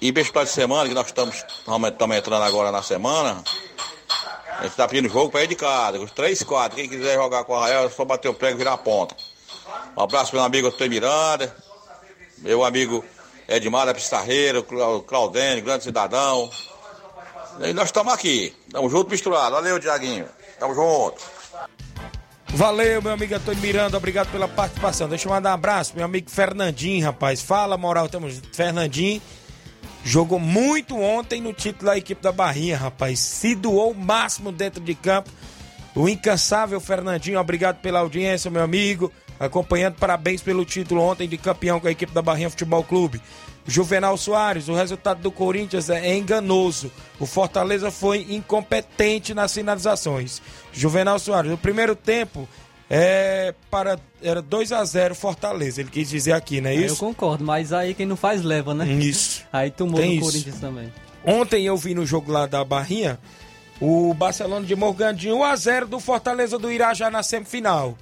E 0.00 0.12
nesse 0.12 0.30
final 0.30 0.44
de 0.44 0.50
semana, 0.50 0.88
que 0.88 0.94
nós 0.94 1.06
estamos, 1.06 1.36
estamos 1.36 2.16
entrando 2.16 2.42
agora 2.42 2.72
na 2.72 2.82
semana, 2.82 3.42
a 4.58 4.62
gente 4.62 4.76
tá 4.76 4.88
pedindo 4.88 5.12
jogo 5.12 5.30
para 5.30 5.44
ir 5.44 5.48
de 5.48 5.56
casa, 5.56 5.98
os 5.98 6.10
3, 6.12 6.42
4. 6.42 6.76
Quem 6.76 6.88
quiser 6.88 7.16
jogar 7.16 7.44
com 7.44 7.54
a 7.54 7.60
Rael, 7.60 7.84
é 7.84 7.90
só 7.90 8.04
bater 8.04 8.28
o 8.28 8.34
prego 8.34 8.56
e 8.56 8.58
virar 8.58 8.74
a 8.74 8.78
ponta. 8.78 9.14
Um 9.96 10.02
abraço 10.02 10.34
meu 10.34 10.44
amigo 10.44 10.68
Antônio 10.68 10.90
Miranda, 10.90 11.54
meu 12.38 12.64
amigo 12.64 13.04
Edmar 13.48 13.84
da 13.84 13.92
Pissarreira, 13.92 14.62
Claudênio, 15.06 15.64
grande 15.64 15.84
cidadão. 15.84 16.50
E 17.60 17.72
nós 17.72 17.86
estamos 17.86 18.12
aqui, 18.12 18.54
estamos 18.66 18.90
juntos 18.90 19.10
misturados. 19.10 19.52
Valeu, 19.52 19.78
Diaguinho. 19.78 20.26
Tamo 20.58 20.74
junto. 20.74 21.22
Valeu, 22.48 23.00
meu 23.00 23.12
amigo 23.12 23.34
Antônio 23.34 23.60
Miranda, 23.60 23.96
obrigado 23.96 24.30
pela 24.32 24.48
participação. 24.48 25.08
Deixa 25.08 25.28
eu 25.28 25.32
mandar 25.32 25.50
um 25.50 25.54
abraço, 25.54 25.94
meu 25.94 26.04
amigo 26.04 26.28
Fernandinho, 26.28 27.04
rapaz. 27.04 27.40
Fala, 27.40 27.76
moral, 27.76 28.08
temos 28.08 28.40
Fernandinho 28.52 29.22
Jogou 30.04 30.38
muito 30.38 30.98
ontem 30.98 31.40
no 31.40 31.52
título 31.52 31.90
da 31.90 31.98
equipe 31.98 32.22
da 32.22 32.32
Barrinha, 32.32 32.76
rapaz. 32.76 33.20
Se 33.20 33.54
doou 33.54 33.92
o 33.92 33.94
máximo 33.94 34.50
dentro 34.50 34.82
de 34.82 34.94
campo. 34.94 35.30
O 35.94 36.08
incansável 36.08 36.80
Fernandinho, 36.80 37.38
obrigado 37.38 37.80
pela 37.80 37.98
audiência, 37.98 38.50
meu 38.50 38.62
amigo. 38.62 39.12
Acompanhando, 39.40 39.94
parabéns 39.94 40.42
pelo 40.42 40.66
título 40.66 41.00
ontem 41.00 41.26
de 41.26 41.38
campeão 41.38 41.80
com 41.80 41.88
a 41.88 41.90
equipe 41.90 42.12
da 42.12 42.20
Barrinha 42.20 42.50
Futebol 42.50 42.84
Clube. 42.84 43.22
Juvenal 43.66 44.16
Soares, 44.18 44.68
o 44.68 44.74
resultado 44.74 45.22
do 45.22 45.32
Corinthians 45.32 45.88
é 45.88 46.14
enganoso. 46.14 46.92
O 47.18 47.24
Fortaleza 47.24 47.90
foi 47.90 48.26
incompetente 48.28 49.32
nas 49.32 49.54
finalizações. 49.54 50.42
Juvenal 50.74 51.18
Soares, 51.18 51.50
no 51.50 51.56
primeiro 51.56 51.96
tempo, 51.96 52.46
é 52.90 53.54
para 53.70 53.98
era 54.22 54.42
2 54.42 54.72
a 54.72 54.84
0 54.84 55.14
Fortaleza, 55.14 55.80
ele 55.80 55.90
quis 55.90 56.10
dizer 56.10 56.32
aqui, 56.32 56.60
não 56.60 56.68
é 56.68 56.74
isso? 56.74 56.94
Eu 56.94 57.08
concordo, 57.08 57.42
mas 57.42 57.72
aí 57.72 57.94
quem 57.94 58.04
não 58.04 58.16
faz 58.16 58.42
leva, 58.42 58.74
né? 58.74 58.86
Isso. 58.86 59.42
Aí 59.52 59.70
tomou 59.70 60.00
Tem 60.00 60.16
no 60.16 60.22
Corinthians 60.22 60.60
também. 60.60 60.92
Ontem 61.24 61.64
eu 61.64 61.76
vi 61.78 61.94
no 61.94 62.04
jogo 62.04 62.30
lá 62.30 62.46
da 62.46 62.62
Barrinha 62.62 63.18
o 63.80 64.12
Barcelona 64.12 64.66
de 64.66 64.76
Morgandinho 64.76 65.36
1 65.38 65.44
a 65.44 65.56
0 65.56 65.86
do 65.86 65.98
Fortaleza 65.98 66.58
do 66.58 66.70
Irajá 66.70 67.10
na 67.10 67.22
semifinal. 67.22 67.96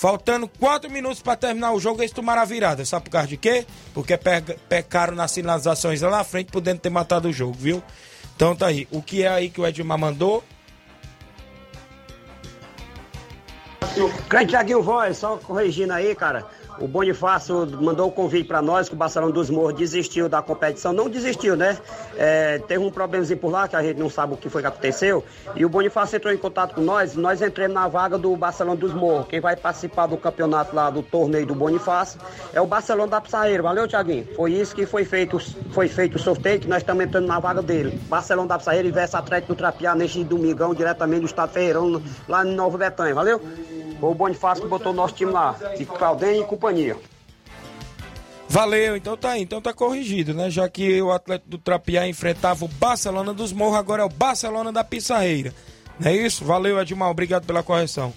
Faltando 0.00 0.48
4 0.58 0.90
minutos 0.90 1.20
para 1.20 1.36
terminar 1.36 1.72
o 1.72 1.78
jogo, 1.78 2.00
eles 2.00 2.10
tomaram 2.10 2.40
a 2.40 2.46
virada. 2.46 2.82
Sabe 2.86 3.04
por 3.04 3.10
causa 3.10 3.28
de 3.28 3.36
quê? 3.36 3.66
Porque 3.92 4.18
pecaram 4.66 5.14
nas 5.14 5.30
sinalizações 5.30 6.00
lá 6.00 6.08
na 6.08 6.24
frente, 6.24 6.50
podendo 6.50 6.80
ter 6.80 6.88
matado 6.88 7.28
o 7.28 7.32
jogo, 7.34 7.52
viu? 7.52 7.82
Então 8.34 8.56
tá 8.56 8.68
aí. 8.68 8.88
O 8.90 9.02
que 9.02 9.24
é 9.24 9.28
aí 9.28 9.50
que 9.50 9.60
o 9.60 9.66
Edmar 9.66 9.98
mandou? 9.98 10.42
Grande 14.26 14.46
Tiaguinho 14.46 14.82
Voz, 14.82 15.18
só 15.18 15.36
corrigindo 15.36 15.92
aí, 15.92 16.14
cara. 16.14 16.46
O 16.80 16.88
Bonifácio 16.88 17.68
mandou 17.80 18.08
o 18.08 18.10
convite 18.10 18.48
para 18.48 18.62
nós, 18.62 18.88
que 18.88 18.94
o 18.94 18.96
Barcelona 18.96 19.32
dos 19.32 19.50
Morros 19.50 19.74
desistiu 19.74 20.30
da 20.30 20.40
competição. 20.40 20.94
Não 20.94 21.10
desistiu, 21.10 21.54
né? 21.54 21.76
É, 22.16 22.58
teve 22.58 22.82
um 22.82 22.90
problemazinho 22.90 23.38
por 23.38 23.50
lá, 23.50 23.68
que 23.68 23.76
a 23.76 23.82
gente 23.82 23.98
não 23.98 24.08
sabe 24.08 24.32
o 24.32 24.36
que 24.36 24.48
foi 24.48 24.62
que 24.62 24.68
aconteceu. 24.68 25.22
E 25.54 25.64
o 25.64 25.68
Bonifácio 25.68 26.16
entrou 26.16 26.32
em 26.32 26.38
contato 26.38 26.74
com 26.74 26.80
nós, 26.80 27.14
nós 27.14 27.42
entramos 27.42 27.74
na 27.74 27.86
vaga 27.86 28.16
do 28.16 28.34
Barcelona 28.34 28.76
dos 28.76 28.94
Morros. 28.94 29.26
Quem 29.28 29.40
vai 29.40 29.56
participar 29.56 30.06
do 30.06 30.16
campeonato 30.16 30.74
lá, 30.74 30.88
do 30.88 31.02
torneio 31.02 31.44
do 31.44 31.54
Bonifácio, 31.54 32.18
é 32.54 32.60
o 32.62 32.66
Barcelona 32.66 33.10
da 33.10 33.20
Pissarreira. 33.20 33.62
Valeu, 33.62 33.86
Tiaguinho? 33.86 34.26
Foi 34.34 34.52
isso 34.52 34.74
que 34.74 34.86
foi 34.86 35.04
feito, 35.04 35.38
foi 35.72 35.86
feito 35.86 36.16
o 36.16 36.18
sorteio, 36.18 36.60
que 36.60 36.68
nós 36.68 36.78
estamos 36.78 37.04
entrando 37.04 37.26
na 37.26 37.38
vaga 37.38 37.60
dele. 37.60 38.00
Barcelona 38.08 38.48
da 38.48 38.58
Pissarreira 38.58 38.88
e 38.88 38.90
Versa 38.90 39.18
Atlético 39.18 39.52
do 39.52 39.58
Trapiá 39.58 39.94
neste 39.94 40.24
domingão, 40.24 40.74
diretamente 40.74 41.20
do 41.20 41.26
Estado 41.26 41.52
Ferreirão, 41.52 42.02
lá 42.26 42.46
em 42.46 42.54
Nova 42.54 42.78
Betânia. 42.78 43.14
Valeu? 43.14 43.40
Foi 44.00 44.10
o 44.10 44.14
Bonifácio 44.14 44.64
que 44.64 44.68
botou 44.68 44.92
o 44.92 44.94
nosso 44.94 45.14
time 45.14 45.30
lá, 45.30 45.54
de 45.76 45.84
Claudem 45.84 46.40
e 46.40 46.44
companhia. 46.44 46.96
Valeu, 48.48 48.96
então 48.96 49.16
tá 49.16 49.30
aí, 49.32 49.42
então 49.42 49.60
tá 49.60 49.72
corrigido, 49.72 50.34
né? 50.34 50.50
Já 50.50 50.68
que 50.68 51.00
o 51.00 51.12
Atlético 51.12 51.50
do 51.50 51.58
Trapiá 51.58 52.08
enfrentava 52.08 52.64
o 52.64 52.68
Barcelona 52.68 53.32
dos 53.32 53.52
Morros, 53.52 53.78
agora 53.78 54.02
é 54.02 54.04
o 54.04 54.08
Barcelona 54.08 54.72
da 54.72 54.82
Pissarreira. 54.82 55.54
Não 56.00 56.10
é 56.10 56.16
isso? 56.16 56.44
Valeu, 56.44 56.80
Edmar, 56.80 57.10
obrigado 57.10 57.46
pela 57.46 57.62
correção. 57.62 58.12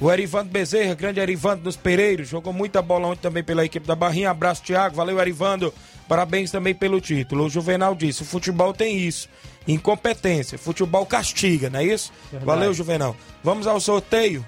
O 0.00 0.10
Erivando 0.10 0.50
Bezerra, 0.50 0.94
grande 0.94 1.20
Erivando 1.20 1.64
dos 1.64 1.76
Pereiros, 1.76 2.28
jogou 2.28 2.52
muita 2.52 2.80
bola 2.80 3.08
ontem 3.08 3.20
também 3.20 3.44
pela 3.44 3.64
equipe 3.64 3.86
da 3.86 3.94
Barrinha. 3.94 4.30
Abraço, 4.30 4.62
Thiago. 4.62 4.96
Valeu, 4.96 5.20
Erivando. 5.20 5.72
Parabéns 6.08 6.50
também 6.50 6.74
pelo 6.74 7.00
título. 7.00 7.44
O 7.44 7.50
Juvenal 7.50 7.94
disse: 7.94 8.22
o 8.22 8.24
futebol 8.24 8.72
tem 8.72 8.98
isso. 8.98 9.28
Incompetência. 9.68 10.58
Futebol 10.58 11.06
castiga, 11.06 11.70
não 11.70 11.80
é 11.80 11.84
isso? 11.84 12.12
Verdade. 12.30 12.44
Valeu, 12.44 12.74
Juvenal. 12.74 13.14
Vamos 13.42 13.66
ao 13.66 13.78
sorteio. 13.80 14.44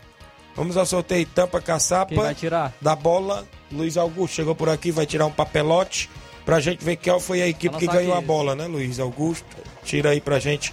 Vamos 0.56 0.76
ao 0.76 0.86
sorteio 0.86 1.26
tampa 1.26 1.60
caçapa. 1.60 2.14
Quem 2.14 2.18
vai 2.18 2.34
tirar? 2.34 2.72
Da 2.80 2.96
bola. 2.96 3.46
Luiz 3.70 3.96
Augusto 3.96 4.34
chegou 4.34 4.54
por 4.54 4.68
aqui, 4.68 4.90
vai 4.90 5.04
tirar 5.04 5.26
um 5.26 5.30
papelote 5.30 6.08
pra 6.44 6.60
gente 6.60 6.84
ver 6.84 6.96
qual 6.96 7.18
foi 7.18 7.42
a 7.42 7.48
equipe 7.48 7.76
que 7.76 7.86
ganhou 7.86 8.14
a 8.14 8.20
bola, 8.20 8.54
né, 8.54 8.66
Luiz 8.66 9.00
Augusto? 9.00 9.44
Tira 9.84 10.10
aí 10.10 10.20
pra 10.20 10.38
gente. 10.38 10.72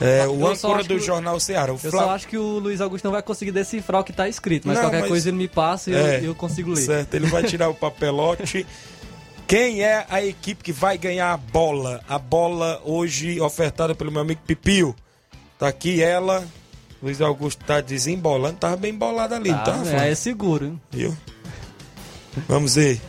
É, 0.00 0.26
o 0.26 0.46
âncora 0.46 0.82
do 0.82 0.98
Jornal 0.98 1.38
Ceará. 1.40 1.72
O 1.72 1.74
eu 1.74 1.90
Fla... 1.90 1.90
só 1.90 2.10
acho 2.10 2.28
que 2.28 2.38
o 2.38 2.58
Luiz 2.58 2.80
Augusto 2.80 3.04
não 3.04 3.12
vai 3.12 3.22
conseguir 3.22 3.52
decifrar 3.52 4.00
o 4.00 4.04
que 4.04 4.12
tá 4.12 4.28
escrito, 4.28 4.66
mas 4.66 4.76
não, 4.76 4.84
qualquer 4.84 5.00
mas... 5.00 5.08
coisa 5.08 5.28
ele 5.28 5.36
me 5.36 5.48
passa 5.48 5.90
e 5.90 5.94
é, 5.94 6.20
eu, 6.20 6.26
eu, 6.26 6.34
consigo 6.34 6.70
ler. 6.70 6.80
Certo, 6.80 7.14
ele 7.14 7.26
vai 7.26 7.42
tirar 7.42 7.68
o 7.68 7.74
papelote. 7.76 8.66
Quem 9.46 9.82
é 9.82 10.06
a 10.08 10.24
equipe 10.24 10.62
que 10.62 10.72
vai 10.72 10.96
ganhar 10.96 11.32
a 11.32 11.36
bola? 11.36 12.00
A 12.08 12.18
bola 12.18 12.80
hoje 12.84 13.40
ofertada 13.40 13.94
pelo 13.94 14.10
meu 14.10 14.22
amigo 14.22 14.40
Pipio. 14.46 14.94
Tá 15.58 15.68
aqui 15.68 16.02
ela, 16.02 16.46
Luiz 17.02 17.20
Augusto 17.20 17.64
tá 17.64 17.80
desembolando, 17.80 18.58
tava 18.58 18.76
bem 18.76 18.94
bolado 18.94 19.34
ali, 19.34 19.50
tá, 19.50 19.62
tá? 19.62 20.04
É, 20.04 20.10
é 20.10 20.14
seguro, 20.14 20.66
hein? 20.66 20.80
Viu? 20.90 21.16
Vamos 22.46 22.74
ver. 22.74 23.00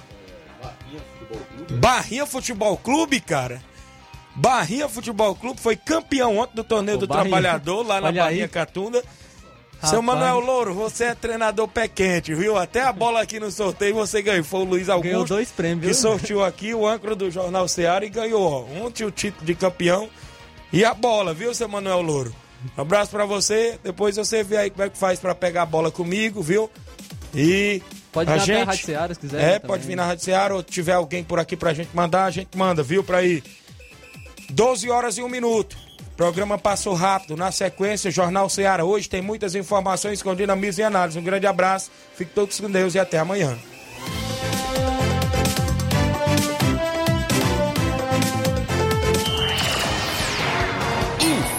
Barrinha 1.71 2.25
Futebol 2.25 2.77
Clube, 2.77 3.19
cara. 3.19 3.61
Barrinha 4.35 4.87
Futebol 4.87 5.35
Clube 5.35 5.59
foi 5.59 5.75
campeão 5.75 6.37
ontem 6.37 6.55
do 6.55 6.63
torneio 6.63 6.97
Ô, 6.97 7.01
do 7.01 7.07
Barrinha. 7.07 7.29
Trabalhador, 7.29 7.85
lá 7.85 7.99
na 8.01 8.07
Olha 8.07 8.23
Barrinha 8.23 8.43
aí. 8.45 8.49
Catunda. 8.49 9.03
Seu 9.83 9.99
Rapaz. 9.99 10.05
Manuel 10.05 10.39
Louro, 10.39 10.73
você 10.75 11.05
é 11.05 11.15
treinador 11.15 11.67
pé 11.67 11.87
quente, 11.87 12.35
viu? 12.35 12.55
Até 12.55 12.83
a 12.83 12.93
bola 12.93 13.19
aqui 13.21 13.39
no 13.39 13.49
sorteio 13.49 13.95
você 13.95 14.21
ganhou. 14.21 14.43
Foi 14.43 14.59
o 14.61 14.63
Luiz 14.63 14.87
Augusto. 14.89 15.09
Ganhou 15.11 15.25
dois 15.25 15.49
prêmios, 15.49 15.81
Que 15.81 15.93
viu? 15.93 15.95
sorteou 15.95 16.45
aqui 16.45 16.73
o 16.73 16.87
âncora 16.87 17.15
do 17.15 17.31
Jornal 17.31 17.67
Seara 17.67 18.05
e 18.05 18.09
ganhou, 18.09 18.43
ó. 18.43 18.85
Ontem 18.85 19.03
o 19.03 19.11
título 19.11 19.43
de 19.43 19.55
campeão 19.55 20.07
e 20.71 20.85
a 20.85 20.93
bola, 20.93 21.33
viu, 21.33 21.53
seu 21.55 21.67
Manuel 21.67 22.01
Louro? 22.01 22.33
Um 22.77 22.81
abraço 22.81 23.11
pra 23.11 23.25
você. 23.25 23.79
Depois 23.83 24.15
você 24.15 24.43
vê 24.43 24.57
aí 24.57 24.69
como 24.69 24.83
é 24.83 24.89
que 24.89 24.97
faz 24.97 25.19
pra 25.19 25.33
pegar 25.35 25.63
a 25.63 25.65
bola 25.65 25.91
comigo, 25.91 26.41
viu? 26.41 26.69
E. 27.33 27.81
Pode 28.11 28.29
a 28.29 28.37
vir 28.37 28.45
gente... 28.45 28.65
Rádio 28.65 28.85
Seara, 28.85 29.13
se 29.13 29.19
quiser, 29.21 29.41
É, 29.41 29.45
né, 29.53 29.59
pode 29.59 29.83
também. 29.83 29.87
vir 29.87 29.95
na 29.95 30.05
Rádio 30.05 30.25
Seara 30.25 30.53
ou 30.55 30.61
tiver 30.61 30.93
alguém 30.93 31.23
por 31.23 31.39
aqui 31.39 31.55
pra 31.55 31.73
gente 31.73 31.89
mandar, 31.95 32.25
a 32.25 32.31
gente 32.31 32.57
manda, 32.57 32.83
viu? 32.83 33.03
Pra 33.03 33.23
ir. 33.23 33.41
12 34.49 34.89
horas 34.89 35.17
e 35.17 35.23
um 35.23 35.29
minuto. 35.29 35.77
O 36.11 36.15
programa 36.17 36.57
passou 36.57 36.93
rápido. 36.93 37.37
Na 37.37 37.51
sequência, 37.51 38.11
Jornal 38.11 38.49
Seara. 38.49 38.83
Hoje 38.83 39.07
tem 39.09 39.21
muitas 39.21 39.55
informações 39.55 40.21
com 40.21 40.35
dinamismo 40.35 40.81
e 40.81 40.83
análise. 40.83 41.17
Um 41.17 41.23
grande 41.23 41.47
abraço. 41.47 41.89
Fique 42.15 42.31
todos 42.33 42.59
com 42.59 42.69
Deus 42.69 42.93
e 42.95 42.99
até 42.99 43.17
amanhã. 43.17 43.57